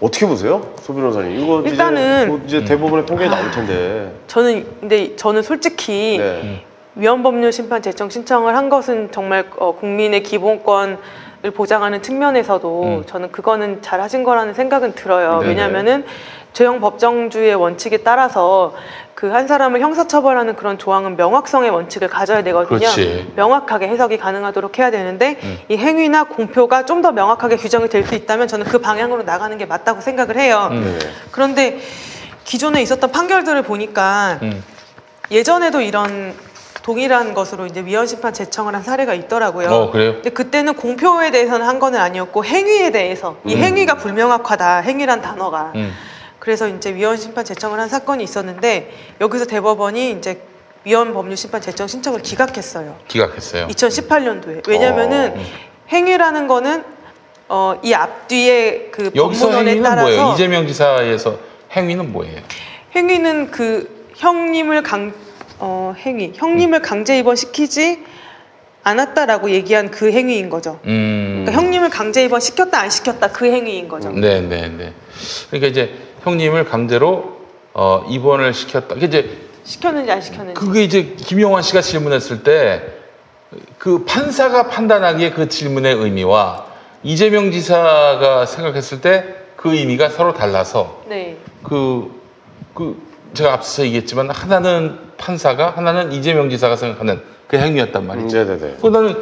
[0.00, 1.38] 어떻게 보세요, 소 변호사님?
[1.38, 4.12] 이거 일단은- 이제, 곧 이제 대법원의 판결이 나올 텐데.
[4.26, 6.64] 저는, 근데 저는 솔직히 네.
[6.96, 10.98] 위헌법률 심판 제청 신청을 한 것은 정말 어, 국민의 기본권을
[11.54, 13.04] 보장하는 측면에서도 음.
[13.06, 15.38] 저는 그거는 잘 하신 거라는 생각은 들어요.
[15.38, 15.48] 네네.
[15.48, 16.04] 왜냐하면은
[16.52, 18.74] 죄형 법정주의 원칙에 따라서
[19.14, 22.78] 그 한 사람을 형사처벌하는 그런 조항은 명확성의 원칙을 가져야 되거든요.
[22.78, 23.32] 그렇지.
[23.36, 25.58] 명확하게 해석이 가능하도록 해야 되는데 음.
[25.68, 29.66] 이 행위나 공표가 좀 더 명확하게 규정이 될 수 있다면 저는 그 방향으로 나가는 게
[29.66, 30.68] 맞다고 생각을 해요.
[30.72, 30.98] 음.
[31.30, 31.80] 그런데
[32.44, 34.64] 기존에 있었던 판결들을 보니까 음.
[35.30, 36.34] 예전에도 이런
[36.82, 39.68] 동일한 것으로 이제 위헌 심판 제청을 한 사례가 있더라고요.
[39.68, 40.14] 어, 그래요?
[40.14, 43.60] 근데 그때는 공표에 대해서는 한 거는 아니었고 행위에 대해서 이 음.
[43.60, 44.78] 행위가 불명확하다.
[44.80, 45.72] 행위란 단어가.
[45.74, 45.92] 음.
[46.38, 50.42] 그래서 이제 위헌 심판 제청을 한 사건이 있었는데 여기서 대법원이 이제
[50.84, 52.96] 위헌 법률 심판 제청 신청을 기각했어요.
[53.08, 53.68] 기각했어요.
[53.68, 54.66] 2018년도에.
[54.66, 55.42] 왜냐면은 어.
[55.90, 56.84] 행위라는 거는
[57.48, 60.32] 어, 이 앞뒤에 그 여기서 행위는 따라서 뭐예요?
[60.34, 61.36] 이재명 지사에서
[61.72, 62.40] 행위는 뭐예요?
[62.94, 65.12] 행위는 그 형님을 강
[65.60, 68.04] 어, 행위 형님을 강제 입원시키지
[68.82, 70.80] 않았다라고 얘기한 그 행위인 거죠.
[70.86, 71.44] 음.
[71.44, 74.10] 그러니까 형님을 강제 입원 시켰다 안 시켰다 그 행위인 거죠.
[74.10, 74.92] 네, 네, 네.
[75.48, 77.40] 그러니까 이제 형님을 강제로
[77.74, 78.94] 어, 입원을 시켰다.
[78.94, 80.58] 그게 이제 시켰는지 안 시켰는지.
[80.58, 83.00] 그게 이제 김용환 씨가 질문했을 때
[83.78, 86.66] 그 판사가 판단하기에 그 질문의 의미와
[87.02, 91.36] 이재명 지사가 생각했을 때 그 의미가 서로 달라서 네.
[91.62, 92.10] 그,
[92.72, 92.96] 그,
[93.34, 98.44] 제가 앞서 얘기했지만 하나는 판사가 하나는 이재명 지사가 생각하는 그 행위였단 말이죠.
[98.44, 98.76] 네네네.
[98.80, 99.16] 그 나는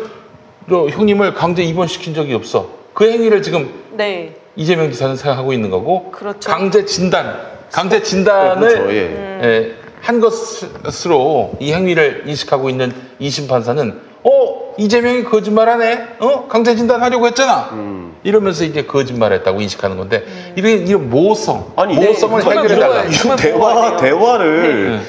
[0.68, 2.70] 저 형님을 강제 입원시킨 적이 없어.
[2.94, 4.34] 그 행위를 지금 네.
[4.56, 6.50] 이재명 지사는 생각하고 있는 거고 그렇죠.
[6.50, 7.38] 강제 진단,
[7.70, 9.00] 강제 진단을 그렇죠, 예.
[9.06, 9.40] 음.
[9.44, 17.26] 예, 한 것으로 이 행위를 인식하고 있는 이심 판사는 어 이재명이 거짓말하네, 어 강제 진단하려고
[17.28, 17.70] 했잖아.
[17.72, 18.07] 음.
[18.24, 20.24] 이러면서 이제 거짓말했다고 인식하는 건데
[20.56, 23.04] 이런 이런 모호성, 아니, 모호성을 정말 해결해 달라.
[23.04, 25.00] 이거 대화 대화를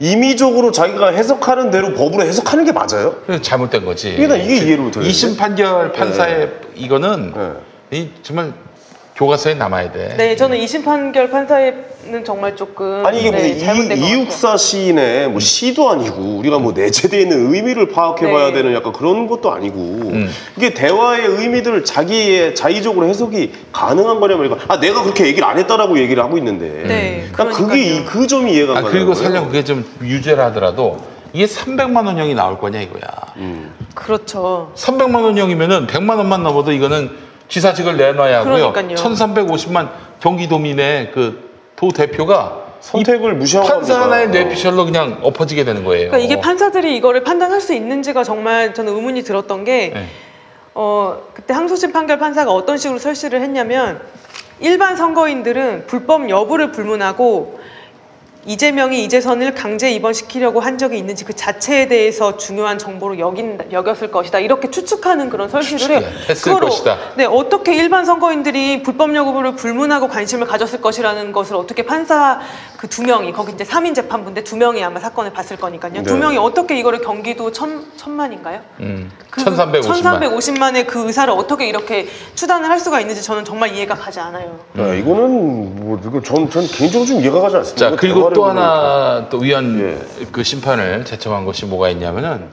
[0.00, 3.16] 임의적으로 자기가 해석하는 대로 법으로 해석하는 게 맞아요?
[3.42, 4.10] 잘못된 거지.
[4.14, 5.08] 이게 나 이게 이해를 못하겠네.
[5.08, 7.34] 이심 판결 판사의 이거는
[7.90, 8.52] 이 정말
[9.18, 10.14] 교과서에 남아야 돼.
[10.16, 11.74] 네, 저는 이심 판결 판사는
[12.24, 17.18] 정말 조금 아니 이게 네, 뭐 이, 이육사 시인의 뭐 시도 아니고 우리가 뭐 내재되어
[17.22, 18.52] 있는 의미를 파악해봐야 네.
[18.52, 20.30] 되는 약간 그런 것도 아니고 음.
[20.56, 24.56] 이게 대화의 의미들을 자기의 자의적으로 해석이 가능한 거냐 말이야.
[24.68, 26.84] 아 내가 그렇게 얘기를 안 했다라고 얘기를 하고 있는데.
[26.86, 29.14] 네, 난 그게 이- 그 점이 이해가 안 아, 가는 그리고.
[29.14, 31.00] 설령 그게 좀 유죄라 하더라도
[31.32, 33.02] 이게 300만 원형이 나올 거냐 이거야.
[33.38, 33.74] 음.
[33.96, 34.70] 그렇죠.
[34.76, 38.72] 300만 원형이면은 100만 원만 넘어도 이거는 지사직을 내놔야 하고요.
[38.72, 38.96] 그러니까요.
[38.96, 39.88] 1350만
[40.20, 44.02] 경기도민의 그 도 대표가 선택을 무시한 판사 겁니다.
[44.02, 46.10] 하나의 뇌피셜로 그냥 엎어지게 되는 거예요.
[46.10, 50.06] 그러니까 이게 판사들이 이거를 판단할 수 있는지가 정말 저는 의문이 들었던 게 네.
[50.74, 54.00] 어, 그때 항소심 판결 판사가 어떤 식으로 설시를 했냐면
[54.58, 57.60] 일반 선거인들은 불법 여부를 불문하고
[58.48, 64.40] 이재명이 이재선을 강제 입원시키려고 한 적이 있는지 그 자체에 대해서 중요한 정보로 여긴 여겼을 것이다
[64.40, 66.08] 이렇게 추측하는 그런 설실을 해요.
[66.28, 66.98] 했을 그거로 것이다.
[67.16, 72.40] 네 어떻게 일반 선거인들이 불법 여부를 불문하고 관심을 가졌을 것이라는 것을 어떻게 판사
[72.76, 76.02] 그 두 명이 거기 이제 3인 재판부인데 두 명이 아마 사건을 봤을 거니까요.
[76.02, 76.20] 두 네.
[76.20, 78.60] 명이 어떻게 이거를 경기도 천 천만인가요?
[78.80, 80.20] 음, 그 1350만.
[80.20, 84.58] 1350만의 그 의사를 어떻게 이렇게 추단을 할 수가 있는지 저는 정말 이해가 가지 않아요.
[84.72, 87.90] 네, 이거는 뭐 이거 전, 전 개인적으로 좀 이해가 가지 않습니다.
[87.90, 92.48] 자 그리고 또 하나 또 위원 그 심판을 제청한 것이 뭐가 있냐면은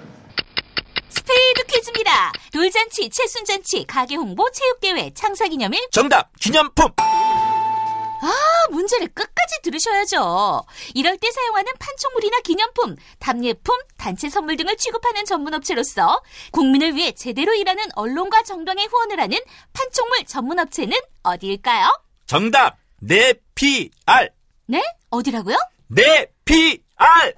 [1.10, 2.32] 스피드 퀴즈입니다.
[2.52, 5.88] 돌잔치, 칠순잔치, 가게 홍보, 체육대회, 창사기념일.
[5.92, 8.32] 정답 기념품 아,
[8.72, 10.64] 문제를 끝까지 들으셔야죠.
[10.96, 17.84] 이럴 때 사용하는 판촉물이나 기념품, 답례품, 단체 선물 등을 취급하는 전문업체로서 국민을 위해 제대로 일하는
[17.94, 19.38] 언론과 정당에 후원을 하는
[19.74, 21.96] 판촉물 전문업체는 어디일까요?
[22.26, 24.32] 정답 네피알
[24.66, 24.84] 네?
[25.12, 25.56] 어디라고요?
[25.88, 27.34] 네피알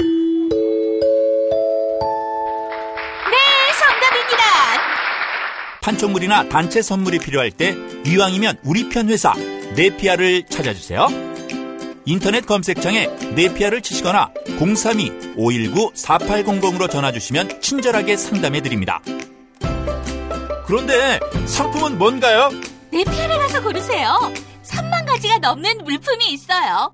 [3.30, 3.38] 네,
[3.78, 4.44] 정답입니다.
[5.82, 7.76] 판촉물이나 단체 선물이 필요할 때
[8.06, 9.34] 이왕이면 우리 편 회사
[9.76, 11.08] 네피아를 찾아주세요.
[12.06, 19.02] 인터넷 검색창에 네피아를 치시거나 032-519-4800으로 전화주시면 친절하게 상담해드립니다.
[20.66, 22.50] 그런데 상품은 뭔가요?
[22.92, 24.18] 네, 피아를 가서 고르세요.
[24.64, 26.94] 3만 가지가 넘는 물품이 있어요.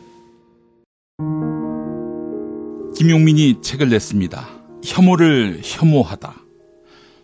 [2.95, 4.47] 김용민이 책을 냈습니다.
[4.83, 6.35] 혐오를 혐오하다.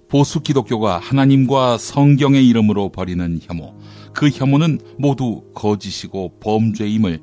[0.10, 3.78] 보수 기독교가 하나님과 성경의 이름으로 벌이는 혐오.
[4.14, 7.22] 그 혐오는 모두 거짓이고 범죄임을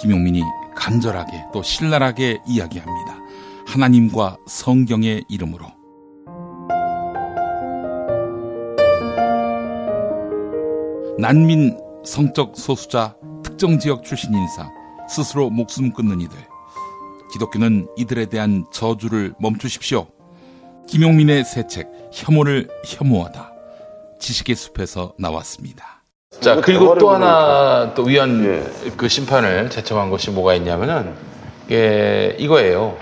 [0.00, 0.42] 김용민이
[0.76, 3.18] 간절하게 또 신랄하게 이야기합니다.
[3.66, 5.66] 하나님과 성경의 이름으로.
[11.18, 14.70] 난민, 성적 소수자, 특정 지역 출신 인사,
[15.08, 16.36] 스스로 목숨 끊는 이들.
[17.32, 20.06] 기독교는 이들에 대한 저주를 멈추십시오.
[20.88, 23.52] 김용민의 새 책, 혐오를 혐오하다.
[24.20, 26.02] 지식의 숲에서 나왔습니다.
[26.40, 31.14] 자 이거 그리고 또 하나 또 위원 그 심판을 제청한 것이 뭐가 있냐면은
[31.66, 32.98] 이게 이거예요.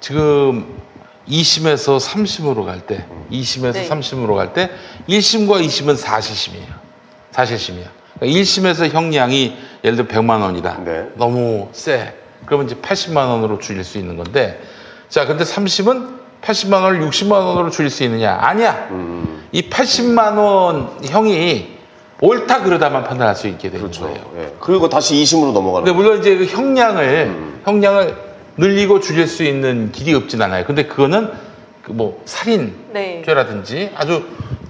[0.00, 0.78] 지금
[1.28, 3.88] 2심에서 3심으로 갈 때, 2심에서 네.
[3.88, 4.70] 3심으로 갈 때
[5.08, 6.72] 1심과 2심은 사실심이에요.
[7.30, 7.99] 사실심이야.
[8.20, 10.78] 그러니까 1심에서 형량이 예를 들어 100만 원이다.
[11.16, 12.14] 너무 세.
[12.46, 14.60] 그러면 이제 80만 원으로 줄일 수 있는 건데
[15.08, 18.38] 자, 근데 3심은 80만 원을 60만 원으로 줄일 수 있느냐?
[18.40, 18.88] 아니야.
[19.52, 21.78] 이 80만 원 형이
[22.22, 24.54] 옳다 그러다만 판단할 수 있게 되는 거예요.
[24.60, 28.16] 그리고 다시 2심으로 넘어가는 근데 물론 이제 그 형량을 형량을
[28.56, 30.64] 늘리고 줄일 수 있는 길이 없진 않아요.
[30.66, 31.30] 근데 그거는
[31.82, 33.92] 그 뭐 살인죄라든지 네.
[33.96, 34.22] 아주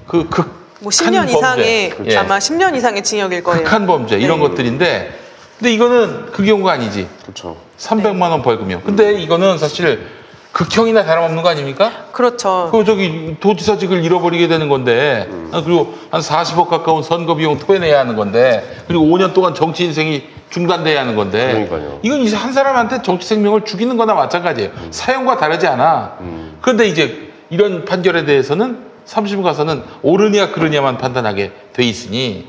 [0.07, 2.17] 그 극 뭐 10년 이상의 예.
[2.17, 3.65] 아마 10년 이상의 징역일 거예요.
[3.65, 4.49] 극한 범죄 이런 네.
[4.49, 5.19] 것들인데
[5.59, 7.07] 근데 이거는 그 경우가 아니지.
[7.23, 7.57] 그렇죠.
[7.79, 8.81] 300만 원 벌금이요.
[8.81, 10.07] 근데 이거는 사실
[10.53, 12.07] 극형이나 다름없는 거 아닙니까?
[12.13, 12.71] 그렇죠.
[12.73, 18.17] 그 저기 도지사직을 잃어버리게 되는 건데 아, 그리고 한 40억 가까운 선거 비용 토해내야 하는
[18.17, 21.69] 건데 그리고 5년 동안 정치 인생이 중단돼야 하는 건데
[22.03, 24.71] 이건 이제 한 사람한테 정치 생명을 죽이는 거나 마찬가지예요.
[24.91, 26.17] 사형과 다르지 않아.
[26.63, 32.47] 그런데 이제 이런 판결에 대해서는 3심 가서는 옳으냐 그르냐만 판단하게 돼 있으니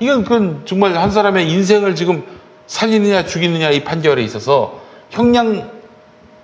[0.00, 2.24] 이건 그건 정말 한 사람의 인생을 지금
[2.66, 4.80] 살리느냐 죽이느냐 이 판결에 있어서
[5.10, 5.70] 형량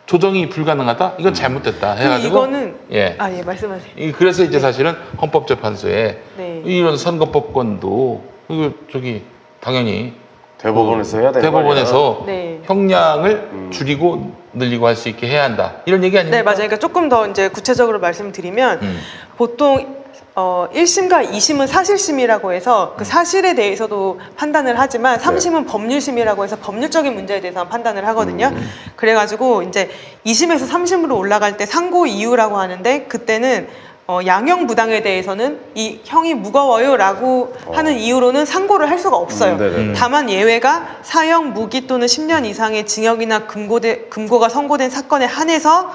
[0.06, 1.14] 조정이 불가능하다?
[1.18, 3.16] 이건 잘못됐다 그 해가지고 이거는 예.
[3.18, 3.90] 아 예 말씀하세요.
[3.98, 6.62] 이- 그래서 이제 사실은 헌법재판소에 네.
[6.64, 9.22] 이런 선거법권도 이거 저기
[9.60, 10.14] 당연히
[10.58, 12.22] 대법원에서 해야 되는 대법원에서?
[12.26, 12.60] 네.
[12.64, 16.36] 형량을 줄이고 늘리고 할 수 있게 해야 한다 이런 얘기 아닙니까?
[16.36, 16.56] 네 맞아요.
[16.56, 19.00] 그러니까 조금 더 이제 구체적으로 말씀드리면 음.
[19.36, 19.98] 보통
[20.34, 22.96] 어 1심과 2심은 사실심이라고 해서 음.
[22.98, 28.52] 그 사실에 대해서도 판단을 하지만 3심은 법률심이라고 해서 법률적인 문제에 대해서 판단을 하거든요.
[28.96, 29.90] 그래가지고 이제
[30.26, 33.68] 2심에서 3심으로 올라갈 때 상고 이유라고 하는데 그때는
[34.10, 39.52] 어, 양형 부당에 대해서는 이 형이 무거워요라고 하는 이유로는 상고를 할 수가 없어요.
[39.52, 39.76] 음, 네네.
[39.76, 39.94] 음.
[39.94, 45.92] 다만 예외가 사형 무기 또는 10년 이상의 징역이나 금고대, 금고가 선고된 사건에 한해서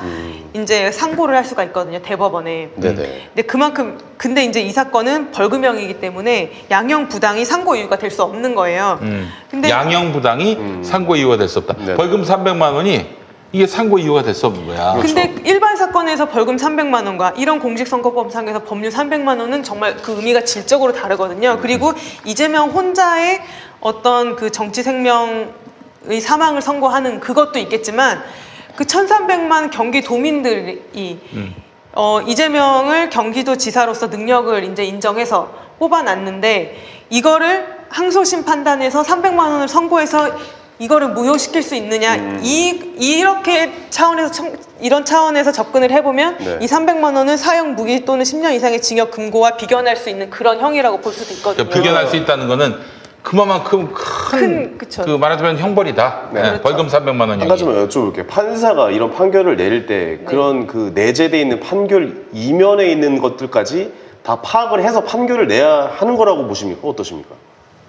[0.53, 2.03] 이제 상고를 할 수가 있거든요.
[2.03, 2.69] 대법원에.
[2.75, 2.79] 음.
[2.81, 3.29] 네네.
[3.33, 8.53] 근데 그만큼 근데 이제 이 사건은 벌금형이기 때문에 양형 부당이 상고 이유가 될 수 없는
[8.53, 8.99] 거예요.
[9.01, 9.27] 음.
[9.49, 10.83] 근데- 양형 부당이 음.
[10.83, 11.73] 상고 이유가 될 수 없다.
[11.83, 11.95] 네.
[11.95, 13.22] 벌금 300만 원이
[13.53, 14.93] 이게 상고 이유가 될 수 없는 거야.
[14.93, 15.13] 그렇죠.
[15.13, 20.91] 근데 일반 사건에서 벌금 300만 원과 이런 공직선거법상에서 법률 300만 원은 정말 그 의미가 질적으로
[20.91, 21.59] 다르거든요.
[21.61, 21.93] 그리고
[22.25, 23.41] 이재명 혼자의
[23.79, 25.51] 어떤 그 정치 생명의
[26.21, 28.23] 사망을 선고하는 그것도 있겠지만
[28.75, 31.19] 그 1,300만 경기 도민들이
[31.95, 40.31] 어, 이재명을 경기도 지사로서 능력을 이제 인정해서 뽑아놨는데 이거를 항소심 판단에서 300만 원을 선고해서
[40.79, 46.57] 이거를 무효시킬 수 있느냐 이 이렇게 차원에서 청- 이런 차원에서 접근을 해보면 네.
[46.61, 50.97] 이 300만 원은 사형 무기 또는 10년 이상의 징역 금고와 비견할 수 있는 그런 형이라고
[50.97, 51.65] 볼 수도 있거든요.
[51.69, 52.75] 그러니까 비견할 수 있다는 거는
[53.21, 55.03] 그만큼 큰, 큰, 그쵸.
[55.05, 56.29] 그 말하자면 형벌이다.
[56.33, 56.41] 네.
[56.41, 56.61] 네, 그렇죠.
[56.63, 57.39] 벌금 300만 원이.
[57.39, 58.27] 한 가지만 여쭤볼게요.
[58.27, 60.25] 판사가 이런 판결을 내릴 때 네.
[60.25, 63.93] 그런 그 내재돼 있는 판결 이면에 있는 것들까지
[64.23, 66.85] 다 파악을 해서 판결을 내야 하는 거라고 보십니까?
[66.85, 67.35] 어떠십니까?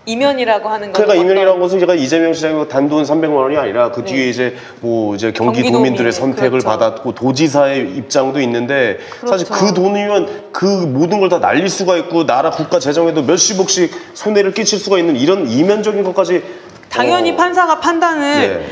[0.07, 4.01] 이면이라고 하는 건 그러니까 어떤- 이면이라는 것은 제가 이재명 시장이 단돈 300만 원이 아니라 그
[4.05, 4.13] 네.
[4.13, 6.69] 뒤에 이제 뭐 이제 경기 경기 도민들의 도민, 선택을 그렇죠.
[6.69, 9.67] 받았고 도지사의 입장도 있는데 사실 그렇죠.
[9.67, 14.79] 그 돈이면 그 모든 걸 다 날릴 수가 있고 나라 국가 재정에도 몇십억씩 손해를 끼칠
[14.79, 16.43] 수가 있는 이런 이면적인 것까지
[16.91, 18.21] 당연히 어, 판사가 판단을
[18.61, 18.67] 네.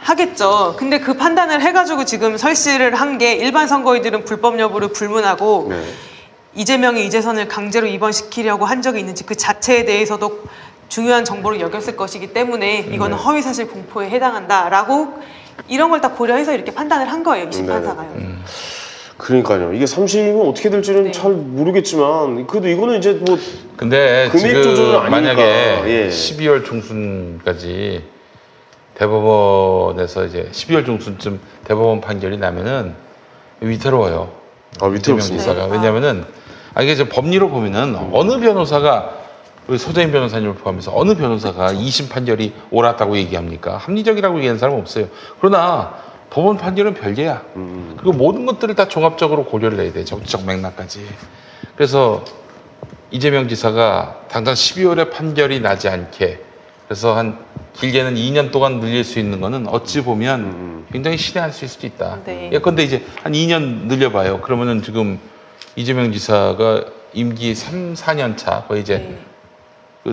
[0.00, 0.76] 하겠죠.
[0.78, 5.82] 근데 그 판단을 해가지고 지금 설시를 한 게 일반 선거인들은 불법 여부를 불문하고 네.
[6.54, 10.40] 이재명이 이재선을 강제로 입원시키려고 한 적이 있는지 그 자체에 대해서도
[10.88, 13.22] 중요한 정보를 여겼을 것이기 때문에 이거는 네.
[13.22, 15.14] 허위사실 공포에 해당한다라고
[15.68, 17.48] 이런 걸 다 고려해서 이렇게 판단을 한 거예요.
[17.48, 17.72] 이심 네.
[17.72, 18.08] 판사가요.
[19.18, 19.72] 그러니까요.
[19.72, 21.10] 이게 30이면 어떻게 될지는 네.
[21.10, 23.36] 잘 모르겠지만 그래도 이거는 이제 뭐
[23.76, 25.10] 근데 금액 조절은 아니니까.
[25.10, 26.08] 만약에 예.
[26.08, 28.04] 12월 중순까지
[28.94, 32.94] 대법원에서 이제 12월 중순쯤 대법원 판결이 나면은
[33.60, 34.30] 위태로워요.
[34.80, 35.54] 아, 위태롭습니다.
[35.54, 35.68] 네.
[35.70, 36.24] 왜냐면은
[36.74, 39.17] 아 이게 이제 법리로 보면은 어느 변호사가
[39.68, 43.76] 우리 소재인 변호사님을 포함해서 어느 변호사가 2심 판결이 옳았다고 얘기합니까?
[43.76, 45.08] 합리적이라고 얘기하는 사람은 없어요.
[45.38, 45.94] 그러나
[46.30, 47.42] 법원 판결은 별개야.
[47.56, 47.94] 음.
[47.98, 50.04] 그리고 모든 것들을 다 종합적으로 고려를 해야 돼.
[50.04, 51.06] 정치적 맥락까지.
[51.76, 52.24] 그래서
[53.10, 56.40] 이재명 지사가 당장 12월에 판결이 나지 않게
[56.86, 57.38] 그래서 한
[57.74, 62.20] 길게는 2년 동안 늘릴 수 있는 거는 어찌 보면 굉장히 신뢰할 수 있을 수도 있다.
[62.24, 62.50] 네.
[62.54, 64.40] 예컨대 이제 한 2년 늘려봐요.
[64.40, 65.20] 그러면은 지금
[65.76, 69.27] 이재명 지사가 임기 3, 4년 차 거의 이제 네.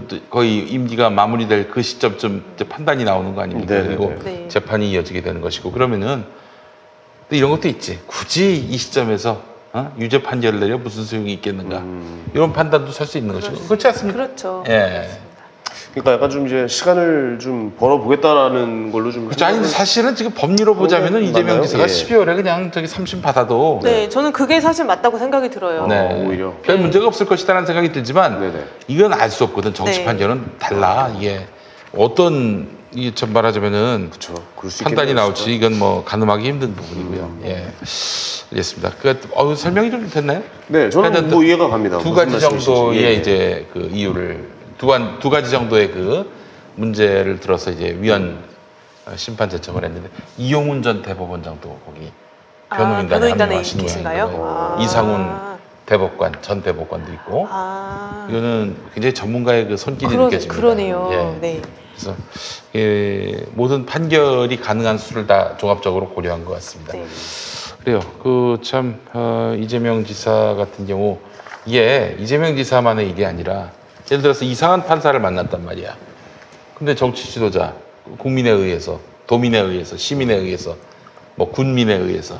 [0.02, 3.74] 그또 거의 임기가 마무리될 그 시점쯤 이제 판단이 나오는 거 아닙니까?
[3.76, 4.48] 네, 네, 그리고 네.
[4.48, 6.26] 재판이 이어지게 되는 것이고 그러면은
[7.30, 8.00] 또 이런 것도 있지.
[8.06, 9.42] 굳이 이 시점에서
[9.74, 9.94] 어?
[10.00, 11.80] 유죄 판결을 내려 무슨 소용이 있겠는가?
[11.80, 12.26] 음.
[12.34, 14.18] 이런 판단도 설 수 있는 것이고 그렇지 않습니까?
[14.26, 14.64] 그렇죠.
[14.70, 15.10] 예.
[15.96, 19.46] 그러니까 약간 좀 이제 시간을 좀 벌어보겠다라는 걸로 좀 그렇죠.
[19.46, 21.30] 아니 근데 사실은 지금 법리로 보자면은 맞나요?
[21.30, 21.88] 이재명 지사가 예.
[21.88, 25.88] 12월에 그냥 저기 3심 받아도 네, 저는 그게 사실 맞다고 생각이 들어요.
[25.88, 26.00] 네.
[26.00, 26.54] 어, 오히려.
[26.64, 28.66] 별 문제가 없을 것이다라는 생각이 들지만 네네.
[28.90, 29.74] 이건 알 수 없거든.
[29.74, 30.06] 정치 네.
[30.06, 31.12] 판결은 달라.
[31.18, 31.48] 이게
[31.98, 32.68] 어떤
[33.16, 34.34] 좀 말하자면은 그렇죠.
[34.58, 35.56] 그럴 수 판단이 있겠네요, 나올지 진짜.
[35.56, 37.38] 이건 뭐 가늠하기 힘든 부분이고요.
[37.46, 37.68] 예.
[38.52, 38.92] 알겠습니다.
[39.02, 40.44] 그 어, 설명이 좀 됐나요?
[40.68, 41.98] 네, 저는 하여튼 뭐 이해가 갑니다.
[42.00, 42.66] 두 무슨 가지 말씀이신지.
[42.66, 43.14] 정도의 예.
[43.14, 44.55] 이제 그 이유를
[44.86, 46.32] 두, 한, 두 가지 정도의 그
[46.76, 48.38] 문제를 들어서 이제 위헌
[49.08, 52.12] 어, 심판 제청을 했는데 이용훈 전 대법원장도 거기
[52.70, 54.26] 아, 변호인단에 변호인단에 합류하신 계신가요?
[54.28, 54.48] 모양이고요.
[54.48, 54.78] 아.
[54.80, 55.56] 이상훈
[55.88, 60.56] 대법관 전 대법관도 있고 아, 이거는 굉장히 전문가의 그 손길이 그러, 느껴집니다.
[60.56, 61.10] 그러네요.
[61.14, 61.40] 예.
[61.42, 61.62] 네.
[61.96, 62.16] 그래서
[62.76, 66.94] 예, 모든 판결이 가능한 수를 다 종합적으로 고려한 것 같습니다.
[66.94, 67.08] 네.
[67.84, 68.00] 그래요.
[68.22, 69.00] 그 참
[69.60, 71.18] 이재명 지사 같은 경우
[71.66, 73.72] 이게 이재명 지사만의 일이 아니라
[74.12, 75.96] 예를 들어서 이상한 판사를 만났단 말이야.
[76.76, 77.74] 근데 정치 지도자,
[78.18, 80.76] 국민에 의해서, 도민에 의해서, 시민에 의해서,
[81.36, 82.40] 뭐 군민에 의해서,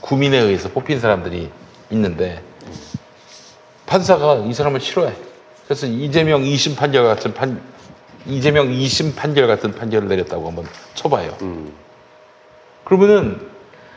[0.00, 1.50] 구민에 의해서 뽑힌 사람들이
[1.90, 2.42] 있는데
[3.86, 5.12] 판사가 이 사람을 싫어해.
[5.64, 7.60] 그래서 이재명 2심 판결 같은 판
[8.26, 11.36] 이재명 2심 판결 같은 판결을 내렸다고 한번 쳐봐요.
[11.42, 11.72] 음.
[12.84, 13.40] 그러면은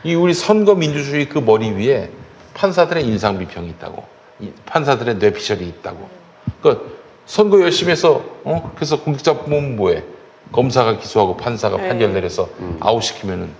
[0.04, 2.10] 이 우리 선거 민주주의 그 머리 위에
[2.54, 4.04] 판사들의 인상 비평이 있다고,
[4.40, 6.08] 이 판사들의 뇌피셜이 있다고.
[6.60, 6.95] 그러니까
[7.26, 10.04] 선거 열심히 해서 어 그래서 공직자법무부에
[10.52, 11.88] 검사가 기소하고 판사가 네.
[11.88, 12.48] 판결 내려서
[12.80, 13.50] 아웃시키면은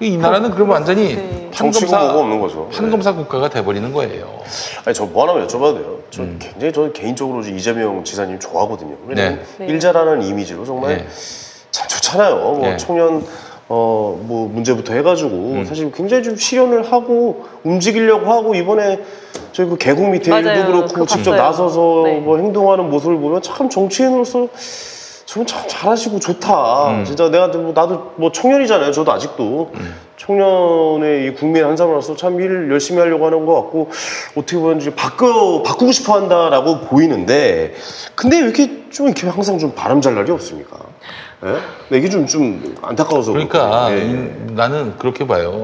[0.00, 1.50] 이 나라는 그러면 완전히 네.
[1.54, 2.68] 정치고 뭐가 없는 거죠.
[2.70, 4.40] 판검사 국가가 돼버리는 거예요.
[4.84, 5.98] 아니 저 뭐 하나만 여쭤봐도 돼요.
[6.10, 6.38] 저 음.
[6.40, 8.96] 굉장히 저는 개인적으로 이재명 지사님 좋아하거든요.
[9.06, 9.66] 왜냐면 네.
[9.66, 11.06] 일자라는 이미지로 정말 네.
[11.70, 12.34] 참 좋잖아요.
[12.36, 12.76] 뭐 네.
[12.76, 13.24] 청년
[13.68, 15.64] 어, 뭐, 문제부터 해가지고, 음.
[15.64, 19.00] 사실 굉장히 좀 실현을 하고, 움직이려고 하고, 이번에
[19.52, 20.66] 저희 그 개국 맞아요.
[20.66, 21.42] 그렇고, 직접 봤어요.
[21.42, 22.20] 나서서 네.
[22.20, 24.48] 뭐 행동하는 모습을 보면 참 정치인으로서
[25.24, 26.90] 저분 참 잘하시고 좋다.
[26.90, 27.04] 음.
[27.04, 28.92] 진짜 내가 뭐, 나도 뭐 청년이잖아요.
[28.92, 29.72] 저도 아직도.
[30.16, 33.90] 청년의 이 국민 한 사람으로서 참 일 열심히 하려고 하는 것 같고,
[34.36, 37.74] 어떻게 보면 이제 바꿔, 바꾸고 싶어 한다라고 보이는데,
[38.14, 40.76] 근데 왜 이렇게 좀 이렇게 항상 좀 바람 잘 날이 없습니까?
[41.44, 41.48] 예?
[41.88, 43.32] 근데 이게 좀, 좀 안타까워서.
[43.32, 43.88] 그러니까.
[43.92, 43.98] 예.
[43.98, 45.62] 이- 나는 그렇게 봐요.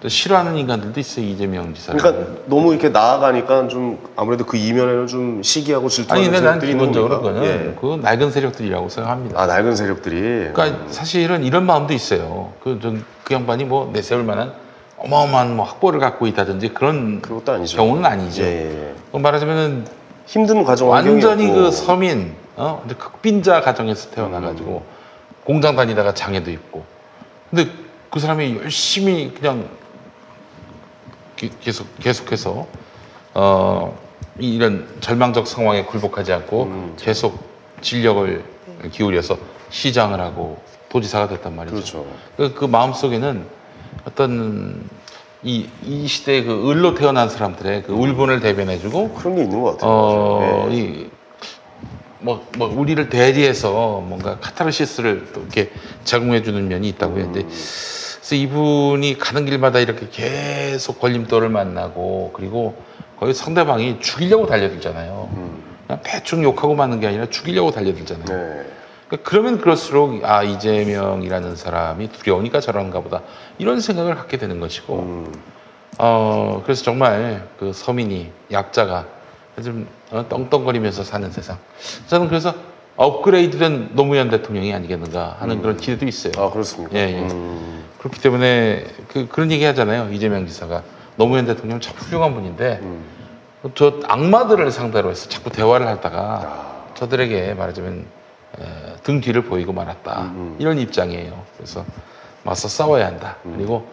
[0.00, 1.94] 또 싫어하는 인간들도 있어요 이재명 지사.
[1.94, 6.84] 그러니까 너무 이렇게 나아가니까 좀 아무래도 그 이면에는 좀 시기하고 아니 질투하는 난 세력들이 있는
[6.92, 7.40] 기본적으로 겁니까?
[7.40, 7.74] 그거는 예.
[7.80, 9.40] 그 낡은 세력들이라고 생각합니다.
[9.40, 10.52] 아, 낡은 세력들이.
[10.52, 12.52] 그러니까 사실은 이런 마음도 있어요.
[12.62, 14.52] 그, 전, 그 양반이 뭐 내세울 만한
[14.98, 18.42] 어마어마한 뭐 학벌을 갖고 있다든지 그런 경우는 아니죠.
[19.10, 19.86] 뭐 말하자면은
[20.26, 21.54] 힘든 과정 완전히 환경이었고.
[21.64, 24.82] 그 서민, 어, 극빈자 가정에서 태어나가지고
[25.44, 26.84] 공장 다니다가 장애도 있고.
[27.50, 27.70] 근데
[28.10, 29.68] 그 사람이 열심히 그냥
[31.36, 32.66] 기- 계속 계속해서
[33.34, 33.98] 어
[34.38, 36.64] 이- 이런 절망적 상황에 굴복하지 않고
[36.98, 37.44] 계속
[37.80, 38.44] 진력을
[38.90, 39.36] 기울여서
[39.70, 41.74] 시장을 하고 도지사가 됐단 말이죠.
[42.36, 43.44] 그, 그 마음 속에는
[44.06, 44.88] 어떤
[45.42, 49.90] 이, 이 시대의 그 을로 태어난 사람들의 그 울분을 대변해주고 그런 게 있는 것 같아요.
[49.90, 50.74] 어, 예.
[50.76, 51.10] 이,
[52.24, 55.70] 뭐, 뭐, 우리를 대리해서 뭔가 카타르시스를 또 이렇게
[56.04, 62.82] 제공해 주는 면이 있다고 했는데, 그래서 이분이 가는 길마다 이렇게 계속 걸림돌을 만나고, 그리고
[63.18, 65.28] 거의 상대방이 죽이려고 달려들잖아요.
[65.86, 68.26] 그냥 대충 욕하고 마는 게 아니라 죽이려고 달려들잖아요.
[68.26, 73.20] 그러니까 그러면 그럴수록, 아, 이재명이라는 사람이 두려우니까 저런가 보다.
[73.58, 75.26] 이런 생각을 갖게 되는 것이고,
[75.98, 79.06] 어, 그래서 정말 그 서민이, 약자가
[79.62, 81.58] 좀 어, 떵떵거리면서 사는 세상.
[82.06, 82.54] 저는 그래서
[82.96, 86.32] 업그레이드된 노무현 대통령이 아니겠는가 하는 그런 기대도 있어요.
[86.38, 86.96] 아, 그렇습니까?
[86.96, 87.28] 예, 예.
[87.98, 90.12] 그렇기 때문에 그, 그런 얘기 하잖아요.
[90.12, 90.82] 이재명 지사가.
[91.16, 92.80] 노무현 대통령 참 훌륭한 분인데
[93.74, 98.04] 저 악마들을 상대로 해서 자꾸 대화를 하다가 저들에게 말하자면
[98.60, 100.32] 에, 등 뒤를 보이고 말았다.
[100.58, 101.40] 이런 입장이에요.
[101.56, 101.84] 그래서
[102.42, 103.36] 맞서 싸워야 한다.
[103.42, 103.86] 그리고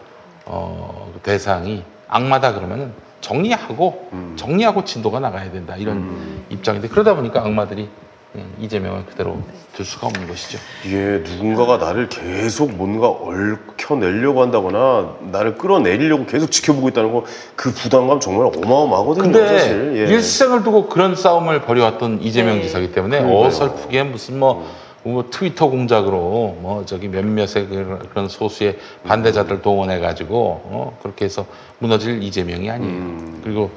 [0.44, 2.92] 어, 그 대상이 악마다 그러면은
[3.22, 5.76] 정리하고 정리하고 진도가 나가야 된다.
[5.78, 7.88] 이런 입장인데 그러다 보니까 악마들이
[8.34, 9.42] 예, 이재명을 그대로
[9.74, 10.58] 둘 수가 없는 것이죠.
[10.86, 17.24] 예, 누군가가 나를 계속 뭔가 얽혀내려고 한다거나 나를 끌어내리려고 계속 지켜보고 있다는 거
[17.56, 19.92] 그 부담감 정말 어마어마하거든요, 근데 사실.
[19.96, 20.12] 예.
[20.14, 22.62] 일생을 두고 그런 싸움을 벌여왔던 이재명 네.
[22.62, 23.46] 지사기 때문에 그러니까요.
[23.46, 24.66] 어설프게 무슨 뭐,
[25.04, 27.66] 뭐 트위터 공작으로 뭐 저기 몇몇의
[28.10, 31.44] 그런 소수의 반대자들 동원해 가지고 어 그렇게 해서
[31.78, 32.92] 무너질 이재명이 아니에요.
[32.92, 33.40] 음.
[33.42, 33.70] 그리고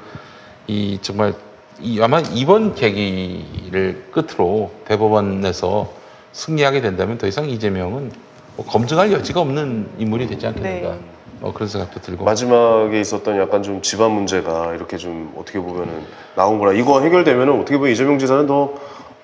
[0.66, 1.34] 이 정말
[1.80, 5.92] 이 아마 이번 계기를 끝으로 대법원에서
[6.32, 8.12] 승리하게 된다면 더 이상 이재명은
[8.56, 10.88] 뭐 검증할 여지가 없는 인물이 되지 않겠는가.
[10.90, 11.00] 네.
[11.42, 12.24] 어, 그런 생각도 들고.
[12.24, 16.04] 마지막에 있었던 약간 좀 집안 문제가 이렇게 좀 어떻게 보면은
[16.34, 18.72] 나온 거라 이거 해결되면은 어떻게 보면 이재명 지사는 더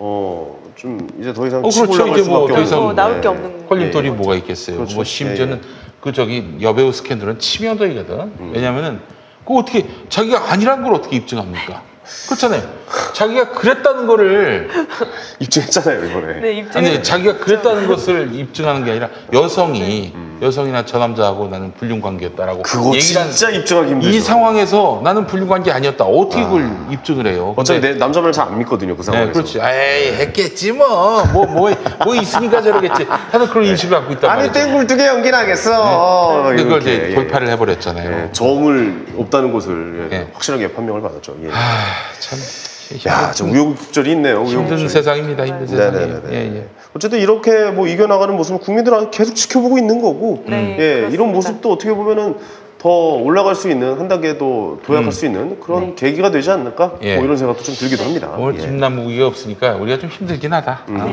[0.05, 2.07] 어 좀 이제 더 이상 어, 그렇죠.
[2.09, 3.67] 이제 뭐 수밖에 더 이상 없는 예.
[3.67, 4.77] 걸림돌이 뭐가 있겠어요.
[4.77, 4.95] 그렇죠.
[4.97, 5.69] 뭐 심지어는 예,
[6.01, 8.19] 그 저기 여배우 스캔들은 치명적이거든.
[8.19, 8.53] 음.
[8.55, 9.01] 왜냐면은
[9.45, 11.83] 그 어떻게 자기가 아니란 걸 어떻게 입증합니까?
[12.27, 12.63] 그렇잖아요.
[13.13, 14.69] 자기가 그랬다는 거를
[15.39, 16.41] 입증했잖아요 이번에.
[16.41, 22.59] 네, 아니 자기가 그랬다는 것을 입증하는 게 아니라 여성이 여성이나 저 남자하고 나는 불륜 관계였다라고
[22.59, 22.63] 음.
[22.63, 24.17] 그거 진짜 입증하기 힘들죠.
[24.17, 26.05] 이 상황에서 나는 불륜 관계 아니었다.
[26.05, 27.55] 어떻게 그걸 입증을 해요?
[27.57, 29.27] 어차피 근데- 내 남자 말잘안 믿거든요 그 상황에서.
[29.29, 29.61] 네, 그렇지.
[29.61, 31.25] 에이, 했겠지, 뭐.
[31.33, 31.71] 뭐, 뭐,
[32.05, 33.07] 뭐 있으니까 저러겠지.
[33.31, 34.53] 다들 그런 인식을 갖고 있단 아니 말이죠.
[34.53, 36.43] 땡굴 두개 연기나겠어.
[36.49, 37.07] 근데 그걸 이렇게.
[37.07, 38.25] 이제 돌파를 해버렸잖아요.
[38.29, 41.37] 예, 정을 없다는 것을 예, 확실하게 판명을 받았죠.
[41.45, 41.49] 예.
[42.19, 42.39] 참.
[43.07, 44.39] 야, 좀 우여곡절이 있네요.
[44.45, 44.89] 힘든 우여곡절이.
[44.89, 45.93] 세상입니다, 힘든 세상이.
[45.93, 46.21] 네네네.
[46.31, 46.67] 예, 예.
[46.95, 51.93] 어쨌든 이렇게 뭐 이겨나가는 모습을 국민들은 계속 지켜보고 있는 거고, 네, 예, 이런 모습도 어떻게
[51.93, 52.37] 보면은
[52.83, 55.11] 더 올라갈 수 있는 한 단계 더 도약할 음.
[55.13, 56.95] 수 있는 그런 계기가 되지 않을까?
[57.03, 57.15] 예.
[57.15, 58.31] 뭐 이런 생각도 좀 들기도 합니다.
[58.37, 58.67] 오늘 예.
[58.67, 60.81] 김남국이가 없으니까 우리가 좀 힘들긴 하다.
[60.89, 61.13] 아,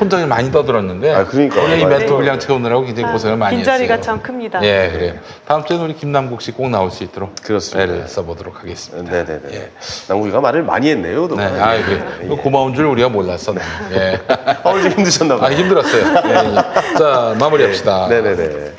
[0.00, 1.12] 혼자 많이 떠들었는데.
[1.12, 1.60] 아, 그러니까.
[1.60, 1.84] 원래 이.
[1.84, 3.74] 멘트 분량 채우느라고 굉장히 고생을 많이 했어요.
[3.74, 4.64] 빈자리가 참 큽니다.
[4.64, 5.12] 예, 그래요.
[5.46, 7.82] 다음 주에는 우리 김남국 씨 꼭 나올 수 있도록 그렇습니다.
[7.92, 9.12] 애를 써보도록 하겠습니다.
[9.12, 9.70] 네 네네.
[10.08, 11.28] 남국이가 말을 많이 했네요.
[11.28, 11.44] 네.
[11.44, 11.82] 아, 예.
[11.82, 12.02] 그래.
[12.42, 13.52] 고마운 줄 우리가 몰랐어.
[13.52, 13.60] 네.
[13.92, 14.20] 예.
[14.64, 15.50] 아, 오늘 좀 힘드셨나 봐요.
[15.50, 16.02] 아, 힘들었어요.
[16.02, 16.94] 예, 예.
[16.98, 18.08] 자, 마무리합시다.
[18.08, 18.72] 네 네 네.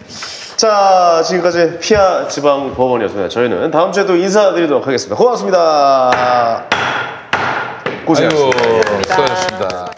[0.62, 3.30] 자, 지금까지 피아 지방 법원이었습니다.
[3.30, 5.16] 저희는 다음 주에도 인사드리도록 하겠습니다.
[5.16, 6.70] 고맙습니다.
[8.06, 8.60] 고생하셨습니다.
[8.64, 9.92] 아이고, 수고하셨습니다.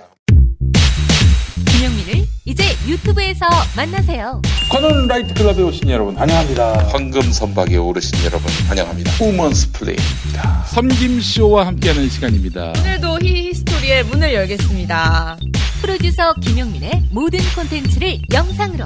[1.69, 3.45] 김용민을 이제 유튜브에서
[3.75, 4.41] 만나세요.
[4.71, 6.87] 관훈 나이트 클럽에 오신 여러분 환영합니다.
[6.93, 9.11] 황금 선박에 오르신 여러분 환영합니다.
[9.21, 10.63] 우먼스 플레이입니다.
[10.67, 12.71] 섬김 쇼와 함께하는 시간입니다.
[12.79, 15.35] 오늘도 히히스토리의 문을 열겠습니다.
[15.81, 18.85] 프로듀서 김영민의 모든 콘텐츠를 영상으로